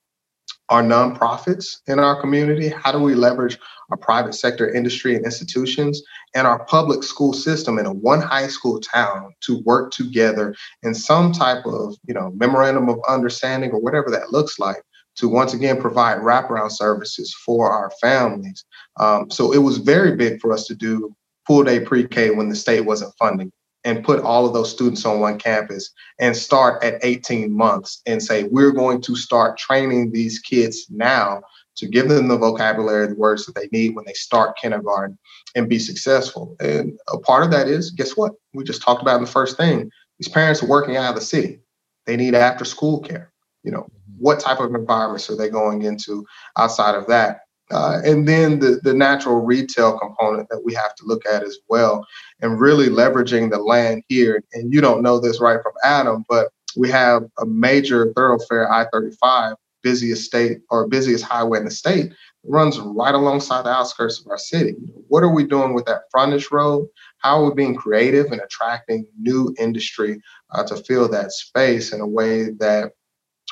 our 0.74 0.82
nonprofits 0.82 1.82
in 1.86 2.00
our 2.00 2.20
community? 2.20 2.68
How 2.68 2.92
do 2.92 2.98
we 2.98 3.14
leverage 3.14 3.60
our 3.92 3.98
private 3.98 4.34
sector 4.34 4.74
industry 4.74 5.16
and 5.16 5.24
institutions 5.24 6.02
and 6.34 6.48
our 6.48 6.66
public 6.66 7.04
school 7.04 7.32
system 7.32 7.78
in 7.78 7.86
a 7.86 7.94
one 7.94 8.22
high 8.22 8.48
school 8.48 8.80
town 8.82 9.36
to 9.42 9.62
work 9.66 9.92
together 9.92 10.56
in 10.82 10.96
some 10.96 11.32
type 11.32 11.64
of, 11.68 11.96
you 12.08 12.14
know, 12.16 12.32
memorandum 12.36 12.90
of 12.90 13.00
understanding 13.08 13.70
or 13.70 13.80
whatever 13.80 14.10
that 14.10 14.32
looks 14.32 14.58
like 14.58 14.82
to 15.18 15.30
once 15.30 15.54
again 15.54 15.80
provide 15.80 16.18
wraparound 16.18 16.72
services 16.72 17.36
for 17.46 17.72
our 17.72 17.92
families. 18.02 18.66
Um, 19.00 19.30
so 19.30 19.54
it 19.54 19.60
was 19.60 19.78
very 19.78 20.16
big 20.16 20.42
for 20.42 20.52
us 20.52 20.66
to 20.66 20.76
do 20.76 21.16
full 21.46 21.64
day 21.64 21.82
pre-K 21.82 22.32
when 22.32 22.50
the 22.50 22.56
state 22.56 22.82
wasn't 22.82 23.14
funding 23.20 23.52
and 23.84 24.04
put 24.04 24.22
all 24.22 24.46
of 24.46 24.54
those 24.54 24.72
students 24.72 25.06
on 25.06 25.20
one 25.20 25.38
campus 25.38 25.92
and 26.20 26.36
start 26.36 26.84
at 26.84 27.04
18 27.04 27.52
months 27.56 28.02
and 28.06 28.22
say, 28.22 28.44
we're 28.44 28.72
going 28.72 29.02
to 29.02 29.16
start 29.16 29.58
training 29.58 30.12
these 30.12 30.40
kids 30.40 30.88
now 30.90 31.42
to 31.76 31.88
give 31.88 32.08
them 32.08 32.28
the 32.28 32.38
vocabulary, 32.38 33.08
the 33.08 33.16
words 33.16 33.46
that 33.46 33.56
they 33.56 33.68
need 33.72 33.96
when 33.96 34.06
they 34.06 34.14
start 34.14 34.58
kindergarten 34.58 35.18
and 35.56 35.70
be 35.70 35.80
successful. 35.80 36.56
And 36.60 36.98
a 37.12 37.18
part 37.18 37.44
of 37.44 37.52
that 37.52 37.68
is, 37.68 37.92
guess 37.92 38.16
what? 38.16 38.34
We 38.54 38.64
just 38.64 38.82
talked 38.82 39.02
about 39.02 39.18
in 39.18 39.26
the 39.26 39.32
first 39.32 39.58
thing. 39.58 39.90
These 40.20 40.30
parents 40.30 40.62
are 40.62 40.68
working 40.68 40.96
out 40.96 41.10
of 41.10 41.16
the 41.16 41.26
city. 41.26 41.60
They 42.06 42.16
need 42.16 42.36
after 42.36 42.66
school 42.66 43.00
care. 43.00 43.32
You 43.64 43.72
know, 43.72 43.82
mm-hmm. 43.82 44.14
what 44.20 44.40
type 44.40 44.60
of 44.60 44.74
environments 44.76 45.30
are 45.30 45.36
they 45.36 45.50
going 45.50 45.82
into 45.82 46.26
outside 46.58 46.96
of 46.96 47.08
that? 47.08 47.42
Uh, 47.74 48.00
and 48.06 48.28
then 48.28 48.60
the, 48.60 48.80
the 48.84 48.94
natural 48.94 49.42
retail 49.42 49.98
component 49.98 50.48
that 50.50 50.64
we 50.64 50.74
have 50.74 50.94
to 50.96 51.06
look 51.06 51.26
at 51.26 51.44
as 51.44 51.58
well, 51.70 52.06
and 52.42 52.60
really 52.60 52.88
leveraging 52.88 53.50
the 53.50 53.58
land 53.58 54.04
here. 54.08 54.44
And 54.54 54.72
you 54.72 54.80
don't 54.80 55.02
know 55.02 55.20
this 55.20 55.42
right 55.42 55.60
from 55.64 55.74
Adam, 55.84 56.24
but 56.30 56.50
we 56.78 56.90
have 56.92 57.24
a 57.40 57.46
major 57.46 58.14
thoroughfare 58.14 58.72
I 58.72 58.86
35, 58.92 59.56
busiest 59.82 60.26
state 60.26 60.60
or 60.70 60.88
busiest 60.88 61.24
highway 61.24 61.60
in 61.60 61.66
the 61.66 61.72
state, 61.72 62.12
runs 62.44 62.80
right 62.80 63.16
alongside 63.16 63.64
the 63.64 63.70
outskirts 63.70 64.20
of 64.20 64.28
our 64.28 64.38
city. 64.38 64.76
What 65.08 65.24
are 65.24 65.34
we 65.34 65.46
doing 65.46 65.74
with 65.74 65.86
that 65.86 66.04
frontage 66.12 66.52
road? 66.52 66.88
How 67.20 67.40
are 67.42 67.50
we 67.50 67.56
being 67.56 67.76
creative 67.76 68.28
and 68.28 68.42
attracting 68.42 69.08
new 69.20 69.54
industry 69.58 70.22
uh, 70.52 70.64
to 70.66 70.76
fill 70.76 71.10
that 71.10 71.32
space 71.32 71.92
in 71.92 72.02
a 72.02 72.08
way 72.08 72.52
that 72.60 72.92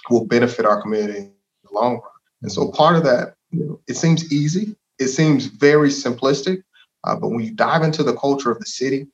will 0.10 0.25
benefit 0.25 0.65
our 0.65 0.81
community 0.81 1.19
in 1.19 1.34
the 1.63 1.73
long 1.73 1.93
run? 1.93 2.01
And 2.43 2.51
so 2.51 2.71
part 2.71 2.95
of 2.95 3.03
that 3.03 3.36
you 3.51 3.65
know, 3.65 3.79
it 3.87 3.95
seems 3.95 4.31
easy. 4.31 4.75
It 4.99 5.07
seems 5.07 5.45
very 5.45 5.89
simplistic. 5.89 6.63
Uh, 7.03 7.15
but 7.15 7.29
when 7.29 7.41
you 7.41 7.51
dive 7.51 7.83
into 7.83 8.03
the 8.03 8.15
culture 8.15 8.51
of 8.51 8.59
the 8.59 8.65
city, 8.65 9.07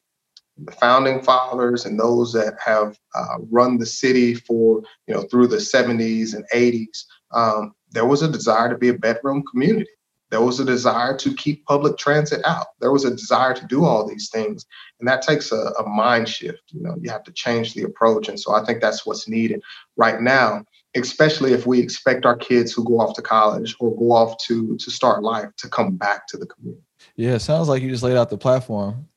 the 0.57 0.71
founding 0.71 1.21
fathers 1.21 1.85
and 1.85 1.99
those 1.99 2.33
that 2.33 2.57
have 2.63 2.97
uh, 3.15 3.37
run 3.49 3.77
the 3.77 3.85
city 3.85 4.33
for, 4.33 4.81
you 5.07 5.13
know, 5.13 5.21
through 5.23 5.47
the 5.47 5.57
70s 5.57 6.33
and 6.33 6.45
80s, 6.53 7.05
um, 7.31 7.73
there 7.91 8.05
was 8.05 8.21
a 8.21 8.27
desire 8.27 8.69
to 8.69 8.77
be 8.77 8.89
a 8.89 8.93
bedroom 8.93 9.43
community. 9.49 9.89
There 10.29 10.41
was 10.41 10.59
a 10.59 10.65
desire 10.65 11.15
to 11.17 11.33
keep 11.35 11.65
public 11.65 11.97
transit 11.97 12.41
out. 12.45 12.67
There 12.81 12.91
was 12.91 13.05
a 13.05 13.11
desire 13.11 13.53
to 13.53 13.65
do 13.67 13.85
all 13.85 14.05
these 14.05 14.29
things. 14.29 14.65
And 14.99 15.07
that 15.07 15.21
takes 15.21 15.53
a, 15.53 15.71
a 15.79 15.87
mind 15.87 16.27
shift. 16.27 16.63
You 16.73 16.81
know, 16.81 16.97
you 16.99 17.09
have 17.09 17.23
to 17.23 17.31
change 17.31 17.73
the 17.73 17.83
approach. 17.83 18.27
And 18.27 18.37
so 18.37 18.53
I 18.53 18.65
think 18.65 18.81
that's 18.81 19.05
what's 19.05 19.29
needed 19.29 19.61
right 19.95 20.19
now 20.19 20.65
especially 20.95 21.53
if 21.53 21.65
we 21.65 21.79
expect 21.79 22.25
our 22.25 22.35
kids 22.35 22.71
who 22.71 22.83
go 22.83 22.99
off 22.99 23.15
to 23.15 23.21
college 23.21 23.75
or 23.79 23.95
go 23.95 24.11
off 24.11 24.37
to 24.45 24.77
to 24.77 24.91
start 24.91 25.23
life 25.23 25.49
to 25.57 25.69
come 25.69 25.95
back 25.95 26.27
to 26.27 26.37
the 26.37 26.45
community. 26.45 26.83
Yeah, 27.15 27.35
it 27.35 27.39
sounds 27.39 27.67
like 27.67 27.81
you 27.81 27.89
just 27.89 28.03
laid 28.03 28.17
out 28.17 28.29
the 28.29 28.37
platform 28.37 29.07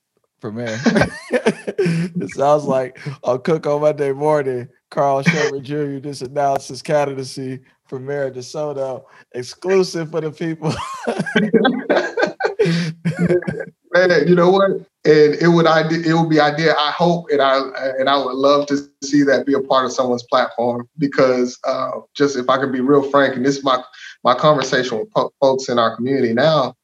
for 0.41 0.53
mayor. 0.53 0.79
it 1.31 2.31
sounds 2.31 2.65
like 2.65 2.99
I'll 3.25 3.39
cook 3.39 3.67
on 3.67 3.83
Monday 3.83 4.13
morning. 4.13 4.69
Carl 4.91 5.23
Sherman 5.23 5.63
Jr. 5.63 5.99
just 5.99 6.23
announced 6.23 6.69
his 6.69 6.83
candidacy 6.83 7.61
for 7.87 8.01
mayor 8.01 8.25
of 8.25 8.35
DeSoto, 8.35 9.05
exclusive 9.33 10.11
for 10.11 10.21
the 10.21 10.33
people. 10.33 10.75
Man, 13.93 14.29
you 14.29 14.35
know 14.35 14.51
what? 14.51 14.71
And 15.05 15.35
it 15.37 15.49
would 15.49 15.67
it 15.67 16.15
would 16.15 16.29
be 16.29 16.41
idea. 16.41 16.75
I 16.79 16.91
hope 16.91 17.31
and 17.31 17.41
I 17.41 17.59
and 17.99 18.09
I 18.09 18.19
would 18.19 18.35
love 18.35 18.67
to 18.67 18.77
see 19.03 19.23
that 19.23 19.47
be 19.47 19.55
a 19.55 19.61
part 19.61 19.87
of 19.87 19.93
someone's 19.93 20.25
platform 20.25 20.89
because 20.99 21.59
uh, 21.67 21.93
just 22.15 22.37
if 22.37 22.51
I 22.51 22.59
could 22.59 22.71
be 22.71 22.81
real 22.81 23.03
frank, 23.11 23.35
and 23.35 23.45
this 23.45 23.57
is 23.57 23.65
my 23.65 23.83
my 24.25 24.35
conversation 24.35 24.99
with 24.99 25.11
po- 25.11 25.33
folks 25.41 25.71
in 25.71 25.79
our 25.79 25.97
community 25.97 26.35
now, 26.35 26.77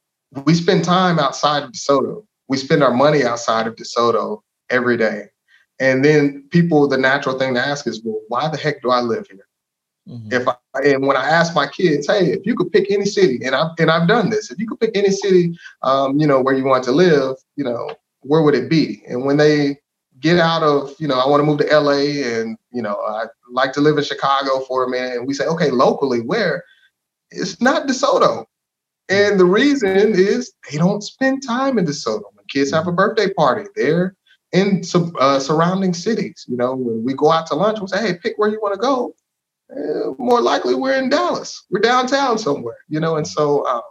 we 0.45 0.55
spend 0.55 0.83
time 0.83 1.19
outside 1.19 1.61
of 1.63 1.71
DeSoto. 1.71 2.25
We 2.47 2.57
spend 2.57 2.83
our 2.83 2.93
money 2.93 3.23
outside 3.23 3.67
of 3.67 3.75
DeSoto 3.75 4.41
every 4.69 4.97
day. 4.97 5.25
And 5.79 6.03
then 6.03 6.43
people, 6.49 6.87
the 6.87 6.97
natural 6.97 7.37
thing 7.37 7.53
to 7.53 7.59
ask 7.59 7.85
is, 7.85 8.01
well, 8.03 8.21
why 8.29 8.49
the 8.49 8.57
heck 8.57 8.81
do 8.81 8.89
I 8.89 9.01
live 9.01 9.27
here? 9.29 9.47
Mm-hmm. 10.07 10.33
If 10.33 10.47
I, 10.47 10.55
and 10.83 11.05
when 11.05 11.17
I 11.17 11.25
ask 11.25 11.53
my 11.53 11.67
kids, 11.67 12.07
hey, 12.07 12.31
if 12.31 12.45
you 12.45 12.55
could 12.55 12.71
pick 12.71 12.89
any 12.89 13.05
city, 13.05 13.41
and 13.43 13.53
I've 13.53 13.71
and 13.77 13.91
I've 13.91 14.07
done 14.07 14.29
this, 14.29 14.49
if 14.49 14.57
you 14.57 14.67
could 14.67 14.79
pick 14.79 14.95
any 14.95 15.11
city, 15.11 15.57
um, 15.83 16.17
you 16.17 16.25
know, 16.25 16.41
where 16.41 16.55
you 16.55 16.63
want 16.63 16.85
to 16.85 16.91
live, 16.91 17.35
you 17.57 17.65
know, 17.65 17.93
where 18.27 18.41
would 18.41 18.55
it 18.55 18.69
be? 18.69 19.03
And 19.07 19.25
when 19.25 19.37
they 19.37 19.77
get 20.19 20.39
out 20.39 20.63
of, 20.63 20.93
you 20.99 21.07
know, 21.07 21.19
I 21.19 21.27
want 21.27 21.41
to 21.41 21.45
move 21.45 21.59
to 21.59 21.79
LA, 21.79 22.37
and 22.37 22.57
you 22.71 22.81
know, 22.81 22.95
I 22.95 23.25
like 23.51 23.73
to 23.73 23.81
live 23.81 23.97
in 23.97 24.03
Chicago 24.03 24.61
for 24.61 24.83
a 24.83 24.89
minute, 24.89 25.17
and 25.17 25.27
we 25.27 25.33
say, 25.33 25.45
okay, 25.45 25.69
locally, 25.69 26.21
where? 26.21 26.63
It's 27.29 27.61
not 27.61 27.87
DeSoto, 27.87 28.45
and 29.09 29.39
the 29.39 29.45
reason 29.45 30.13
is 30.15 30.53
they 30.71 30.77
don't 30.77 31.03
spend 31.03 31.43
time 31.45 31.77
in 31.77 31.85
DeSoto. 31.85 32.23
When 32.33 32.45
kids 32.49 32.71
have 32.71 32.87
a 32.87 32.91
birthday 32.91 33.31
party, 33.33 33.67
they're 33.75 34.15
in 34.53 34.83
uh, 35.19 35.39
surrounding 35.39 35.93
cities. 35.93 36.45
You 36.47 36.57
know, 36.57 36.75
when 36.75 37.03
we 37.03 37.13
go 37.13 37.31
out 37.31 37.47
to 37.47 37.55
lunch, 37.55 37.79
we 37.81 37.87
say, 37.87 38.07
hey, 38.07 38.17
pick 38.21 38.37
where 38.37 38.49
you 38.49 38.59
want 38.61 38.75
to 38.75 38.79
go 38.79 39.13
uh, 39.71 40.13
more 40.17 40.41
likely 40.41 40.75
we're 40.75 40.97
in 40.97 41.09
Dallas. 41.09 41.65
We're 41.69 41.81
downtown 41.81 42.37
somewhere, 42.37 42.77
you 42.87 42.99
know. 42.99 43.17
And 43.17 43.27
so, 43.27 43.65
um, 43.67 43.81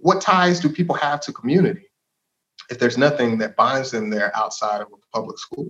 what 0.00 0.20
ties 0.20 0.60
do 0.60 0.68
people 0.68 0.94
have 0.94 1.20
to 1.22 1.32
community 1.32 1.87
if 2.70 2.78
there's 2.78 2.98
nothing 2.98 3.38
that 3.38 3.56
binds 3.56 3.90
them 3.90 4.10
there 4.10 4.36
outside 4.36 4.80
of 4.80 4.88
a 4.88 5.16
public 5.16 5.38
school? 5.38 5.68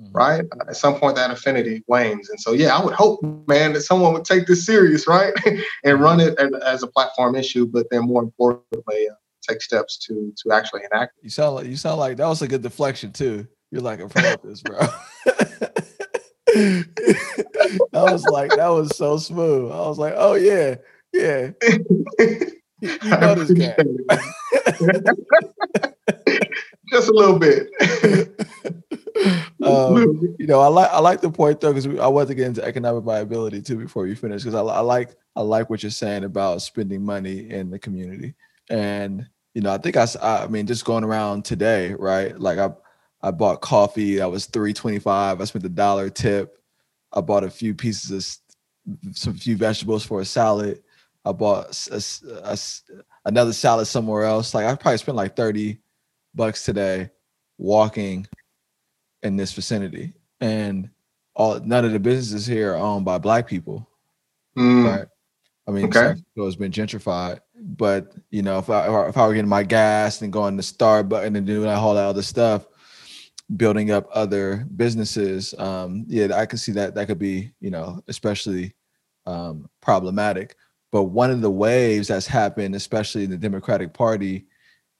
Mm-hmm. 0.00 0.12
Right. 0.12 0.44
Uh, 0.52 0.70
at 0.70 0.76
some 0.76 0.96
point, 0.96 1.14
that 1.16 1.30
affinity 1.30 1.84
wanes. 1.86 2.28
And 2.28 2.40
so, 2.40 2.52
yeah, 2.52 2.76
I 2.76 2.84
would 2.84 2.94
hope, 2.94 3.20
man, 3.46 3.74
that 3.74 3.82
someone 3.82 4.12
would 4.12 4.24
take 4.24 4.46
this 4.46 4.66
serious, 4.66 5.06
right, 5.08 5.32
and 5.84 6.00
run 6.00 6.20
it 6.20 6.36
as 6.38 6.82
a 6.82 6.88
platform 6.88 7.36
issue. 7.36 7.66
But 7.66 7.86
then, 7.90 8.06
more 8.06 8.22
importantly, 8.22 9.08
uh, 9.08 9.14
take 9.48 9.62
steps 9.62 9.98
to 9.98 10.32
to 10.42 10.52
actually 10.52 10.82
enact 10.90 11.18
it. 11.18 11.24
You 11.24 11.30
sound 11.30 11.54
like 11.54 11.66
you 11.66 11.76
sound 11.76 12.00
like 12.00 12.16
that 12.16 12.26
was 12.26 12.42
a 12.42 12.48
good 12.48 12.62
deflection 12.62 13.12
too. 13.12 13.46
You're 13.70 13.82
like 13.82 14.00
a 14.00 14.08
pro 14.08 14.34
this, 14.42 14.62
bro. 14.62 14.78
I 16.56 16.84
was 17.92 18.24
like, 18.24 18.50
that 18.50 18.68
was 18.68 18.96
so 18.96 19.16
smooth. 19.18 19.72
I 19.72 19.80
was 19.80 19.98
like, 19.98 20.14
oh 20.16 20.34
yeah, 20.34 20.76
yeah. 21.12 21.50
You, 22.84 23.10
know 23.10 23.34
this 23.34 23.50
guy. 23.50 23.74
Just 26.90 27.08
a 27.08 27.12
little 27.12 27.38
bit. 27.38 27.68
um, 29.64 30.36
you 30.38 30.46
know, 30.46 30.60
I 30.60 30.68
like 30.68 30.90
I 30.90 30.98
like 30.98 31.20
the 31.20 31.30
point 31.30 31.60
though 31.60 31.72
because 31.72 31.86
I 31.98 32.06
want 32.06 32.28
to 32.28 32.34
get 32.34 32.46
into 32.46 32.64
economic 32.64 33.04
viability 33.04 33.62
too 33.62 33.76
before 33.76 34.06
you 34.06 34.16
finish 34.16 34.42
because 34.42 34.54
I, 34.54 34.60
I 34.60 34.80
like 34.80 35.16
I 35.34 35.40
like 35.40 35.70
what 35.70 35.82
you're 35.82 35.90
saying 35.90 36.24
about 36.24 36.62
spending 36.62 37.04
money 37.04 37.50
in 37.50 37.70
the 37.70 37.78
community 37.78 38.34
and 38.68 39.26
you 39.54 39.62
know 39.62 39.72
I 39.72 39.78
think 39.78 39.96
I 39.96 40.06
I 40.20 40.46
mean 40.48 40.66
just 40.66 40.84
going 40.84 41.04
around 41.04 41.44
today 41.44 41.94
right 41.94 42.38
like 42.38 42.58
I 42.58 42.70
I 43.24 43.30
bought 43.30 43.62
coffee 43.62 44.16
that 44.16 44.30
was 44.30 44.44
325. 44.46 45.40
I 45.40 45.44
spent 45.44 45.64
a 45.64 45.70
dollar 45.70 46.10
tip. 46.10 46.58
I 47.14 47.22
bought 47.22 47.42
a 47.42 47.50
few 47.50 47.74
pieces 47.74 48.10
of 48.10 49.16
some 49.16 49.34
few 49.34 49.56
vegetables 49.56 50.04
for 50.04 50.20
a 50.20 50.26
salad. 50.26 50.82
I 51.24 51.32
bought 51.32 51.88
a, 51.90 52.02
a, 52.44 52.58
another 53.24 53.52
salad 53.52 53.86
somewhere 53.86 54.24
else. 54.24 54.54
Like 54.54 54.66
I 54.66 54.74
probably 54.74 54.98
spent 54.98 55.16
like 55.16 55.36
30 55.36 55.78
bucks 56.34 56.64
today 56.64 57.10
walking 57.58 58.26
in 59.22 59.36
this 59.36 59.52
vicinity. 59.52 60.12
And 60.40 60.90
all 61.34 61.58
none 61.60 61.84
of 61.84 61.92
the 61.92 61.98
businesses 61.98 62.46
here 62.46 62.72
are 62.72 62.76
owned 62.76 63.04
by 63.04 63.18
black 63.18 63.46
people. 63.46 63.88
Mm. 64.56 64.96
Right. 64.96 65.08
I 65.66 65.70
mean, 65.70 65.86
okay. 65.86 65.92
San 65.92 66.04
Francisco 66.06 66.44
has 66.44 66.56
been 66.56 66.72
gentrified, 66.72 67.40
but 67.58 68.12
you 68.30 68.42
know, 68.42 68.58
if 68.58 68.68
I 68.68 69.08
if 69.08 69.16
I 69.16 69.26
were 69.26 69.34
getting 69.34 69.48
my 69.48 69.62
gas 69.62 70.20
and 70.20 70.32
going 70.32 70.56
to 70.56 70.62
Starbucks 70.62 71.26
and 71.26 71.46
doing 71.46 71.68
all 71.68 71.94
that 71.94 72.04
other 72.04 72.22
stuff, 72.22 72.66
building 73.56 73.90
up 73.90 74.06
other 74.12 74.66
businesses, 74.76 75.54
um, 75.58 76.04
yeah, 76.06 76.36
I 76.36 76.44
can 76.44 76.58
see 76.58 76.72
that 76.72 76.94
that 76.94 77.06
could 77.06 77.18
be, 77.18 77.52
you 77.60 77.70
know, 77.70 78.02
especially 78.08 78.74
um, 79.26 79.68
problematic. 79.80 80.56
But 80.94 81.06
one 81.06 81.32
of 81.32 81.40
the 81.40 81.50
waves 81.50 82.06
that's 82.06 82.28
happened, 82.28 82.76
especially 82.76 83.24
in 83.24 83.30
the 83.30 83.36
Democratic 83.36 83.92
Party, 83.92 84.46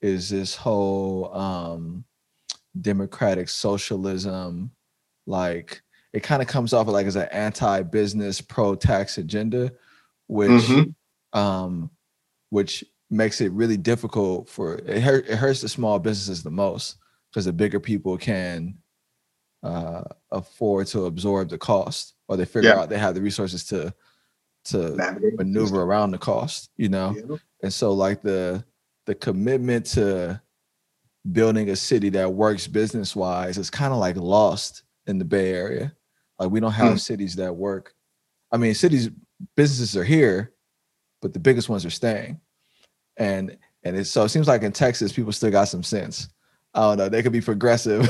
is 0.02 0.28
this 0.28 0.56
whole 0.56 1.32
um, 1.32 2.04
democratic 2.80 3.48
socialism, 3.48 4.72
like 5.28 5.82
it 6.12 6.24
kind 6.24 6.42
of 6.42 6.48
comes 6.48 6.72
off 6.72 6.88
like 6.88 7.06
as 7.06 7.14
an 7.14 7.28
anti-business, 7.30 8.40
pro-tax 8.40 9.18
agenda, 9.18 9.70
which 10.26 10.50
mm-hmm. 10.50 11.38
um, 11.38 11.88
which 12.50 12.82
makes 13.08 13.40
it 13.40 13.52
really 13.52 13.76
difficult 13.76 14.48
for 14.48 14.78
it, 14.78 15.00
hurt, 15.00 15.28
it 15.28 15.36
hurts 15.36 15.60
the 15.60 15.68
small 15.68 16.00
businesses 16.00 16.42
the 16.42 16.50
most 16.50 16.96
because 17.30 17.44
the 17.44 17.52
bigger 17.52 17.78
people 17.78 18.18
can 18.18 18.76
uh, 19.62 20.02
afford 20.32 20.88
to 20.88 21.04
absorb 21.04 21.50
the 21.50 21.58
cost 21.58 22.14
or 22.26 22.36
they 22.36 22.44
figure 22.44 22.70
yeah. 22.70 22.80
out 22.80 22.88
they 22.88 22.98
have 22.98 23.14
the 23.14 23.22
resources 23.22 23.64
to 23.64 23.94
to 24.64 24.96
Navigate 24.96 25.36
maneuver 25.36 25.82
around 25.82 26.10
the 26.10 26.18
cost 26.18 26.70
you 26.76 26.88
know 26.88 27.14
yeah. 27.16 27.36
and 27.62 27.72
so 27.72 27.92
like 27.92 28.22
the 28.22 28.64
the 29.06 29.14
commitment 29.14 29.86
to 29.86 30.40
building 31.32 31.70
a 31.70 31.76
city 31.76 32.08
that 32.10 32.32
works 32.32 32.66
business 32.66 33.14
wise 33.14 33.58
is 33.58 33.70
kind 33.70 33.92
of 33.92 33.98
like 33.98 34.16
lost 34.16 34.82
in 35.06 35.18
the 35.18 35.24
bay 35.24 35.52
area 35.52 35.92
like 36.38 36.50
we 36.50 36.60
don't 36.60 36.72
have 36.72 36.92
hmm. 36.92 36.96
cities 36.96 37.36
that 37.36 37.54
work 37.54 37.94
i 38.52 38.56
mean 38.56 38.74
cities 38.74 39.10
businesses 39.56 39.96
are 39.96 40.04
here 40.04 40.52
but 41.20 41.32
the 41.32 41.38
biggest 41.38 41.68
ones 41.68 41.84
are 41.84 41.90
staying 41.90 42.40
and 43.16 43.56
and 43.84 43.96
it 43.96 44.06
so 44.06 44.24
it 44.24 44.30
seems 44.30 44.48
like 44.48 44.62
in 44.62 44.72
texas 44.72 45.12
people 45.12 45.32
still 45.32 45.50
got 45.50 45.68
some 45.68 45.82
sense 45.82 46.28
I 46.74 46.80
don't 46.80 46.98
know, 46.98 47.08
they 47.08 47.22
could 47.22 47.32
be 47.32 47.40
progressive 47.40 48.08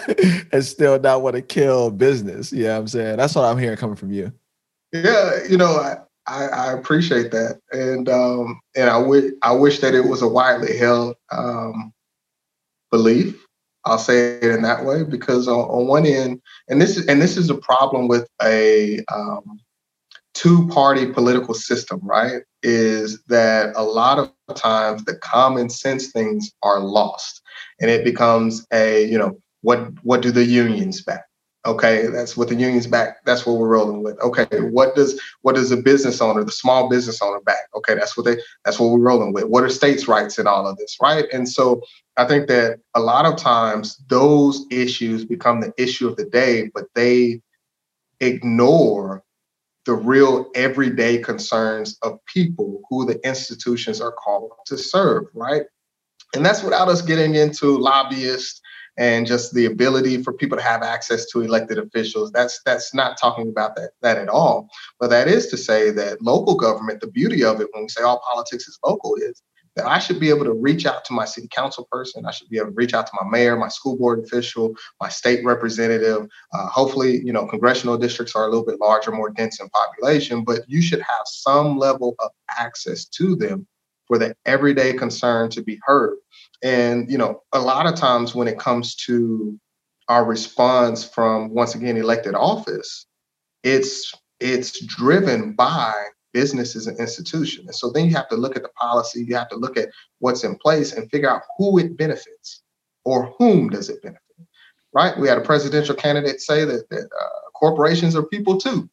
and 0.52 0.64
still 0.64 0.98
not 0.98 1.20
want 1.20 1.36
to 1.36 1.42
kill 1.42 1.90
business. 1.90 2.50
Yeah, 2.50 2.58
you 2.58 2.66
know 2.68 2.78
I'm 2.78 2.88
saying 2.88 3.16
that's 3.18 3.34
what 3.34 3.44
I'm 3.44 3.58
hearing 3.58 3.76
coming 3.76 3.96
from 3.96 4.10
you. 4.10 4.32
Yeah, 5.04 5.44
you 5.48 5.56
know, 5.56 5.76
I, 5.76 5.98
I, 6.26 6.46
I 6.46 6.72
appreciate 6.72 7.30
that, 7.32 7.60
and 7.72 8.08
um, 8.08 8.60
and 8.74 8.90
I 8.90 8.98
wish 8.98 9.32
I 9.42 9.52
wish 9.52 9.80
that 9.80 9.94
it 9.94 10.06
was 10.06 10.22
a 10.22 10.28
widely 10.28 10.76
held 10.76 11.16
um, 11.30 11.92
belief. 12.90 13.42
I'll 13.84 13.98
say 13.98 14.38
it 14.38 14.44
in 14.44 14.62
that 14.62 14.84
way 14.84 15.04
because 15.04 15.46
on, 15.46 15.60
on 15.60 15.86
one 15.86 16.06
end, 16.06 16.40
and 16.68 16.80
this 16.80 16.96
is 16.96 17.06
and 17.06 17.22
this 17.22 17.36
is 17.36 17.50
a 17.50 17.54
problem 17.54 18.08
with 18.08 18.28
a 18.42 19.00
um, 19.14 19.60
two-party 20.34 21.12
political 21.12 21.54
system, 21.54 22.00
right? 22.02 22.42
Is 22.62 23.22
that 23.28 23.72
a 23.76 23.82
lot 23.82 24.18
of 24.18 24.56
times 24.56 25.04
the 25.04 25.16
common 25.16 25.70
sense 25.70 26.10
things 26.10 26.52
are 26.62 26.80
lost 26.80 27.42
and 27.80 27.90
it 27.90 28.04
becomes 28.04 28.66
a 28.72 29.04
you 29.06 29.18
know 29.18 29.38
what 29.62 29.92
what 30.02 30.22
do 30.22 30.30
the 30.30 30.44
unions 30.44 31.02
back 31.02 31.24
okay 31.66 32.06
that's 32.06 32.36
what 32.36 32.48
the 32.48 32.54
unions 32.54 32.86
back 32.86 33.24
that's 33.24 33.44
what 33.44 33.58
we're 33.58 33.68
rolling 33.68 34.02
with. 34.02 34.18
Okay 34.20 34.46
what 34.60 34.94
does 34.94 35.20
what 35.42 35.54
does 35.54 35.70
the 35.70 35.76
business 35.76 36.20
owner 36.20 36.44
the 36.44 36.52
small 36.52 36.88
business 36.88 37.20
owner 37.20 37.40
back? 37.40 37.68
Okay 37.74 37.94
that's 37.94 38.16
what 38.16 38.24
they 38.24 38.36
that's 38.64 38.78
what 38.78 38.90
we're 38.90 38.98
rolling 39.00 39.32
with. 39.32 39.44
What 39.44 39.64
are 39.64 39.68
states 39.68 40.08
rights 40.08 40.38
in 40.38 40.46
all 40.46 40.66
of 40.66 40.76
this 40.78 40.96
right? 41.02 41.26
And 41.32 41.48
so 41.48 41.82
i 42.16 42.24
think 42.24 42.48
that 42.48 42.78
a 42.94 43.00
lot 43.00 43.26
of 43.26 43.36
times 43.36 43.98
those 44.08 44.64
issues 44.70 45.24
become 45.24 45.60
the 45.60 45.72
issue 45.76 46.08
of 46.08 46.16
the 46.16 46.24
day 46.24 46.70
but 46.74 46.84
they 46.94 47.40
ignore 48.20 49.22
the 49.84 49.94
real 49.94 50.50
everyday 50.54 51.18
concerns 51.18 51.98
of 52.02 52.18
people 52.26 52.82
who 52.88 53.06
the 53.06 53.24
institutions 53.26 54.00
are 54.00 54.12
called 54.12 54.50
to 54.66 54.78
serve 54.78 55.24
right? 55.34 55.62
And 56.34 56.44
that's 56.44 56.62
without 56.62 56.88
us 56.88 57.02
getting 57.02 57.34
into 57.34 57.78
lobbyists 57.78 58.60
and 58.98 59.26
just 59.26 59.54
the 59.54 59.66
ability 59.66 60.22
for 60.22 60.32
people 60.32 60.56
to 60.56 60.64
have 60.64 60.82
access 60.82 61.26
to 61.26 61.42
elected 61.42 61.78
officials. 61.78 62.32
That's 62.32 62.60
that's 62.64 62.94
not 62.94 63.18
talking 63.18 63.48
about 63.48 63.76
that 63.76 63.90
that 64.02 64.18
at 64.18 64.28
all. 64.28 64.68
But 64.98 65.10
that 65.10 65.28
is 65.28 65.48
to 65.48 65.56
say 65.56 65.90
that 65.92 66.22
local 66.22 66.54
government, 66.54 67.00
the 67.00 67.06
beauty 67.08 67.44
of 67.44 67.60
it 67.60 67.68
when 67.72 67.84
we 67.84 67.88
say 67.88 68.02
all 68.02 68.22
politics 68.26 68.68
is 68.68 68.78
local 68.84 69.14
is 69.16 69.42
that 69.76 69.86
I 69.86 69.98
should 69.98 70.18
be 70.18 70.30
able 70.30 70.44
to 70.44 70.54
reach 70.54 70.86
out 70.86 71.04
to 71.04 71.12
my 71.12 71.26
city 71.26 71.48
council 71.48 71.86
person. 71.92 72.24
I 72.24 72.30
should 72.30 72.48
be 72.48 72.56
able 72.56 72.68
to 72.68 72.74
reach 72.74 72.94
out 72.94 73.06
to 73.06 73.12
my 73.20 73.28
mayor, 73.28 73.56
my 73.56 73.68
school 73.68 73.96
board 73.96 74.24
official, 74.24 74.74
my 75.00 75.10
state 75.10 75.44
representative. 75.44 76.26
Uh, 76.54 76.66
hopefully, 76.68 77.20
you 77.22 77.32
know, 77.32 77.46
congressional 77.46 77.98
districts 77.98 78.34
are 78.34 78.46
a 78.46 78.48
little 78.48 78.64
bit 78.64 78.80
larger, 78.80 79.12
more 79.12 79.30
dense 79.30 79.60
in 79.60 79.68
population, 79.68 80.44
but 80.44 80.60
you 80.66 80.80
should 80.80 81.00
have 81.00 81.26
some 81.26 81.76
level 81.76 82.16
of 82.20 82.30
access 82.58 83.04
to 83.04 83.36
them 83.36 83.66
for 84.06 84.18
the 84.18 84.34
everyday 84.46 84.92
concern 84.92 85.50
to 85.50 85.62
be 85.62 85.78
heard. 85.82 86.16
And, 86.62 87.10
you 87.10 87.18
know, 87.18 87.42
a 87.52 87.60
lot 87.60 87.86
of 87.86 87.94
times 87.94 88.34
when 88.34 88.48
it 88.48 88.58
comes 88.58 88.94
to 89.06 89.58
our 90.08 90.24
response 90.24 91.04
from 91.04 91.50
once 91.50 91.74
again 91.74 91.96
elected 91.96 92.34
office, 92.34 93.06
it's 93.62 94.14
it's 94.38 94.84
driven 94.84 95.52
by 95.52 95.92
businesses 96.32 96.86
and 96.86 96.98
institutions. 96.98 97.66
And 97.66 97.74
so 97.74 97.90
then 97.90 98.06
you 98.06 98.14
have 98.14 98.28
to 98.28 98.36
look 98.36 98.56
at 98.56 98.62
the 98.62 98.68
policy, 98.80 99.24
you 99.24 99.34
have 99.34 99.48
to 99.48 99.56
look 99.56 99.78
at 99.78 99.88
what's 100.18 100.44
in 100.44 100.56
place 100.56 100.92
and 100.92 101.10
figure 101.10 101.30
out 101.30 101.42
who 101.56 101.78
it 101.78 101.96
benefits 101.96 102.62
or 103.04 103.34
whom 103.38 103.70
does 103.70 103.88
it 103.88 104.02
benefit. 104.02 104.20
Right? 104.92 105.18
We 105.18 105.28
had 105.28 105.38
a 105.38 105.42
presidential 105.42 105.94
candidate 105.94 106.40
say 106.40 106.64
that, 106.64 106.88
that 106.90 107.04
uh, 107.04 107.50
corporations 107.54 108.14
are 108.14 108.22
people 108.22 108.58
too. 108.58 108.88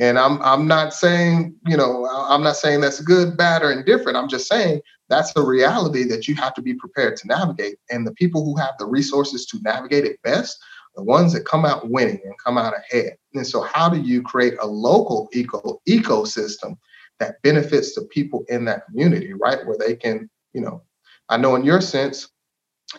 And 0.00 0.18
I'm 0.18 0.40
I'm 0.40 0.66
not 0.66 0.94
saying, 0.94 1.54
you 1.66 1.76
know, 1.76 2.08
I'm 2.10 2.42
not 2.42 2.56
saying 2.56 2.80
that's 2.80 3.00
good, 3.00 3.36
bad, 3.36 3.62
or 3.62 3.70
indifferent. 3.70 4.16
I'm 4.16 4.28
just 4.28 4.48
saying 4.48 4.80
that's 5.10 5.36
a 5.36 5.42
reality 5.42 6.04
that 6.04 6.26
you 6.26 6.34
have 6.36 6.54
to 6.54 6.62
be 6.62 6.74
prepared 6.74 7.16
to 7.18 7.26
navigate. 7.28 7.76
And 7.90 8.06
the 8.06 8.14
people 8.14 8.42
who 8.42 8.56
have 8.56 8.74
the 8.78 8.86
resources 8.86 9.44
to 9.46 9.58
navigate 9.62 10.06
it 10.06 10.22
best, 10.22 10.58
the 10.96 11.02
ones 11.02 11.34
that 11.34 11.44
come 11.44 11.66
out 11.66 11.90
winning 11.90 12.20
and 12.24 12.34
come 12.42 12.56
out 12.56 12.72
ahead. 12.74 13.16
And 13.34 13.46
so 13.46 13.60
how 13.60 13.90
do 13.90 14.00
you 14.00 14.22
create 14.22 14.54
a 14.60 14.66
local 14.66 15.28
eco 15.34 15.82
ecosystem 15.86 16.78
that 17.18 17.42
benefits 17.42 17.94
the 17.94 18.02
people 18.06 18.44
in 18.48 18.64
that 18.64 18.86
community, 18.86 19.34
right? 19.34 19.66
Where 19.66 19.76
they 19.78 19.94
can, 19.96 20.30
you 20.54 20.62
know, 20.62 20.82
I 21.28 21.36
know 21.36 21.54
in 21.56 21.64
your 21.64 21.82
sense, 21.82 22.30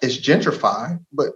it's 0.03 0.17
gentrified, 0.17 1.03
but 1.11 1.31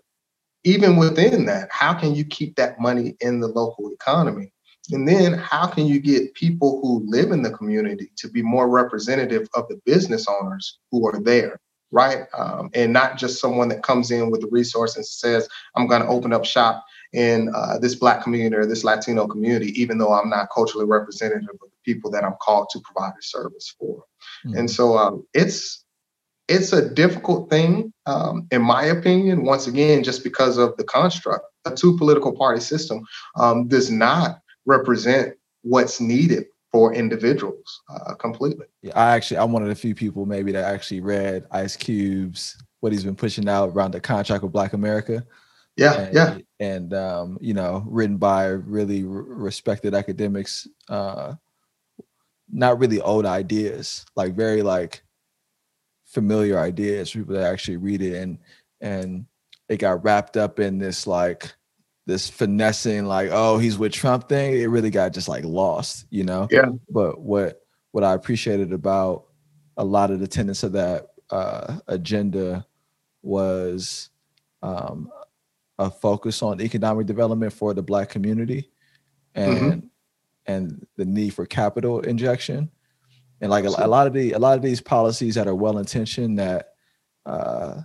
even 0.64 0.96
within 0.96 1.46
that, 1.48 1.70
how 1.72 1.94
can 1.96 2.14
you 2.14 2.24
keep 2.24 2.56
that 2.56 2.80
money 2.80 3.16
in 3.20 3.40
the 3.40 3.48
local 3.48 3.92
economy? 3.92 4.52
And 4.92 5.08
then 5.08 5.34
how 5.34 5.68
can 5.68 5.86
you 5.88 6.00
get 6.00 6.34
people 6.34 6.80
who 6.82 7.04
live 7.08 7.32
in 7.32 7.42
the 7.42 7.52
community 7.52 8.12
to 8.18 8.30
be 8.30 8.42
more 8.42 8.70
representative 8.70 9.48
of 9.56 9.68
the 9.68 9.80
business 9.86 10.28
owners 10.28 10.80
who 10.92 11.08
are 11.08 11.20
there, 11.20 11.60
right? 11.92 12.26
Um, 12.38 12.70
and 12.74 12.94
not 12.94 13.18
just 13.18 13.40
someone 13.40 13.70
that 13.70 13.84
comes 13.84 14.12
in 14.12 14.30
with 14.30 14.42
the 14.42 14.48
resource 14.48 14.96
and 14.96 15.06
says, 15.06 15.48
I'm 15.76 15.88
going 15.88 16.02
to 16.02 16.08
open 16.08 16.34
up 16.34 16.46
shop 16.46 16.86
in 17.14 17.52
uh, 17.56 17.80
this 17.80 17.96
Black 17.96 18.22
community 18.22 18.56
or 18.56 18.66
this 18.66 18.84
Latino 18.84 19.28
community, 19.28 19.80
even 19.80 19.98
though 19.98 20.14
I'm 20.14 20.30
not 20.30 20.50
culturally 20.54 20.86
representative 20.86 21.50
of 21.50 21.60
the 21.60 21.78
people 21.84 22.12
that 22.12 22.24
I'm 22.24 22.36
called 22.42 22.70
to 22.72 22.80
provide 22.80 23.14
a 23.18 23.24
service 23.24 23.74
for. 23.80 24.04
Mm-hmm. 24.46 24.58
And 24.58 24.72
so 24.72 24.98
um, 24.98 25.26
it's 25.34 25.84
it's 26.48 26.74
a 26.74 26.88
difficult 26.88 27.50
thing, 27.50 27.92
um, 28.06 28.48
in 28.52 28.62
my 28.62 28.84
opinion. 28.84 29.46
Once 29.46 29.66
again, 29.66 30.04
just 30.04 30.24
because 30.24 30.58
of 30.58 30.78
the 30.78 30.84
construct, 30.84 31.46
a 31.66 31.72
two 31.72 31.98
political 31.98 32.36
party 32.36 32.62
system 32.62 33.04
um, 33.36 33.68
does 33.68 33.90
not 33.90 34.42
represent 34.66 35.36
what's 35.62 36.00
needed 36.00 36.46
for 36.72 36.94
individuals 36.94 37.82
uh, 37.90 38.14
completely. 38.16 38.66
Yeah, 38.82 38.92
I 38.96 39.16
actually 39.16 39.38
I'm 39.38 39.52
one 39.52 39.64
of 39.64 39.70
the 39.70 39.76
few 39.76 39.96
people 39.96 40.26
maybe 40.26 40.52
that 40.52 40.66
actually 40.66 41.02
read 41.02 41.46
Ice 41.52 41.76
Cube's 41.76 42.58
what 42.82 42.92
he's 42.92 43.04
been 43.04 43.16
pushing 43.16 43.48
out 43.48 43.70
around 43.70 43.92
the 43.92 44.02
contract 44.02 44.44
with 44.44 44.52
Black 44.52 44.74
America. 44.74 45.26
Yeah, 45.78 45.94
and, 45.94 46.16
yeah, 46.16 46.38
and 46.60 46.94
um, 46.94 47.38
you 47.42 47.54
know, 47.54 47.84
written 47.88 48.18
by 48.18 48.48
really 48.48 49.04
respected 49.04 49.96
academics. 49.96 50.68
Uh, 50.88 51.36
not 52.52 52.78
really 52.80 53.02
old 53.02 53.26
ideas, 53.26 54.06
like 54.16 54.36
very 54.36 54.62
like 54.62 55.04
familiar 56.06 56.60
ideas. 56.60 57.12
People 57.12 57.36
that 57.36 57.52
actually 57.52 57.78
read 57.78 58.02
it 58.02 58.22
and 58.22 58.38
and 58.82 59.26
it 59.70 59.78
got 59.78 60.04
wrapped 60.04 60.38
up 60.38 60.60
in 60.60 60.78
this 60.78 61.08
like 61.08 61.54
this 62.06 62.30
finessing 62.30 63.06
like 63.06 63.30
oh 63.32 63.58
he's 63.58 63.78
with 63.78 63.92
Trump 63.92 64.30
thing, 64.30 64.54
it 64.54 64.68
really 64.68 64.90
got 64.90 65.14
just 65.14 65.28
like 65.28 65.44
lost, 65.44 66.06
you 66.10 66.24
know. 66.24 66.48
Yeah. 66.52 66.70
But 66.90 67.20
what 67.20 67.62
what 67.92 68.04
I 68.04 68.14
appreciated 68.14 68.74
about 68.74 69.26
a 69.78 69.84
lot 69.84 70.12
of 70.12 70.20
the 70.20 70.28
tenets 70.28 70.64
of 70.64 70.74
that 70.74 71.08
uh, 71.30 71.78
agenda 71.88 72.66
was 73.22 74.10
um, 74.62 75.10
a 75.80 75.90
focus 75.90 76.42
on 76.42 76.62
economic 76.62 77.08
development 77.08 77.54
for 77.54 77.74
the 77.74 77.82
Black 77.84 78.10
community, 78.10 78.70
and 79.34 79.58
mm-hmm. 79.58 79.88
and 80.46 80.88
the 80.96 81.06
need 81.06 81.34
for 81.34 81.46
capital 81.46 82.02
injection, 82.02 82.70
and 83.42 83.50
like 83.50 83.66
a, 83.66 83.70
a, 83.78 83.88
lot 83.88 84.08
of 84.08 84.14
the 84.14 84.34
a 84.34 84.40
lot 84.40 84.56
of 84.56 84.62
these 84.62 84.82
policies 84.82 85.36
that 85.36 85.48
are 85.48 85.56
well 85.56 85.78
intentioned 85.78 86.40
that 86.40 86.74
uh, 87.26 87.82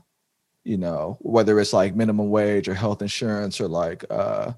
you 0.65 0.77
know, 0.77 1.19
whether 1.21 1.59
it's 1.59 1.73
like 1.73 1.95
minimum 1.95 2.31
wage 2.31 2.69
or 2.69 2.75
health 2.75 3.03
insurance 3.03 3.61
or 3.61 3.69
like 3.69 4.05
uh, 4.11 4.53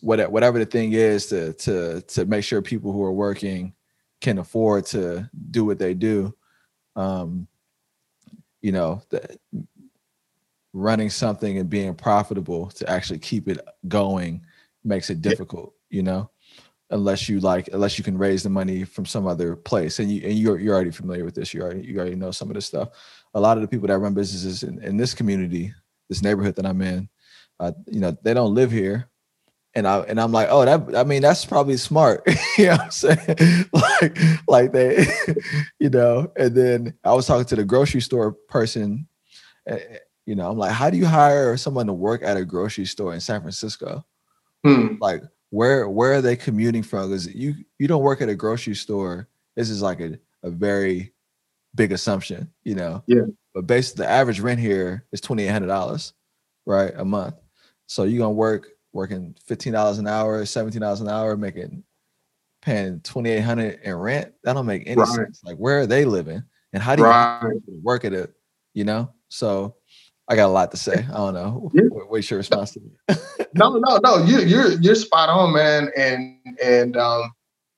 whatever 0.00 0.30
whatever 0.30 0.58
the 0.58 0.66
thing 0.66 0.92
is 0.92 1.26
to 1.26 1.52
to 1.54 2.00
to 2.02 2.24
make 2.26 2.44
sure 2.44 2.60
people 2.60 2.92
who 2.92 3.02
are 3.02 3.12
working 3.12 3.72
can 4.20 4.38
afford 4.38 4.86
to 4.86 5.28
do 5.50 5.64
what 5.64 5.78
they 5.78 5.94
do. 5.94 6.34
Um, 6.96 7.46
you 8.60 8.72
know, 8.72 9.02
the, 9.10 9.38
running 10.72 11.10
something 11.10 11.58
and 11.58 11.68
being 11.68 11.94
profitable 11.94 12.68
to 12.70 12.88
actually 12.88 13.18
keep 13.18 13.48
it 13.48 13.58
going 13.88 14.44
makes 14.84 15.10
it 15.10 15.20
difficult, 15.20 15.74
you 15.90 16.02
know, 16.02 16.30
unless 16.90 17.28
you 17.28 17.40
like, 17.40 17.68
unless 17.72 17.98
you 17.98 18.04
can 18.04 18.16
raise 18.16 18.42
the 18.42 18.50
money 18.50 18.84
from 18.84 19.04
some 19.04 19.26
other 19.26 19.56
place. 19.56 19.98
And 19.98 20.10
you 20.10 20.22
and 20.28 20.38
you're 20.38 20.58
you're 20.58 20.74
already 20.74 20.90
familiar 20.90 21.24
with 21.24 21.34
this. 21.34 21.52
You 21.52 21.62
already 21.62 21.86
you 21.86 21.98
already 21.98 22.16
know 22.16 22.30
some 22.30 22.48
of 22.48 22.54
this 22.54 22.66
stuff. 22.66 22.90
A 23.34 23.40
lot 23.40 23.56
of 23.56 23.62
the 23.62 23.68
people 23.68 23.88
that 23.88 23.98
run 23.98 24.14
businesses 24.14 24.62
in, 24.62 24.82
in 24.82 24.96
this 24.96 25.14
community, 25.14 25.72
this 26.08 26.22
neighborhood 26.22 26.56
that 26.56 26.66
I'm 26.66 26.82
in, 26.82 27.08
uh, 27.60 27.72
you 27.86 28.00
know, 28.00 28.16
they 28.22 28.34
don't 28.34 28.54
live 28.54 28.70
here. 28.70 29.08
And 29.74 29.88
I 29.88 30.00
and 30.00 30.20
I'm 30.20 30.32
like, 30.32 30.48
oh, 30.50 30.66
that 30.66 30.94
I 30.96 31.04
mean, 31.04 31.22
that's 31.22 31.46
probably 31.46 31.78
smart. 31.78 32.22
you 32.58 32.66
know 32.66 32.72
what 32.72 32.80
I'm 32.82 32.90
saying? 32.90 33.64
like, 33.72 34.18
like 34.46 34.72
they, 34.72 35.06
you 35.78 35.88
know, 35.88 36.30
and 36.36 36.54
then 36.54 36.94
I 37.04 37.14
was 37.14 37.26
talking 37.26 37.46
to 37.46 37.56
the 37.56 37.64
grocery 37.64 38.02
store 38.02 38.32
person, 38.32 39.08
you 40.26 40.34
know, 40.34 40.50
I'm 40.50 40.58
like, 40.58 40.72
how 40.72 40.90
do 40.90 40.96
you 40.96 41.06
hire 41.06 41.56
someone 41.56 41.86
to 41.86 41.92
work 41.92 42.22
at 42.22 42.36
a 42.36 42.44
grocery 42.44 42.84
store 42.84 43.14
in 43.14 43.20
San 43.20 43.40
Francisco? 43.40 44.04
Hmm. 44.64 44.96
Like, 45.00 45.22
where 45.50 45.88
where 45.88 46.14
are 46.14 46.22
they 46.22 46.36
commuting 46.36 46.82
from? 46.82 47.10
Because 47.10 47.32
you 47.34 47.54
you 47.78 47.88
don't 47.88 48.02
work 48.02 48.20
at 48.20 48.28
a 48.28 48.34
grocery 48.34 48.74
store. 48.74 49.28
This 49.56 49.68
is 49.68 49.82
like 49.82 50.00
a, 50.00 50.18
a 50.42 50.50
very 50.50 51.12
big 51.74 51.92
assumption, 51.92 52.50
you 52.64 52.74
know. 52.74 53.02
Yeah. 53.06 53.22
But 53.54 53.66
basically, 53.66 54.04
the 54.04 54.10
average 54.10 54.40
rent 54.40 54.60
here 54.60 55.04
is 55.12 55.20
twenty 55.20 55.44
eight 55.44 55.50
hundred 55.50 55.68
dollars, 55.68 56.12
right, 56.66 56.92
a 56.96 57.04
month. 57.04 57.34
So 57.86 58.04
you're 58.04 58.18
gonna 58.18 58.32
work 58.32 58.68
working 58.92 59.36
fifteen 59.44 59.72
dollars 59.72 59.98
an 59.98 60.06
hour, 60.06 60.44
seventeen 60.46 60.80
dollars 60.80 61.00
an 61.00 61.08
hour, 61.08 61.36
making 61.36 61.84
paying 62.62 63.00
twenty 63.00 63.30
eight 63.30 63.40
hundred 63.40 63.80
in 63.82 63.94
rent. 63.94 64.32
That 64.44 64.54
don't 64.54 64.66
make 64.66 64.84
any 64.86 65.00
right. 65.00 65.08
sense. 65.08 65.42
Like, 65.44 65.56
where 65.56 65.80
are 65.80 65.86
they 65.86 66.04
living, 66.04 66.42
and 66.72 66.82
how 66.82 66.96
do 66.96 67.02
you 67.02 67.08
right. 67.08 67.42
work 67.82 68.04
at 68.04 68.12
it? 68.12 68.32
You 68.74 68.84
know. 68.84 69.12
So 69.28 69.76
I 70.28 70.36
got 70.36 70.46
a 70.46 70.52
lot 70.52 70.70
to 70.70 70.76
say. 70.76 70.94
I 70.94 71.16
don't 71.16 71.34
know. 71.34 71.70
Yeah. 71.74 71.82
What's 71.84 72.30
your 72.30 72.38
response 72.38 72.72
to 72.72 72.80
me? 72.80 72.90
no, 73.54 73.78
no, 73.78 73.98
no. 73.98 74.24
You, 74.24 74.40
you're 74.40 74.72
you're 74.80 74.94
spot 74.94 75.28
on, 75.28 75.52
man. 75.52 75.90
And 75.96 76.38
and 76.62 76.96
um, 76.96 77.32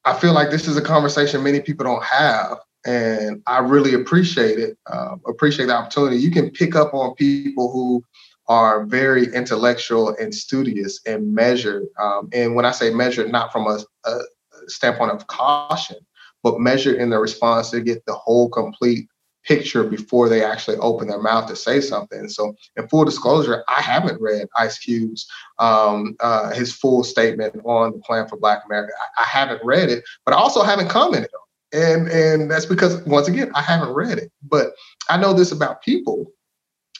I 0.05 0.14
feel 0.14 0.32
like 0.32 0.51
this 0.51 0.68
is 0.68 0.76
a 0.76 0.82
conversation 0.82 1.42
many 1.42 1.61
people 1.61 1.84
don't 1.84 2.05
have, 2.05 2.59
and 2.85 3.43
I 3.47 3.59
really 3.59 3.95
appreciate 3.95 4.59
it. 4.59 4.78
Uh, 4.87 5.16
appreciate 5.26 5.66
the 5.66 5.74
opportunity. 5.74 6.16
You 6.16 6.30
can 6.30 6.51
pick 6.51 6.74
up 6.74 6.93
on 6.95 7.14
people 7.14 7.72
who 7.72 8.05
are 8.47 8.85
very 8.85 9.32
intellectual 9.35 10.14
and 10.20 10.35
studious 10.35 11.01
and 11.07 11.35
measured. 11.35 11.87
Um, 11.99 12.28
and 12.32 12.55
when 12.55 12.66
I 12.66 12.72
say 12.72 12.93
measured, 12.93 13.32
not 13.32 13.53
from 13.53 13.66
a, 13.66 13.78
a 14.05 14.20
standpoint 14.66 15.12
of 15.12 15.26
caution, 15.28 15.97
but 16.43 16.61
measured 16.61 16.97
in 16.97 17.11
their 17.11 17.20
response 17.20 17.70
to 17.70 17.80
get 17.80 18.05
the 18.05 18.14
whole 18.14 18.51
complete 18.51 19.09
picture 19.45 19.85
before 19.85 20.28
they 20.28 20.43
actually 20.43 20.76
open 20.78 21.09
their 21.09 21.20
mouth 21.20 21.49
to 21.49 21.57
say 21.57 21.80
something. 21.80 22.28
So, 22.28 22.55
in 22.76 22.89
full 22.89 23.05
disclosure, 23.05 23.62
I 23.68 23.80
haven't 23.80 24.20
read 24.20 24.49
Ice 24.57 24.78
Cube's 24.78 25.26
um, 25.59 26.16
uh, 26.20 26.53
his 26.53 26.72
full 26.72 27.05
statement 27.05 27.57
on 27.64 27.93
the 27.93 27.99
plan 27.99 28.26
for 28.28 28.37
Black 28.37 28.62
America. 28.66 28.93
I, 29.16 29.22
I, 29.22 29.26
haven't 29.26 29.61
read 29.64 29.91
it, 29.91 30.05
but 30.24 30.35
I 30.35 30.39
also 30.39 30.62
haven't 30.62 30.89
commented 30.89 31.30
on. 31.35 31.43
And 31.75 32.09
and 32.09 32.51
that's 32.51 32.66
because 32.66 33.03
once 33.03 33.29
again, 33.29 33.51
I 33.55 33.62
haven't 33.62 33.93
read 33.93 34.18
it. 34.18 34.31
But 34.43 34.72
I 35.11 35.16
know 35.16 35.35
this 35.35 35.53
about 35.53 35.83
people. 35.83 36.31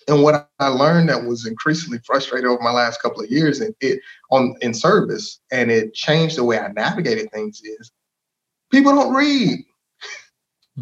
And 0.07 0.22
what 0.22 0.51
I 0.59 0.68
learned 0.68 1.09
that 1.09 1.25
was 1.25 1.47
increasingly 1.47 1.99
frustrated 2.05 2.47
over 2.47 2.62
my 2.62 2.72
last 2.72 3.01
couple 3.01 3.22
of 3.22 3.31
years 3.31 3.61
in 3.61 3.75
it 3.81 4.01
on 4.31 4.55
in 4.61 4.75
service, 4.75 5.41
and 5.51 5.70
it 5.70 5.95
changed 5.95 6.37
the 6.37 6.45
way 6.45 6.59
I 6.59 6.68
navigated 6.72 7.31
things 7.33 7.62
is 7.62 7.91
people 8.70 8.95
don't 8.95 9.14
read 9.14 9.64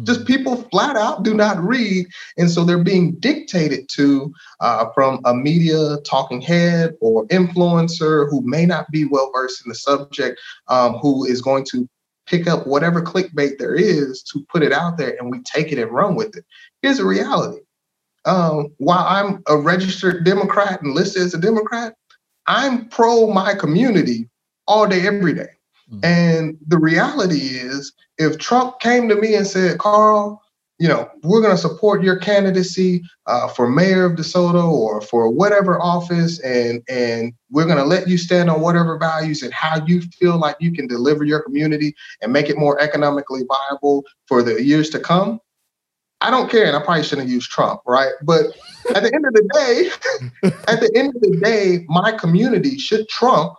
just 0.01 0.21
hmm. 0.21 0.25
people 0.25 0.55
flat 0.71 0.95
out 0.95 1.23
do 1.23 1.33
not 1.33 1.61
read. 1.63 2.07
And 2.37 2.49
so 2.49 2.63
they're 2.63 2.83
being 2.83 3.13
dictated 3.19 3.87
to 3.89 4.33
uh, 4.59 4.89
from 4.93 5.21
a 5.25 5.33
media 5.33 5.97
talking 6.05 6.41
head 6.41 6.95
or 6.99 7.27
influencer 7.27 8.29
who 8.29 8.41
may 8.41 8.65
not 8.65 8.89
be 8.91 9.05
well 9.05 9.31
versed 9.33 9.63
in 9.65 9.69
the 9.69 9.75
subject, 9.75 10.39
um, 10.67 10.93
who 10.95 11.25
is 11.25 11.41
going 11.41 11.65
to 11.65 11.87
pick 12.25 12.47
up 12.47 12.67
whatever 12.67 13.01
clickbait 13.01 13.57
there 13.57 13.75
is 13.75 14.23
to 14.23 14.45
put 14.49 14.63
it 14.63 14.71
out 14.71 14.97
there 14.97 15.15
and 15.19 15.29
we 15.29 15.41
take 15.41 15.71
it 15.71 15.79
and 15.79 15.91
run 15.91 16.15
with 16.15 16.35
it. 16.35 16.45
Here's 16.81 16.99
a 16.99 17.05
reality. 17.05 17.61
Um, 18.25 18.73
while 18.77 19.05
I'm 19.07 19.43
a 19.47 19.57
registered 19.57 20.23
Democrat 20.23 20.81
and 20.81 20.93
listed 20.93 21.23
as 21.23 21.33
a 21.33 21.39
Democrat, 21.39 21.95
I'm 22.47 22.87
pro 22.89 23.27
my 23.27 23.53
community 23.53 24.29
all 24.67 24.87
day, 24.87 25.05
every 25.05 25.33
day. 25.33 25.49
Mm-hmm. 25.91 25.99
And 26.03 26.57
the 26.67 26.77
reality 26.77 27.39
is, 27.39 27.93
if 28.17 28.37
Trump 28.37 28.79
came 28.79 29.09
to 29.09 29.15
me 29.15 29.35
and 29.35 29.45
said, 29.45 29.79
Carl, 29.79 30.42
you 30.83 30.89
know, 30.89 31.09
we're 31.23 31.39
going 31.39 31.55
to 31.55 31.57
support 31.57 32.03
your 32.03 32.17
candidacy 32.17 33.01
uh, 33.25 33.47
for 33.47 33.69
mayor 33.69 34.03
of 34.03 34.17
DeSoto 34.17 34.69
or 34.69 34.99
for 34.99 35.31
whatever 35.31 35.81
office, 35.81 36.41
and 36.41 36.83
and 36.89 37.31
we're 37.49 37.63
going 37.63 37.77
to 37.77 37.85
let 37.85 38.09
you 38.09 38.17
stand 38.17 38.49
on 38.49 38.59
whatever 38.59 38.97
values 38.97 39.43
and 39.43 39.53
how 39.53 39.81
you 39.85 40.01
feel 40.01 40.37
like 40.37 40.57
you 40.59 40.73
can 40.73 40.85
deliver 40.85 41.23
your 41.23 41.41
community 41.41 41.95
and 42.21 42.33
make 42.33 42.49
it 42.49 42.57
more 42.57 42.77
economically 42.81 43.43
viable 43.47 44.03
for 44.27 44.43
the 44.43 44.61
years 44.61 44.89
to 44.89 44.99
come. 44.99 45.39
I 46.19 46.29
don't 46.29 46.51
care, 46.51 46.65
and 46.65 46.75
I 46.75 46.83
probably 46.83 47.03
shouldn't 47.03 47.29
use 47.29 47.47
Trump, 47.47 47.79
right? 47.87 48.11
But 48.21 48.47
at 48.93 49.03
the 49.03 49.15
end 49.15 49.25
of 49.25 49.33
the 49.33 49.49
day, 49.53 50.49
at 50.67 50.81
the 50.81 50.91
end 50.95 51.15
of 51.15 51.21
the 51.21 51.39
day, 51.41 51.85
my 51.87 52.11
community 52.11 52.77
should 52.77 53.07
trump 53.07 53.53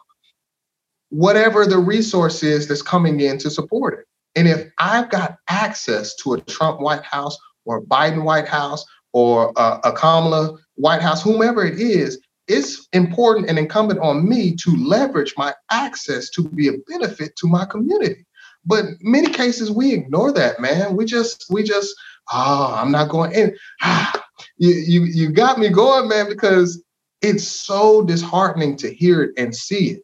whatever 1.08 1.64
the 1.64 1.78
resource 1.78 2.42
is 2.42 2.68
that's 2.68 2.82
coming 2.82 3.20
in 3.20 3.38
to 3.38 3.50
support 3.50 3.98
it. 3.98 4.04
And 4.36 4.48
if 4.48 4.68
I've 4.78 5.10
got 5.10 5.36
access 5.48 6.14
to 6.16 6.34
a 6.34 6.40
Trump 6.40 6.80
White 6.80 7.04
House 7.04 7.38
or 7.64 7.78
a 7.78 7.82
Biden 7.82 8.24
White 8.24 8.48
House 8.48 8.84
or 9.12 9.52
a, 9.56 9.80
a 9.84 9.92
Kamala 9.92 10.58
White 10.74 11.02
House, 11.02 11.22
whomever 11.22 11.64
it 11.64 11.78
is, 11.78 12.20
it's 12.48 12.88
important 12.92 13.48
and 13.48 13.58
incumbent 13.58 14.00
on 14.00 14.28
me 14.28 14.54
to 14.56 14.76
leverage 14.76 15.34
my 15.36 15.54
access 15.70 16.28
to 16.30 16.42
be 16.42 16.68
a 16.68 16.78
benefit 16.88 17.36
to 17.36 17.46
my 17.46 17.64
community. 17.64 18.26
But 18.66 18.84
many 19.00 19.28
cases 19.28 19.70
we 19.70 19.92
ignore 19.92 20.32
that, 20.32 20.60
man. 20.60 20.96
We 20.96 21.04
just 21.04 21.46
we 21.50 21.62
just 21.62 21.94
oh, 22.32 22.74
I'm 22.76 22.90
not 22.90 23.08
going 23.08 23.32
in. 23.32 23.56
Ah, 23.82 24.24
you 24.58 24.70
you 24.70 25.04
you 25.04 25.30
got 25.30 25.58
me 25.58 25.68
going, 25.68 26.08
man, 26.08 26.28
because 26.28 26.82
it's 27.22 27.46
so 27.46 28.02
disheartening 28.02 28.76
to 28.78 28.92
hear 28.92 29.22
it 29.22 29.30
and 29.38 29.54
see 29.54 29.90
it 29.92 30.02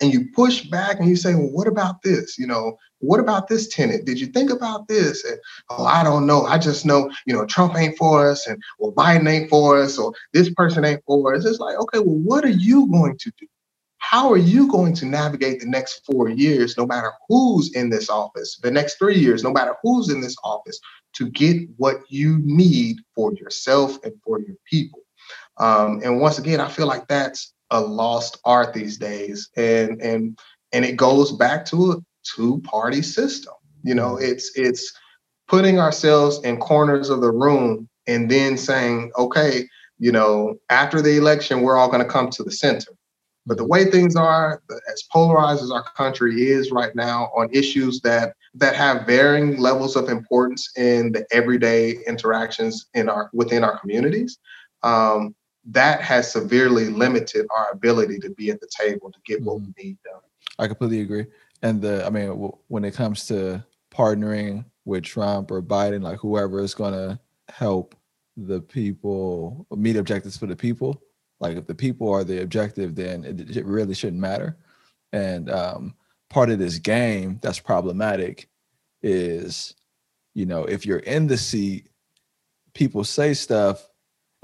and 0.00 0.12
you 0.12 0.28
push 0.34 0.62
back 0.62 0.98
and 0.98 1.08
you 1.08 1.16
say, 1.16 1.34
well, 1.34 1.50
what 1.50 1.66
about 1.66 2.02
this? 2.02 2.38
You 2.38 2.46
know, 2.46 2.76
what 3.04 3.20
about 3.20 3.48
this 3.48 3.68
tenant? 3.68 4.04
Did 4.04 4.20
you 4.20 4.26
think 4.28 4.50
about 4.50 4.88
this? 4.88 5.24
And 5.24 5.38
oh, 5.70 5.84
I 5.84 6.02
don't 6.02 6.26
know. 6.26 6.44
I 6.44 6.58
just 6.58 6.84
know, 6.84 7.10
you 7.26 7.34
know, 7.34 7.44
Trump 7.46 7.76
ain't 7.76 7.96
for 7.96 8.28
us, 8.28 8.46
and 8.46 8.62
or 8.78 8.92
Biden 8.92 9.28
ain't 9.28 9.50
for 9.50 9.80
us, 9.80 9.98
or 9.98 10.12
this 10.32 10.52
person 10.54 10.84
ain't 10.84 11.02
for 11.06 11.34
us. 11.34 11.44
It's 11.44 11.60
like, 11.60 11.76
okay, 11.78 11.98
well, 11.98 12.16
what 12.16 12.44
are 12.44 12.48
you 12.48 12.86
going 12.88 13.16
to 13.18 13.32
do? 13.38 13.46
How 13.98 14.30
are 14.30 14.36
you 14.36 14.70
going 14.70 14.94
to 14.96 15.06
navigate 15.06 15.60
the 15.60 15.66
next 15.66 16.04
four 16.04 16.28
years, 16.28 16.76
no 16.76 16.86
matter 16.86 17.10
who's 17.28 17.74
in 17.74 17.88
this 17.88 18.10
office, 18.10 18.58
the 18.62 18.70
next 18.70 18.98
three 18.98 19.18
years, 19.18 19.42
no 19.42 19.52
matter 19.52 19.74
who's 19.82 20.10
in 20.10 20.20
this 20.20 20.36
office, 20.44 20.78
to 21.14 21.30
get 21.30 21.68
what 21.78 22.02
you 22.08 22.38
need 22.44 22.98
for 23.14 23.32
yourself 23.32 23.98
and 24.04 24.12
for 24.22 24.40
your 24.40 24.56
people? 24.70 25.00
Um, 25.56 26.00
and 26.04 26.20
once 26.20 26.38
again, 26.38 26.60
I 26.60 26.68
feel 26.68 26.86
like 26.86 27.08
that's 27.08 27.54
a 27.70 27.80
lost 27.80 28.38
art 28.44 28.74
these 28.74 28.98
days, 28.98 29.50
and 29.56 30.00
and 30.02 30.38
and 30.72 30.84
it 30.84 30.96
goes 30.96 31.32
back 31.32 31.64
to 31.66 32.04
a 32.24 32.36
two-party 32.36 33.02
system. 33.02 33.54
You 33.82 33.94
know, 33.94 34.16
it's 34.16 34.52
it's 34.56 34.92
putting 35.48 35.78
ourselves 35.78 36.42
in 36.44 36.56
corners 36.58 37.10
of 37.10 37.20
the 37.20 37.30
room 37.30 37.88
and 38.06 38.30
then 38.30 38.56
saying, 38.56 39.12
okay, 39.18 39.68
you 39.98 40.12
know, 40.12 40.56
after 40.70 41.00
the 41.02 41.16
election, 41.16 41.60
we're 41.62 41.76
all 41.76 41.88
going 41.88 42.02
to 42.02 42.08
come 42.08 42.30
to 42.30 42.42
the 42.42 42.50
center. 42.50 42.92
But 43.46 43.58
the 43.58 43.66
way 43.66 43.84
things 43.90 44.16
are, 44.16 44.62
as 44.90 45.02
polarized 45.12 45.62
as 45.62 45.70
our 45.70 45.84
country 45.96 46.48
is 46.48 46.70
right 46.70 46.94
now 46.94 47.30
on 47.36 47.50
issues 47.52 48.00
that 48.00 48.34
that 48.54 48.74
have 48.74 49.06
varying 49.06 49.58
levels 49.58 49.96
of 49.96 50.08
importance 50.08 50.70
in 50.76 51.12
the 51.12 51.26
everyday 51.30 51.98
interactions 52.06 52.86
in 52.94 53.08
our 53.08 53.28
within 53.34 53.62
our 53.62 53.78
communities, 53.78 54.38
um, 54.82 55.34
that 55.66 56.00
has 56.00 56.32
severely 56.32 56.88
limited 56.88 57.46
our 57.54 57.70
ability 57.70 58.18
to 58.20 58.30
be 58.30 58.50
at 58.50 58.60
the 58.60 58.68
table 58.68 59.10
to 59.12 59.18
get 59.26 59.42
what 59.42 59.56
we 59.56 59.66
mm-hmm. 59.66 59.88
need 59.88 59.98
done. 60.04 60.22
I 60.58 60.66
completely 60.66 61.00
agree. 61.00 61.26
And 61.64 61.80
the, 61.80 62.04
I 62.06 62.10
mean, 62.10 62.28
when 62.68 62.84
it 62.84 62.92
comes 62.92 63.26
to 63.28 63.64
partnering 63.90 64.66
with 64.84 65.02
Trump 65.02 65.50
or 65.50 65.62
Biden, 65.62 66.02
like 66.02 66.18
whoever 66.18 66.60
is 66.60 66.74
going 66.74 66.92
to 66.92 67.18
help 67.48 67.96
the 68.36 68.60
people 68.60 69.66
meet 69.70 69.96
objectives 69.96 70.36
for 70.36 70.44
the 70.44 70.54
people, 70.54 71.02
like 71.40 71.56
if 71.56 71.66
the 71.66 71.74
people 71.74 72.12
are 72.12 72.22
the 72.22 72.42
objective, 72.42 72.94
then 72.94 73.24
it, 73.24 73.56
it 73.56 73.64
really 73.64 73.94
shouldn't 73.94 74.20
matter. 74.20 74.58
And 75.14 75.50
um, 75.50 75.94
part 76.28 76.50
of 76.50 76.58
this 76.58 76.78
game 76.78 77.38
that's 77.40 77.60
problematic 77.60 78.50
is, 79.02 79.74
you 80.34 80.44
know, 80.44 80.64
if 80.64 80.84
you're 80.84 80.98
in 80.98 81.28
the 81.28 81.38
seat, 81.38 81.88
people 82.74 83.04
say 83.04 83.32
stuff 83.32 83.88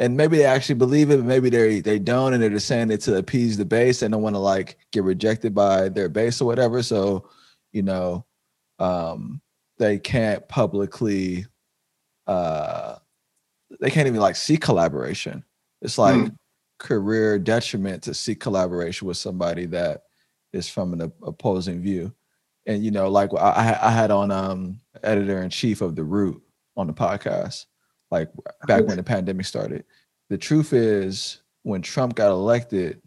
and 0.00 0.16
maybe 0.16 0.38
they 0.38 0.46
actually 0.46 0.76
believe 0.76 1.10
it, 1.10 1.18
but 1.18 1.26
maybe 1.26 1.50
they 1.50 1.80
they 1.80 1.98
don't, 1.98 2.32
and 2.32 2.42
they're 2.42 2.48
just 2.48 2.66
saying 2.66 2.90
it 2.90 3.02
to 3.02 3.18
appease 3.18 3.58
the 3.58 3.66
base. 3.66 4.00
They 4.00 4.08
don't 4.08 4.22
want 4.22 4.34
to 4.34 4.40
like 4.40 4.78
get 4.92 5.04
rejected 5.04 5.54
by 5.54 5.90
their 5.90 6.08
base 6.08 6.40
or 6.40 6.46
whatever. 6.46 6.82
So, 6.82 7.28
you 7.70 7.82
know, 7.82 8.24
um, 8.78 9.42
they 9.78 9.98
can't 9.98 10.46
publicly 10.48 11.46
uh 12.26 12.96
they 13.80 13.90
can't 13.90 14.08
even 14.08 14.20
like 14.20 14.36
see 14.36 14.56
collaboration. 14.56 15.44
It's 15.82 15.98
like 15.98 16.16
mm. 16.16 16.36
career 16.78 17.38
detriment 17.38 18.02
to 18.04 18.14
seek 18.14 18.40
collaboration 18.40 19.06
with 19.06 19.16
somebody 19.16 19.66
that 19.66 20.04
is 20.52 20.68
from 20.68 20.94
an 20.94 21.12
opposing 21.22 21.80
view. 21.80 22.12
And 22.66 22.82
you 22.84 22.90
know, 22.90 23.10
like 23.10 23.30
I, 23.34 23.78
I 23.80 23.90
had 23.90 24.10
on 24.10 24.30
um 24.30 24.80
editor 25.02 25.42
in 25.42 25.50
chief 25.50 25.82
of 25.82 25.94
the 25.94 26.04
Root 26.04 26.42
on 26.76 26.86
the 26.86 26.94
podcast, 26.94 27.66
like 28.10 28.30
back 28.66 28.86
when 28.86 28.96
the 28.96 29.02
pandemic 29.02 29.46
started. 29.46 29.84
The 30.28 30.38
truth 30.38 30.72
is, 30.72 31.42
when 31.62 31.82
Trump 31.82 32.14
got 32.14 32.30
elected, 32.30 33.00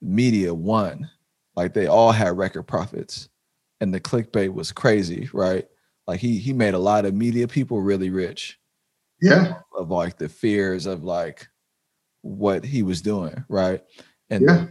media 0.00 0.54
won. 0.54 1.10
Like 1.54 1.72
they 1.72 1.86
all 1.86 2.12
had 2.12 2.36
record 2.36 2.64
profits, 2.64 3.28
and 3.80 3.92
the 3.92 4.00
clickbait 4.00 4.52
was 4.52 4.72
crazy, 4.72 5.28
right? 5.32 5.66
Like 6.06 6.20
he 6.20 6.38
he 6.38 6.52
made 6.52 6.74
a 6.74 6.78
lot 6.78 7.04
of 7.04 7.14
media 7.14 7.48
people 7.48 7.80
really 7.80 8.10
rich. 8.10 8.58
Yeah. 9.20 9.54
Of 9.76 9.90
like 9.90 10.18
the 10.18 10.28
fears 10.28 10.86
of 10.86 11.02
like 11.02 11.48
what 12.22 12.64
he 12.64 12.82
was 12.82 13.00
doing, 13.00 13.44
right? 13.48 13.82
And 14.28 14.44
yeah. 14.46 14.66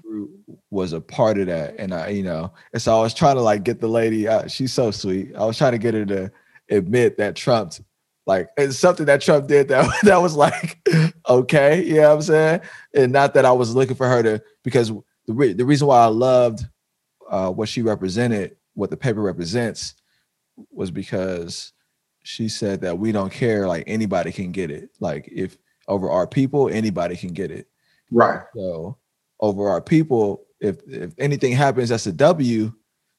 was 0.70 0.94
a 0.94 1.02
part 1.02 1.40
of 1.40 1.48
that. 1.48 1.76
And 1.80 1.94
I, 1.94 2.10
you 2.10 2.24
know, 2.24 2.54
and 2.74 2.82
so 2.82 2.98
I 2.98 3.02
was 3.02 3.14
trying 3.14 3.36
to 3.36 3.42
like 3.42 3.64
get 3.64 3.80
the 3.80 3.88
lady. 3.88 4.28
Uh, 4.28 4.48
she's 4.48 4.74
so 4.74 4.92
sweet. 4.92 5.34
I 5.36 5.46
was 5.46 5.58
trying 5.58 5.72
to 5.72 5.78
get 5.78 5.94
her 5.94 6.06
to 6.06 6.32
admit 6.70 7.18
that 7.18 7.36
Trump, 7.36 7.74
like, 8.26 8.50
it's 8.58 8.78
something 8.80 9.06
that 9.06 9.22
Trump 9.22 9.48
did 9.48 9.68
that 9.68 9.90
that 10.04 10.22
was 10.22 10.36
like, 10.36 10.88
okay, 11.30 11.84
you 11.84 11.96
know 11.96 12.10
what 12.10 12.16
I'm 12.16 12.22
saying? 12.22 12.62
And 12.94 13.12
not 13.12 13.34
that 13.34 13.46
I 13.46 13.52
was 13.52 13.76
looking 13.76 13.96
for 13.96 14.08
her 14.08 14.24
to 14.24 14.42
because 14.64 14.90
the 14.90 15.34
re- 15.34 15.54
the 15.54 15.66
reason 15.66 15.88
why 15.88 16.04
I 16.04 16.08
loved 16.08 16.66
uh, 17.30 17.52
what 17.52 17.70
she 17.70 17.82
represented, 17.82 18.56
what 18.74 18.90
the 18.90 18.98
paper 18.98 19.22
represents, 19.22 19.96
was 20.72 20.92
because 20.92 21.74
she 22.26 22.50
said 22.50 22.82
that 22.82 22.98
we 22.98 23.12
don't 23.12 23.32
care 23.32 23.68
like 23.68 23.84
anybody 23.86 24.32
can 24.32 24.52
get 24.52 24.72
it 24.72 24.90
like 25.00 25.30
if 25.32 25.58
over 25.88 26.10
our 26.10 26.26
people 26.26 26.70
anybody 26.70 27.16
can 27.16 27.32
get 27.34 27.52
it 27.52 27.68
right 28.12 28.42
so 28.56 28.98
over 29.40 29.70
our 29.70 29.82
people 29.82 30.44
if 30.60 30.82
if 30.88 31.14
anything 31.20 31.52
happens 31.52 31.90
that's 31.90 32.08
a 32.08 32.12
w 32.12 32.74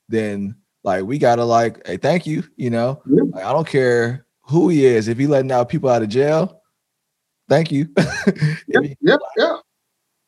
then 0.08 0.56
like 0.82 1.04
we 1.04 1.18
gotta 1.18 1.44
like 1.44 1.86
hey 1.86 1.96
thank 1.96 2.26
you 2.26 2.42
you 2.56 2.68
know 2.68 3.00
yeah. 3.08 3.22
like, 3.32 3.44
i 3.44 3.52
don't 3.52 3.68
care 3.68 4.25
who 4.48 4.68
he 4.68 4.84
is 4.84 5.08
if 5.08 5.18
he 5.18 5.26
letting 5.26 5.52
out 5.52 5.68
people 5.68 5.90
out 5.90 6.02
of 6.02 6.08
jail 6.08 6.62
thank 7.48 7.70
you 7.70 7.88
yep, 8.68 8.82
yep, 9.00 9.20
yeah 9.36 9.56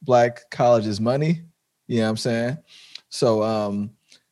black 0.02 0.42
colleges 0.50 1.00
money 1.00 1.42
you 1.86 1.98
know 1.98 2.04
what 2.04 2.10
i'm 2.10 2.16
saying 2.16 2.58
so 3.08 3.42
um 3.42 3.90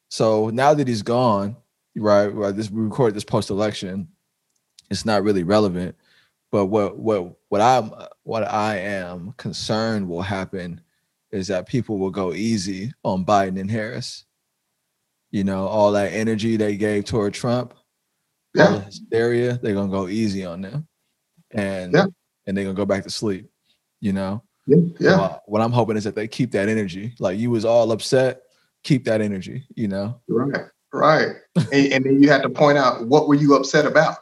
so 0.08 0.50
now 0.50 0.72
that 0.72 0.86
he's 0.86 1.02
gone 1.02 1.56
right 1.96 2.26
right 2.26 2.54
this 2.54 2.70
we 2.70 2.82
record 2.82 3.14
this 3.14 3.24
post-election 3.24 4.08
it's 4.90 5.04
not 5.04 5.22
really 5.22 5.42
relevant. 5.42 5.96
But 6.52 6.66
what 6.66 6.98
what 6.98 7.36
what 7.48 7.60
I'm 7.60 7.92
what 8.22 8.44
I 8.44 8.78
am 8.78 9.34
concerned 9.36 10.08
will 10.08 10.22
happen 10.22 10.80
is 11.32 11.48
that 11.48 11.68
people 11.68 11.98
will 11.98 12.10
go 12.10 12.32
easy 12.32 12.92
on 13.04 13.24
Biden 13.24 13.60
and 13.60 13.70
Harris. 13.70 14.24
You 15.30 15.44
know, 15.44 15.66
all 15.66 15.92
that 15.92 16.12
energy 16.12 16.56
they 16.56 16.76
gave 16.76 17.04
toward 17.04 17.34
Trump, 17.34 17.74
yeah. 18.56 18.80
hysteria, 18.80 19.58
they're 19.62 19.74
gonna 19.74 19.90
go 19.90 20.08
easy 20.08 20.44
on 20.44 20.62
them. 20.62 20.86
And 21.52 21.92
yeah. 21.92 22.06
and 22.46 22.56
they're 22.56 22.64
gonna 22.64 22.76
go 22.76 22.86
back 22.86 23.04
to 23.04 23.10
sleep, 23.10 23.48
you 24.00 24.12
know. 24.12 24.42
Yeah. 24.66 24.76
yeah. 24.98 25.16
So, 25.16 25.40
what 25.46 25.62
I'm 25.62 25.72
hoping 25.72 25.96
is 25.96 26.04
that 26.04 26.14
they 26.14 26.28
keep 26.28 26.52
that 26.52 26.68
energy. 26.68 27.14
Like 27.18 27.38
you 27.38 27.50
was 27.50 27.64
all 27.64 27.92
upset, 27.92 28.42
keep 28.82 29.04
that 29.04 29.20
energy, 29.20 29.66
you 29.74 29.88
know. 29.88 30.20
Right. 30.28 30.64
Right. 30.92 31.28
and, 31.72 31.92
and 31.92 32.04
then 32.04 32.22
you 32.22 32.28
had 32.28 32.42
to 32.42 32.50
point 32.50 32.78
out 32.78 33.06
what 33.06 33.28
were 33.28 33.34
you 33.34 33.54
upset 33.54 33.86
about? 33.86 34.16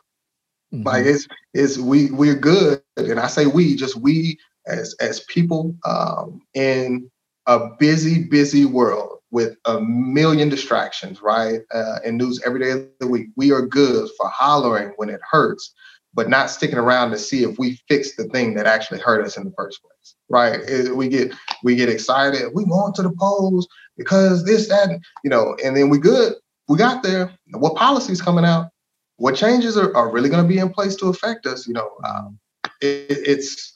Mm-hmm. 0.73 0.87
Like 0.87 1.07
it's 1.07 1.27
it's 1.53 1.79
we 1.79 2.11
we're 2.11 2.35
good, 2.35 2.83
and 2.97 3.21
I 3.21 3.29
say 3.29 3.47
we 3.47 3.77
just 3.77 3.97
we 3.97 4.39
as 4.67 4.95
as 5.01 5.21
people 5.29 5.75
um, 5.87 6.41
in 6.55 7.11
a 7.47 7.71
busy 7.79 8.25
busy 8.25 8.65
world 8.65 9.14
with 9.35 9.57
a 9.67 9.81
million 9.81 10.49
distractions, 10.49 11.21
right? 11.21 11.61
Uh, 11.73 11.99
and 12.05 12.17
news 12.17 12.41
every 12.47 12.61
day 12.61 12.71
of 12.71 12.87
the 13.01 13.07
week. 13.07 13.27
We 13.37 13.53
are 13.53 13.61
good 13.61 14.09
for 14.17 14.29
hollering 14.29 14.93
when 14.97 15.11
it 15.11 15.21
hurts, 15.31 15.75
but 16.15 16.31
not 16.31 16.51
sticking 16.51 16.79
around 16.79 17.11
to 17.11 17.19
see 17.19 17.43
if 17.43 17.59
we 17.59 17.79
fix 17.89 18.17
the 18.17 18.25
thing 18.25 18.55
that 18.55 18.67
actually 18.67 19.01
hurt 19.01 19.27
us 19.27 19.37
in 19.37 19.45
the 19.45 19.53
first 19.57 19.83
place, 19.83 20.15
right? 20.31 20.61
It, 20.61 20.97
we 20.97 21.09
get 21.09 21.35
we 21.63 21.77
get 21.77 21.91
excited. 21.91 22.53
We 22.55 22.65
going 22.65 22.95
to 22.95 23.03
the 23.03 23.13
polls 23.13 23.69
because 23.99 24.45
this 24.45 24.69
that 24.69 24.99
you 25.23 25.31
know, 25.31 25.57
and 25.63 25.77
then 25.77 25.91
we 25.91 25.99
good. 25.99 26.35
We 26.69 26.79
got 26.79 27.03
there. 27.03 27.31
What 27.53 27.77
policies 27.77 28.23
coming 28.23 28.47
out? 28.47 28.71
what 29.17 29.37
changes 29.37 29.77
are, 29.77 29.95
are 29.97 30.11
really 30.11 30.29
going 30.29 30.43
to 30.43 30.49
be 30.49 30.59
in 30.59 30.71
place 30.71 30.97
to 30.97 31.09
affect 31.09 31.47
us? 31.47 31.67
You 31.67 31.75
know, 31.75 31.91
um, 32.05 32.39
it, 32.81 33.07
it's 33.09 33.73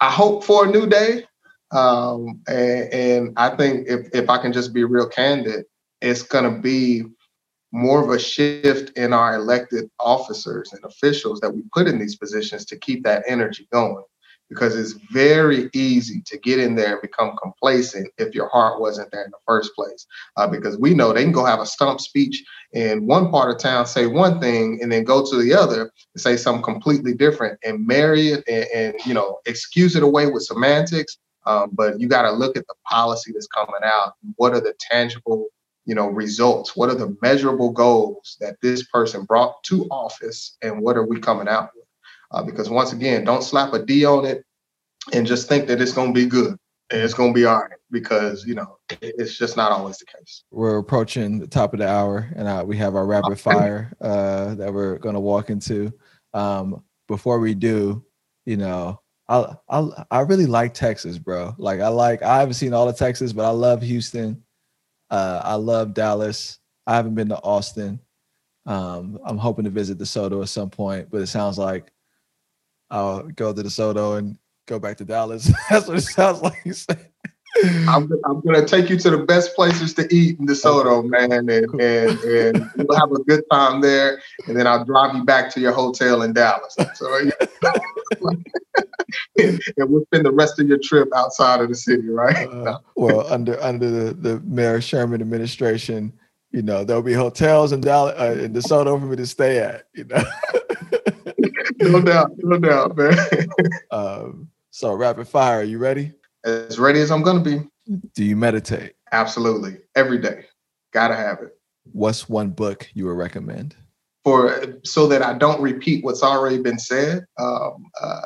I 0.00 0.10
hope 0.10 0.44
for 0.44 0.66
a 0.66 0.70
new 0.70 0.86
day, 0.86 1.24
um, 1.72 2.40
and, 2.48 2.92
and 2.92 3.32
I 3.36 3.56
think 3.56 3.88
if 3.88 4.08
if 4.14 4.30
I 4.30 4.38
can 4.38 4.52
just 4.52 4.72
be 4.72 4.84
real 4.84 5.08
candid, 5.08 5.64
it's 6.00 6.22
going 6.22 6.52
to 6.52 6.60
be 6.60 7.04
more 7.72 8.02
of 8.02 8.10
a 8.10 8.18
shift 8.18 8.96
in 8.96 9.12
our 9.12 9.34
elected 9.34 9.90
officers 10.00 10.72
and 10.72 10.84
officials 10.84 11.40
that 11.40 11.50
we 11.50 11.62
put 11.74 11.86
in 11.86 11.98
these 11.98 12.16
positions 12.16 12.64
to 12.66 12.78
keep 12.78 13.04
that 13.04 13.24
energy 13.26 13.68
going 13.72 14.04
because 14.48 14.76
it's 14.76 14.92
very 15.10 15.68
easy 15.72 16.22
to 16.24 16.38
get 16.38 16.60
in 16.60 16.74
there 16.74 16.92
and 16.92 17.02
become 17.02 17.36
complacent 17.42 18.08
if 18.18 18.34
your 18.34 18.48
heart 18.48 18.80
wasn't 18.80 19.10
there 19.10 19.24
in 19.24 19.30
the 19.30 19.38
first 19.46 19.74
place. 19.74 20.06
Uh, 20.36 20.46
because 20.46 20.78
we 20.78 20.94
know 20.94 21.12
they 21.12 21.24
can 21.24 21.32
go 21.32 21.44
have 21.44 21.60
a 21.60 21.66
stump 21.66 22.00
speech 22.00 22.44
in 22.72 23.06
one 23.06 23.30
part 23.30 23.50
of 23.50 23.58
town, 23.58 23.86
say 23.86 24.06
one 24.06 24.40
thing, 24.40 24.78
and 24.80 24.90
then 24.90 25.04
go 25.04 25.24
to 25.24 25.42
the 25.42 25.52
other 25.52 25.82
and 25.82 26.20
say 26.20 26.36
something 26.36 26.62
completely 26.62 27.14
different 27.14 27.58
and 27.64 27.86
marry 27.86 28.28
it 28.28 28.44
and, 28.46 28.66
and 28.74 29.06
you 29.06 29.14
know 29.14 29.38
excuse 29.46 29.96
it 29.96 30.02
away 30.02 30.26
with 30.26 30.44
semantics. 30.44 31.18
Um, 31.46 31.70
but 31.72 32.00
you 32.00 32.08
got 32.08 32.22
to 32.22 32.32
look 32.32 32.56
at 32.56 32.66
the 32.66 32.74
policy 32.88 33.32
that's 33.32 33.46
coming 33.46 33.80
out. 33.84 34.14
What 34.36 34.52
are 34.52 34.60
the 34.60 34.74
tangible 34.78 35.46
you 35.84 35.94
know 35.94 36.08
results? 36.08 36.76
What 36.76 36.90
are 36.90 36.94
the 36.94 37.16
measurable 37.22 37.70
goals 37.70 38.36
that 38.40 38.56
this 38.60 38.84
person 38.88 39.24
brought 39.24 39.62
to 39.64 39.86
office, 39.90 40.56
and 40.62 40.80
what 40.80 40.96
are 40.96 41.06
we 41.06 41.20
coming 41.20 41.48
out 41.48 41.70
with? 41.74 41.84
Uh, 42.32 42.42
because 42.42 42.68
once 42.68 42.92
again, 42.92 43.24
don't 43.24 43.44
slap 43.44 43.72
a 43.72 43.84
D 43.84 44.04
on 44.04 44.24
it 44.24 44.44
and 45.12 45.26
just 45.26 45.48
think 45.48 45.68
that 45.68 45.80
it's 45.80 45.92
going 45.92 46.12
to 46.12 46.20
be 46.20 46.26
good 46.26 46.56
and 46.90 47.02
it's 47.02 47.14
going 47.14 47.32
to 47.32 47.34
be 47.34 47.44
all 47.44 47.60
right 47.60 47.70
because 47.90 48.44
you 48.46 48.54
know 48.54 48.78
it's 49.00 49.38
just 49.38 49.56
not 49.56 49.72
always 49.72 49.98
the 49.98 50.06
case. 50.06 50.42
We're 50.50 50.78
approaching 50.78 51.38
the 51.38 51.46
top 51.46 51.72
of 51.72 51.80
the 51.80 51.88
hour, 51.88 52.30
and 52.34 52.48
uh, 52.48 52.64
we 52.66 52.76
have 52.78 52.94
our 52.94 53.06
rapid 53.06 53.38
fire 53.38 53.92
uh, 54.00 54.54
that 54.56 54.72
we're 54.72 54.98
going 54.98 55.14
to 55.14 55.20
walk 55.20 55.50
into. 55.50 55.92
Um, 56.34 56.82
before 57.08 57.38
we 57.38 57.54
do, 57.54 58.04
you 58.44 58.56
know, 58.56 59.00
I 59.28 59.56
I 59.68 59.88
I 60.10 60.20
really 60.20 60.46
like 60.46 60.74
Texas, 60.74 61.18
bro. 61.18 61.54
Like 61.58 61.80
I 61.80 61.88
like 61.88 62.22
I 62.22 62.38
haven't 62.38 62.54
seen 62.54 62.72
all 62.72 62.88
of 62.88 62.96
Texas, 62.96 63.32
but 63.32 63.44
I 63.44 63.50
love 63.50 63.82
Houston. 63.82 64.42
Uh, 65.10 65.40
I 65.44 65.54
love 65.54 65.94
Dallas. 65.94 66.58
I 66.86 66.96
haven't 66.96 67.14
been 67.14 67.28
to 67.28 67.42
Austin. 67.42 68.00
Um, 68.66 69.18
I'm 69.24 69.38
hoping 69.38 69.64
to 69.64 69.70
visit 69.70 69.98
DeSoto 69.98 70.42
at 70.42 70.48
some 70.48 70.70
point, 70.70 71.08
but 71.10 71.20
it 71.20 71.28
sounds 71.28 71.58
like 71.58 71.92
I'll 72.90 73.22
go 73.22 73.52
to 73.52 73.62
DeSoto 73.62 74.18
and 74.18 74.38
go 74.66 74.78
back 74.78 74.96
to 74.98 75.04
Dallas. 75.04 75.50
That's 75.70 75.86
what 75.86 75.98
it 75.98 76.02
sounds 76.02 76.42
like 76.42 76.60
you 76.64 76.72
said. 76.72 77.08
I'm, 77.88 78.10
I'm 78.24 78.40
going 78.42 78.60
to 78.60 78.66
take 78.66 78.90
you 78.90 78.98
to 78.98 79.10
the 79.10 79.18
best 79.18 79.54
places 79.54 79.94
to 79.94 80.06
eat 80.14 80.38
in 80.38 80.46
DeSoto, 80.46 80.98
okay. 80.98 81.08
man, 81.08 81.48
and, 81.48 81.70
cool. 81.70 81.80
and, 81.80 82.18
and 82.20 82.70
we'll 82.76 82.98
have 82.98 83.12
a 83.12 83.22
good 83.24 83.44
time 83.50 83.80
there. 83.80 84.20
And 84.46 84.56
then 84.56 84.66
I'll 84.66 84.84
drive 84.84 85.14
you 85.14 85.24
back 85.24 85.50
to 85.54 85.60
your 85.60 85.72
hotel 85.72 86.22
in 86.22 86.32
Dallas. 86.32 86.76
So, 86.94 87.18
yeah. 87.18 87.30
and, 89.38 89.60
we'll 89.78 90.04
spend 90.06 90.26
the 90.26 90.32
rest 90.32 90.58
of 90.58 90.68
your 90.68 90.78
trip 90.78 91.08
outside 91.14 91.60
of 91.60 91.68
the 91.68 91.74
city, 91.74 92.08
right? 92.08 92.48
Uh, 92.48 92.78
well, 92.96 93.26
under 93.32 93.60
under 93.62 93.90
the, 93.90 94.14
the 94.14 94.40
Mayor 94.40 94.80
Sherman 94.80 95.20
administration, 95.20 96.12
you 96.50 96.62
know, 96.62 96.84
there'll 96.84 97.02
be 97.02 97.12
hotels 97.12 97.72
in 97.72 97.80
Dallas, 97.80 98.14
uh, 98.18 98.40
in 98.42 98.52
DeSoto 98.52 98.98
for 98.98 99.06
me 99.06 99.16
to 99.16 99.26
stay 99.26 99.58
at. 99.58 99.88
You 99.94 100.04
know 100.04 100.22
no 101.80 102.00
doubt, 102.00 102.30
no 102.38 102.58
doubt, 102.58 102.96
man. 102.96 103.16
um, 103.90 104.48
so 104.70 104.94
rapid 104.94 105.28
fire, 105.28 105.60
are 105.60 105.64
you 105.64 105.78
ready? 105.78 106.12
As 106.44 106.78
ready 106.78 107.00
as 107.00 107.10
I'm 107.10 107.22
gonna 107.22 107.40
be. 107.40 107.60
Do 108.14 108.24
you 108.24 108.36
meditate? 108.36 108.94
Absolutely, 109.12 109.78
every 109.94 110.18
day. 110.18 110.44
Gotta 110.92 111.14
have 111.14 111.38
it. 111.42 111.56
What's 111.92 112.28
one 112.28 112.50
book 112.50 112.88
you 112.94 113.06
would 113.06 113.16
recommend? 113.16 113.76
For 114.24 114.78
so 114.84 115.06
that 115.08 115.22
I 115.22 115.34
don't 115.34 115.60
repeat 115.60 116.04
what's 116.04 116.22
already 116.22 116.58
been 116.58 116.78
said. 116.78 117.24
Um, 117.38 117.86
uh, 118.00 118.20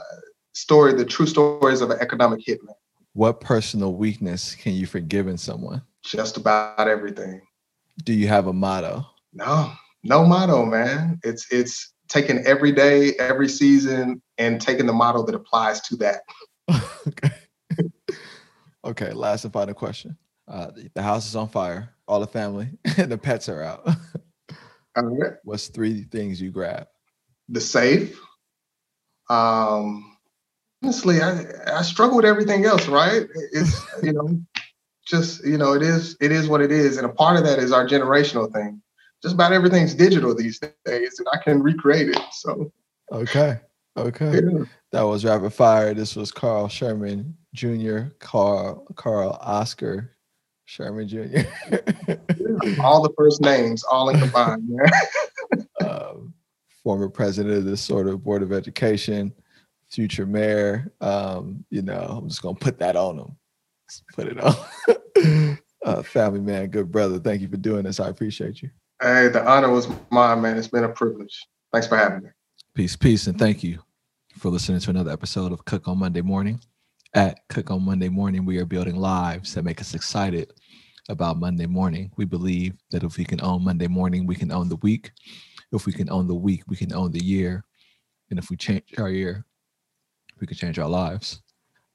story, 0.53 0.95
the 0.95 1.05
true 1.05 1.27
stories 1.27 1.81
of 1.81 1.91
an 1.91 1.99
economic 2.01 2.41
hitman. 2.47 2.75
What 3.13 3.41
personal 3.41 3.95
weakness 3.95 4.55
can 4.55 4.75
you 4.75 4.87
forgive 4.87 5.27
in 5.27 5.37
someone? 5.37 5.83
Just 6.05 6.37
about 6.37 6.89
everything. 6.89 7.43
Do 8.05 8.13
you 8.13 8.29
have 8.29 8.47
a 8.47 8.53
motto? 8.53 9.05
No, 9.33 9.73
no 10.05 10.25
motto, 10.25 10.65
man. 10.65 11.19
It's 11.23 11.51
it's 11.51 11.93
taking 12.09 12.39
every 12.47 12.73
day, 12.73 13.15
every 13.19 13.49
season, 13.49 14.23
and 14.39 14.61
taking 14.61 14.87
the 14.87 14.93
model 14.93 15.25
that 15.25 15.35
applies 15.35 15.81
to 15.83 15.97
that. 15.97 16.23
okay. 17.09 17.91
okay. 18.85 19.13
Last 19.13 19.45
and 19.45 19.53
final 19.53 19.75
question. 19.75 20.17
Uh, 20.49 20.71
the 20.95 21.03
house 21.03 21.29
is 21.29 21.37
on 21.37 21.49
fire. 21.49 21.95
All 22.09 22.21
the 22.21 22.27
family 22.27 22.71
and 22.97 23.11
the 23.11 23.19
pets 23.19 23.49
are 23.49 23.63
out. 23.63 23.89
Right. 24.97 25.35
What's 25.45 25.69
three 25.69 26.03
things 26.03 26.43
you 26.43 26.51
grab? 26.51 26.89
The 27.49 27.61
safe. 27.61 28.21
Um, 29.29 30.10
honestly, 30.83 31.21
I 31.21 31.45
I 31.67 31.83
struggle 31.83 32.17
with 32.17 32.27
everything 32.27 32.65
else. 32.65 32.89
Right? 32.89 33.27
It's 33.53 33.81
you 34.03 34.13
know, 34.13 34.41
just 35.07 35.45
you 35.45 35.59
know, 35.59 35.73
it 35.73 35.83
is 35.83 36.17
it 36.21 36.33
is 36.33 36.49
what 36.49 36.61
it 36.61 36.73
is, 36.73 36.97
and 36.97 37.07
a 37.07 37.11
part 37.11 37.37
of 37.37 37.45
that 37.45 37.59
is 37.59 37.73
our 37.73 37.87
generational 37.87 38.53
thing. 38.53 38.83
Just 39.23 39.35
about 39.35 39.53
everything's 39.53 39.95
digital 39.95 40.35
these 40.35 40.59
days, 40.59 41.19
and 41.19 41.29
I 41.33 41.39
can 41.39 41.63
recreate 41.63 42.09
it. 42.09 42.23
So. 42.33 42.73
Okay. 43.13 43.61
Okay. 43.97 44.33
Yeah. 44.35 44.65
That 44.93 45.03
was 45.03 45.25
rapid 45.25 45.53
fire. 45.53 45.93
This 45.95 46.17
was 46.17 46.31
Carl 46.31 46.69
Sherman 46.69 47.37
Jr. 47.55 48.13
Carl 48.19 48.87
Carl 48.95 49.37
Oscar 49.41 50.17
Sherman 50.65 51.09
Jr. 51.09 51.19
all 52.81 53.03
the 53.03 53.13
first 53.17 53.41
names, 53.41 53.83
all 53.83 54.09
in 54.09 54.21
combined. 54.21 54.71
um, 55.85 56.33
former 56.83 57.09
president 57.09 57.59
of 57.59 57.65
DeSoto 57.65 58.21
board 58.21 58.43
of 58.43 58.53
education, 58.53 59.33
future 59.91 60.27
mayor. 60.27 60.93
Um, 61.01 61.65
you 61.71 61.83
know, 61.83 62.19
I'm 62.23 62.29
just 62.29 62.43
gonna 62.43 62.55
put 62.55 62.79
that 62.79 62.97
on 62.97 63.19
him. 63.19 63.37
Just 63.89 64.05
put 64.15 64.29
it 64.29 64.41
on. 64.41 65.59
uh, 65.85 66.03
family 66.03 66.41
man, 66.41 66.69
good 66.69 66.91
brother. 66.91 67.19
Thank 67.19 67.43
you 67.43 67.49
for 67.49 67.57
doing 67.57 67.85
this. 67.85 68.01
I 68.01 68.09
appreciate 68.09 68.63
you. 68.63 68.71
Hey, 69.03 69.29
the 69.29 69.47
honor 69.47 69.71
was 69.71 69.89
mine, 70.11 70.43
man. 70.43 70.57
It's 70.57 70.69
been 70.69 70.85
a 70.85 70.89
privilege. 70.89 71.47
Thanks 71.73 71.87
for 71.87 71.97
having 71.97 72.23
me. 72.23 72.31
Peace, 72.75 72.97
peace, 72.97 73.27
and 73.27 73.39
thank 73.39 73.63
you 73.63 73.81
for 74.37 74.49
listening 74.49 74.81
to 74.81 74.91
another 74.91 75.11
episode 75.11 75.53
of 75.53 75.65
Cook 75.65 75.89
on 75.89 75.99
Monday 75.99 76.23
Morning. 76.23 76.61
At 77.15 77.41
Cook 77.49 77.71
on 77.71 77.85
Monday 77.85 78.09
Morning, 78.09 78.45
we 78.45 78.59
are 78.59 78.65
building 78.65 78.97
lives 78.97 79.55
that 79.55 79.65
make 79.65 79.81
us 79.81 79.95
excited 79.95 80.53
about 81.09 81.39
Monday 81.39 81.67
morning. 81.67 82.13
We 82.17 82.25
believe 82.25 82.75
that 82.93 83.03
if 83.03 83.17
we 83.17 83.25
can 83.25 83.43
own 83.43 83.65
Monday 83.65 83.89
morning, 83.89 84.27
we 84.27 84.37
can 84.37 84.53
own 84.53 84.69
the 84.69 84.77
week. 84.77 85.11
If 85.73 85.87
we 85.87 85.93
can 85.93 86.09
own 86.11 86.29
the 86.29 86.35
week, 86.35 86.63
we 86.69 86.77
can 86.77 86.93
own 86.93 87.11
the 87.11 87.25
year. 87.25 87.65
And 88.31 88.39
if 88.39 88.49
we 88.49 88.57
change 88.57 88.85
our 88.99 89.11
year, 89.11 89.45
we 90.41 90.47
can 90.47 90.57
change 90.57 90.79
our 90.79 90.89
lives. 90.89 91.41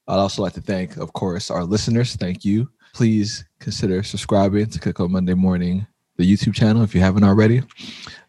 I'd 0.08 0.16
also 0.16 0.42
like 0.42 0.54
to 0.54 0.62
thank, 0.62 0.98
of 0.98 1.14
course, 1.14 1.50
our 1.50 1.64
listeners. 1.64 2.16
Thank 2.16 2.46
you. 2.46 2.70
Please 2.94 3.46
consider 3.60 4.04
subscribing 4.04 4.68
to 4.68 4.80
Cook 4.80 5.00
on 5.00 5.12
Monday 5.12 5.34
Morning, 5.34 5.86
the 6.18 6.32
YouTube 6.32 6.54
channel, 6.54 6.84
if 6.84 6.94
you 6.94 7.02
haven't 7.02 7.24
already. 7.24 7.62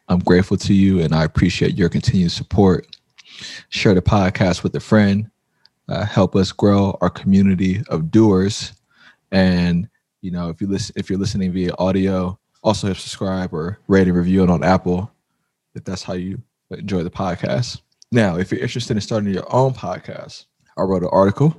I'm 0.08 0.20
grateful 0.20 0.56
to 0.56 0.74
you 0.74 1.00
and 1.00 1.14
I 1.14 1.24
appreciate 1.24 1.76
your 1.76 1.88
continued 1.88 2.32
support. 2.32 2.86
Share 3.68 3.94
the 3.94 4.02
podcast 4.02 4.62
with 4.62 4.74
a 4.74 4.80
friend. 4.80 5.30
Uh, 5.88 6.04
help 6.04 6.34
us 6.34 6.50
grow 6.50 6.96
our 7.00 7.10
community 7.10 7.82
of 7.88 8.10
doers 8.10 8.72
and 9.32 9.88
you 10.22 10.30
know, 10.30 10.48
if 10.48 10.60
you 10.60 10.66
listen, 10.66 10.94
if 10.96 11.08
you're 11.08 11.18
listening 11.18 11.52
via 11.52 11.72
audio, 11.78 12.38
also 12.62 12.92
subscribe 12.92 13.52
or 13.52 13.78
rate 13.86 14.08
and 14.08 14.16
review 14.16 14.42
it 14.42 14.50
on 14.50 14.64
Apple, 14.64 15.10
if 15.74 15.84
that's 15.84 16.02
how 16.02 16.14
you 16.14 16.42
enjoy 16.70 17.04
the 17.04 17.10
podcast. 17.10 17.80
Now, 18.12 18.36
if 18.36 18.52
you're 18.52 18.60
interested 18.60 18.96
in 18.96 19.00
starting 19.00 19.32
your 19.34 19.52
own 19.52 19.74
podcast, 19.74 20.44
I 20.76 20.82
wrote 20.82 21.02
an 21.02 21.08
article. 21.10 21.56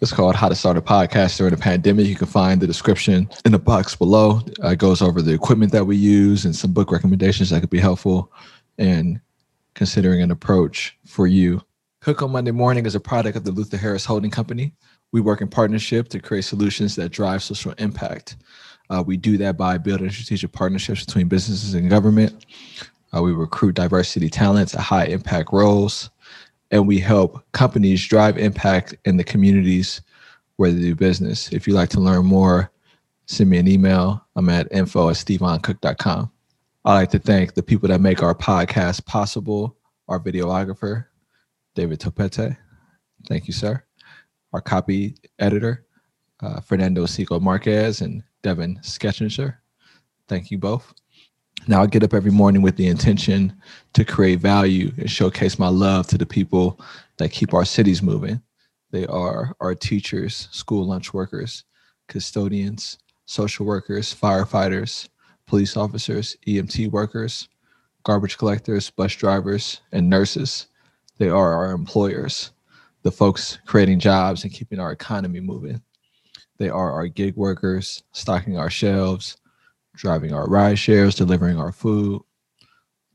It's 0.00 0.12
called 0.12 0.36
How 0.36 0.48
to 0.48 0.54
Start 0.54 0.76
a 0.76 0.80
Podcast 0.80 1.36
During 1.36 1.52
the 1.52 1.60
Pandemic. 1.60 2.06
You 2.06 2.14
can 2.14 2.28
find 2.28 2.60
the 2.60 2.66
description 2.66 3.28
in 3.44 3.50
the 3.50 3.58
box 3.58 3.96
below. 3.96 4.40
It 4.62 4.78
goes 4.78 5.02
over 5.02 5.20
the 5.20 5.34
equipment 5.34 5.72
that 5.72 5.84
we 5.84 5.96
use 5.96 6.44
and 6.44 6.54
some 6.54 6.72
book 6.72 6.92
recommendations 6.92 7.50
that 7.50 7.60
could 7.60 7.70
be 7.70 7.80
helpful 7.80 8.32
in 8.78 9.20
considering 9.74 10.22
an 10.22 10.30
approach 10.30 10.96
for 11.06 11.26
you. 11.26 11.60
Cook 12.00 12.22
on 12.22 12.30
Monday 12.30 12.52
Morning 12.52 12.86
is 12.86 12.94
a 12.94 13.00
product 13.00 13.36
of 13.36 13.44
the 13.44 13.50
Luther 13.50 13.76
Harris 13.76 14.04
Holding 14.04 14.30
Company. 14.30 14.72
We 15.10 15.20
work 15.20 15.40
in 15.40 15.48
partnership 15.48 16.08
to 16.10 16.20
create 16.20 16.44
solutions 16.44 16.94
that 16.96 17.08
drive 17.08 17.42
social 17.42 17.72
impact. 17.78 18.36
Uh, 18.90 19.02
we 19.04 19.16
do 19.16 19.36
that 19.38 19.56
by 19.56 19.76
building 19.76 20.08
strategic 20.10 20.52
partnerships 20.52 21.04
between 21.04 21.26
businesses 21.26 21.74
and 21.74 21.90
government. 21.90 22.46
Uh, 23.14 23.22
we 23.22 23.32
recruit 23.32 23.72
diversity 23.72 24.28
talents 24.28 24.74
at 24.74 24.80
high 24.80 25.06
impact 25.06 25.52
roles, 25.52 26.10
and 26.70 26.86
we 26.86 26.98
help 26.98 27.44
companies 27.52 28.06
drive 28.06 28.38
impact 28.38 28.94
in 29.04 29.16
the 29.16 29.24
communities 29.24 30.00
where 30.56 30.70
they 30.70 30.80
do 30.80 30.94
business. 30.94 31.52
If 31.52 31.66
you'd 31.66 31.74
like 31.74 31.88
to 31.90 32.00
learn 32.00 32.26
more, 32.26 32.70
send 33.26 33.50
me 33.50 33.58
an 33.58 33.68
email. 33.68 34.24
I'm 34.36 34.48
at 34.48 34.68
info 34.70 35.08
at 35.08 35.16
stevoncook.com. 35.16 36.30
I'd 36.84 36.94
like 36.94 37.10
to 37.10 37.18
thank 37.18 37.54
the 37.54 37.62
people 37.62 37.88
that 37.88 38.00
make 38.00 38.22
our 38.22 38.34
podcast 38.34 39.04
possible, 39.06 39.76
our 40.08 40.20
videographer, 40.20 41.06
David 41.74 42.00
Topete. 42.00 42.56
Thank 43.28 43.46
you, 43.46 43.52
sir 43.52 43.82
our 44.52 44.60
copy 44.60 45.14
editor, 45.38 45.86
uh, 46.42 46.60
Fernando 46.60 47.04
Sico 47.04 47.40
Marquez 47.40 48.00
and 48.00 48.22
Devin 48.42 48.78
Sketchinger. 48.82 49.56
Thank 50.28 50.50
you 50.50 50.58
both. 50.58 50.99
Now 51.66 51.82
I 51.82 51.86
get 51.86 52.02
up 52.02 52.14
every 52.14 52.30
morning 52.30 52.62
with 52.62 52.76
the 52.76 52.86
intention 52.86 53.52
to 53.92 54.04
create 54.04 54.40
value 54.40 54.92
and 54.96 55.10
showcase 55.10 55.58
my 55.58 55.68
love 55.68 56.06
to 56.08 56.18
the 56.18 56.26
people 56.26 56.80
that 57.18 57.32
keep 57.32 57.54
our 57.54 57.64
cities 57.64 58.02
moving. 58.02 58.42
They 58.90 59.06
are 59.06 59.54
our 59.60 59.74
teachers, 59.74 60.48
school 60.50 60.86
lunch 60.86 61.14
workers, 61.14 61.64
custodians, 62.08 62.98
social 63.26 63.66
workers, 63.66 64.14
firefighters, 64.14 65.08
police 65.46 65.76
officers, 65.76 66.36
EMT 66.46 66.90
workers, 66.90 67.48
garbage 68.04 68.38
collectors, 68.38 68.90
bus 68.90 69.14
drivers, 69.14 69.80
and 69.92 70.08
nurses. 70.10 70.66
They 71.18 71.28
are 71.28 71.54
our 71.54 71.72
employers 71.72 72.50
the 73.02 73.10
folks 73.10 73.58
creating 73.66 73.98
jobs 73.98 74.44
and 74.44 74.52
keeping 74.52 74.78
our 74.78 74.92
economy 74.92 75.40
moving. 75.40 75.80
They 76.58 76.68
are 76.68 76.92
our 76.92 77.06
gig 77.06 77.36
workers, 77.36 78.02
stocking 78.12 78.58
our 78.58 78.70
shelves, 78.70 79.36
driving 80.00 80.32
our 80.32 80.46
ride 80.46 80.78
shares, 80.78 81.14
delivering 81.14 81.58
our 81.58 81.72
food. 81.72 82.22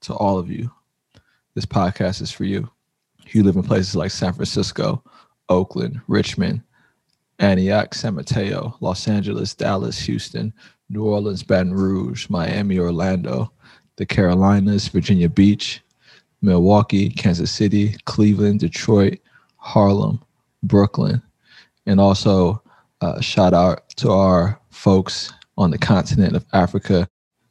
To 0.02 0.14
all 0.14 0.38
of 0.38 0.52
you, 0.52 0.72
this 1.56 1.66
podcast 1.66 2.22
is 2.22 2.32
for 2.32 2.44
you. 2.44 2.70
You 3.30 3.42
live 3.42 3.56
in 3.56 3.64
places 3.64 3.96
like 3.96 4.12
San 4.12 4.34
Francisco, 4.34 5.04
Oakland, 5.50 6.00
Richmond, 6.08 6.62
Antioch, 7.40 7.96
San 7.96 8.14
Mateo, 8.14 8.78
Los 8.82 9.08
Angeles, 9.08 9.56
Dallas, 9.56 9.98
Houston, 10.02 10.54
New 10.90 11.04
Orleans, 11.04 11.42
Baton 11.42 11.74
Rouge, 11.74 12.30
Miami, 12.30 12.78
Orlando, 12.78 13.52
the 13.96 14.06
Carolinas, 14.06 14.88
Virginia 14.88 15.28
Beach, 15.28 15.82
Milwaukee, 16.44 17.10
Kansas 17.10 17.52
City, 17.52 17.96
Cleveland, 18.06 18.60
Detroit, 18.60 19.18
Harlem, 19.58 20.24
Brooklyn, 20.62 21.20
and 21.88 22.00
also 22.00 22.62
uh, 23.02 23.20
shout 23.22 23.56
out 23.56 23.90
to 23.96 24.12
our 24.12 24.60
folks 24.70 25.34
on 25.58 25.72
the 25.72 25.78
continent 25.78 26.36
of 26.36 26.46
Africa, 26.54 27.08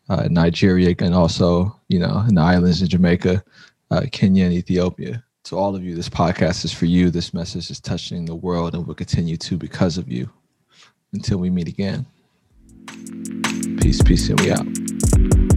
uh, 0.08 0.28
Nigeria, 0.30 0.94
and 0.98 1.14
also 1.14 1.78
you 1.88 1.98
know 1.98 2.24
in 2.28 2.34
the 2.34 2.40
islands 2.40 2.82
in 2.82 2.88
Jamaica, 2.88 3.42
uh, 3.90 4.02
Kenya, 4.12 4.44
and 4.44 4.54
Ethiopia. 4.54 5.22
To 5.44 5.56
all 5.56 5.76
of 5.76 5.84
you, 5.84 5.94
this 5.94 6.08
podcast 6.08 6.64
is 6.64 6.72
for 6.72 6.86
you. 6.86 7.10
This 7.10 7.34
message 7.34 7.70
is 7.70 7.78
touching 7.78 8.24
the 8.24 8.34
world 8.34 8.74
and 8.74 8.86
will 8.86 8.94
continue 8.94 9.36
to 9.38 9.58
because 9.58 9.98
of 9.98 10.10
you. 10.10 10.30
Until 11.12 11.38
we 11.38 11.50
meet 11.50 11.68
again. 11.68 12.06
Peace, 13.80 14.02
peace, 14.02 14.28
and 14.30 14.40
we 14.40 14.50
out. 14.50 15.53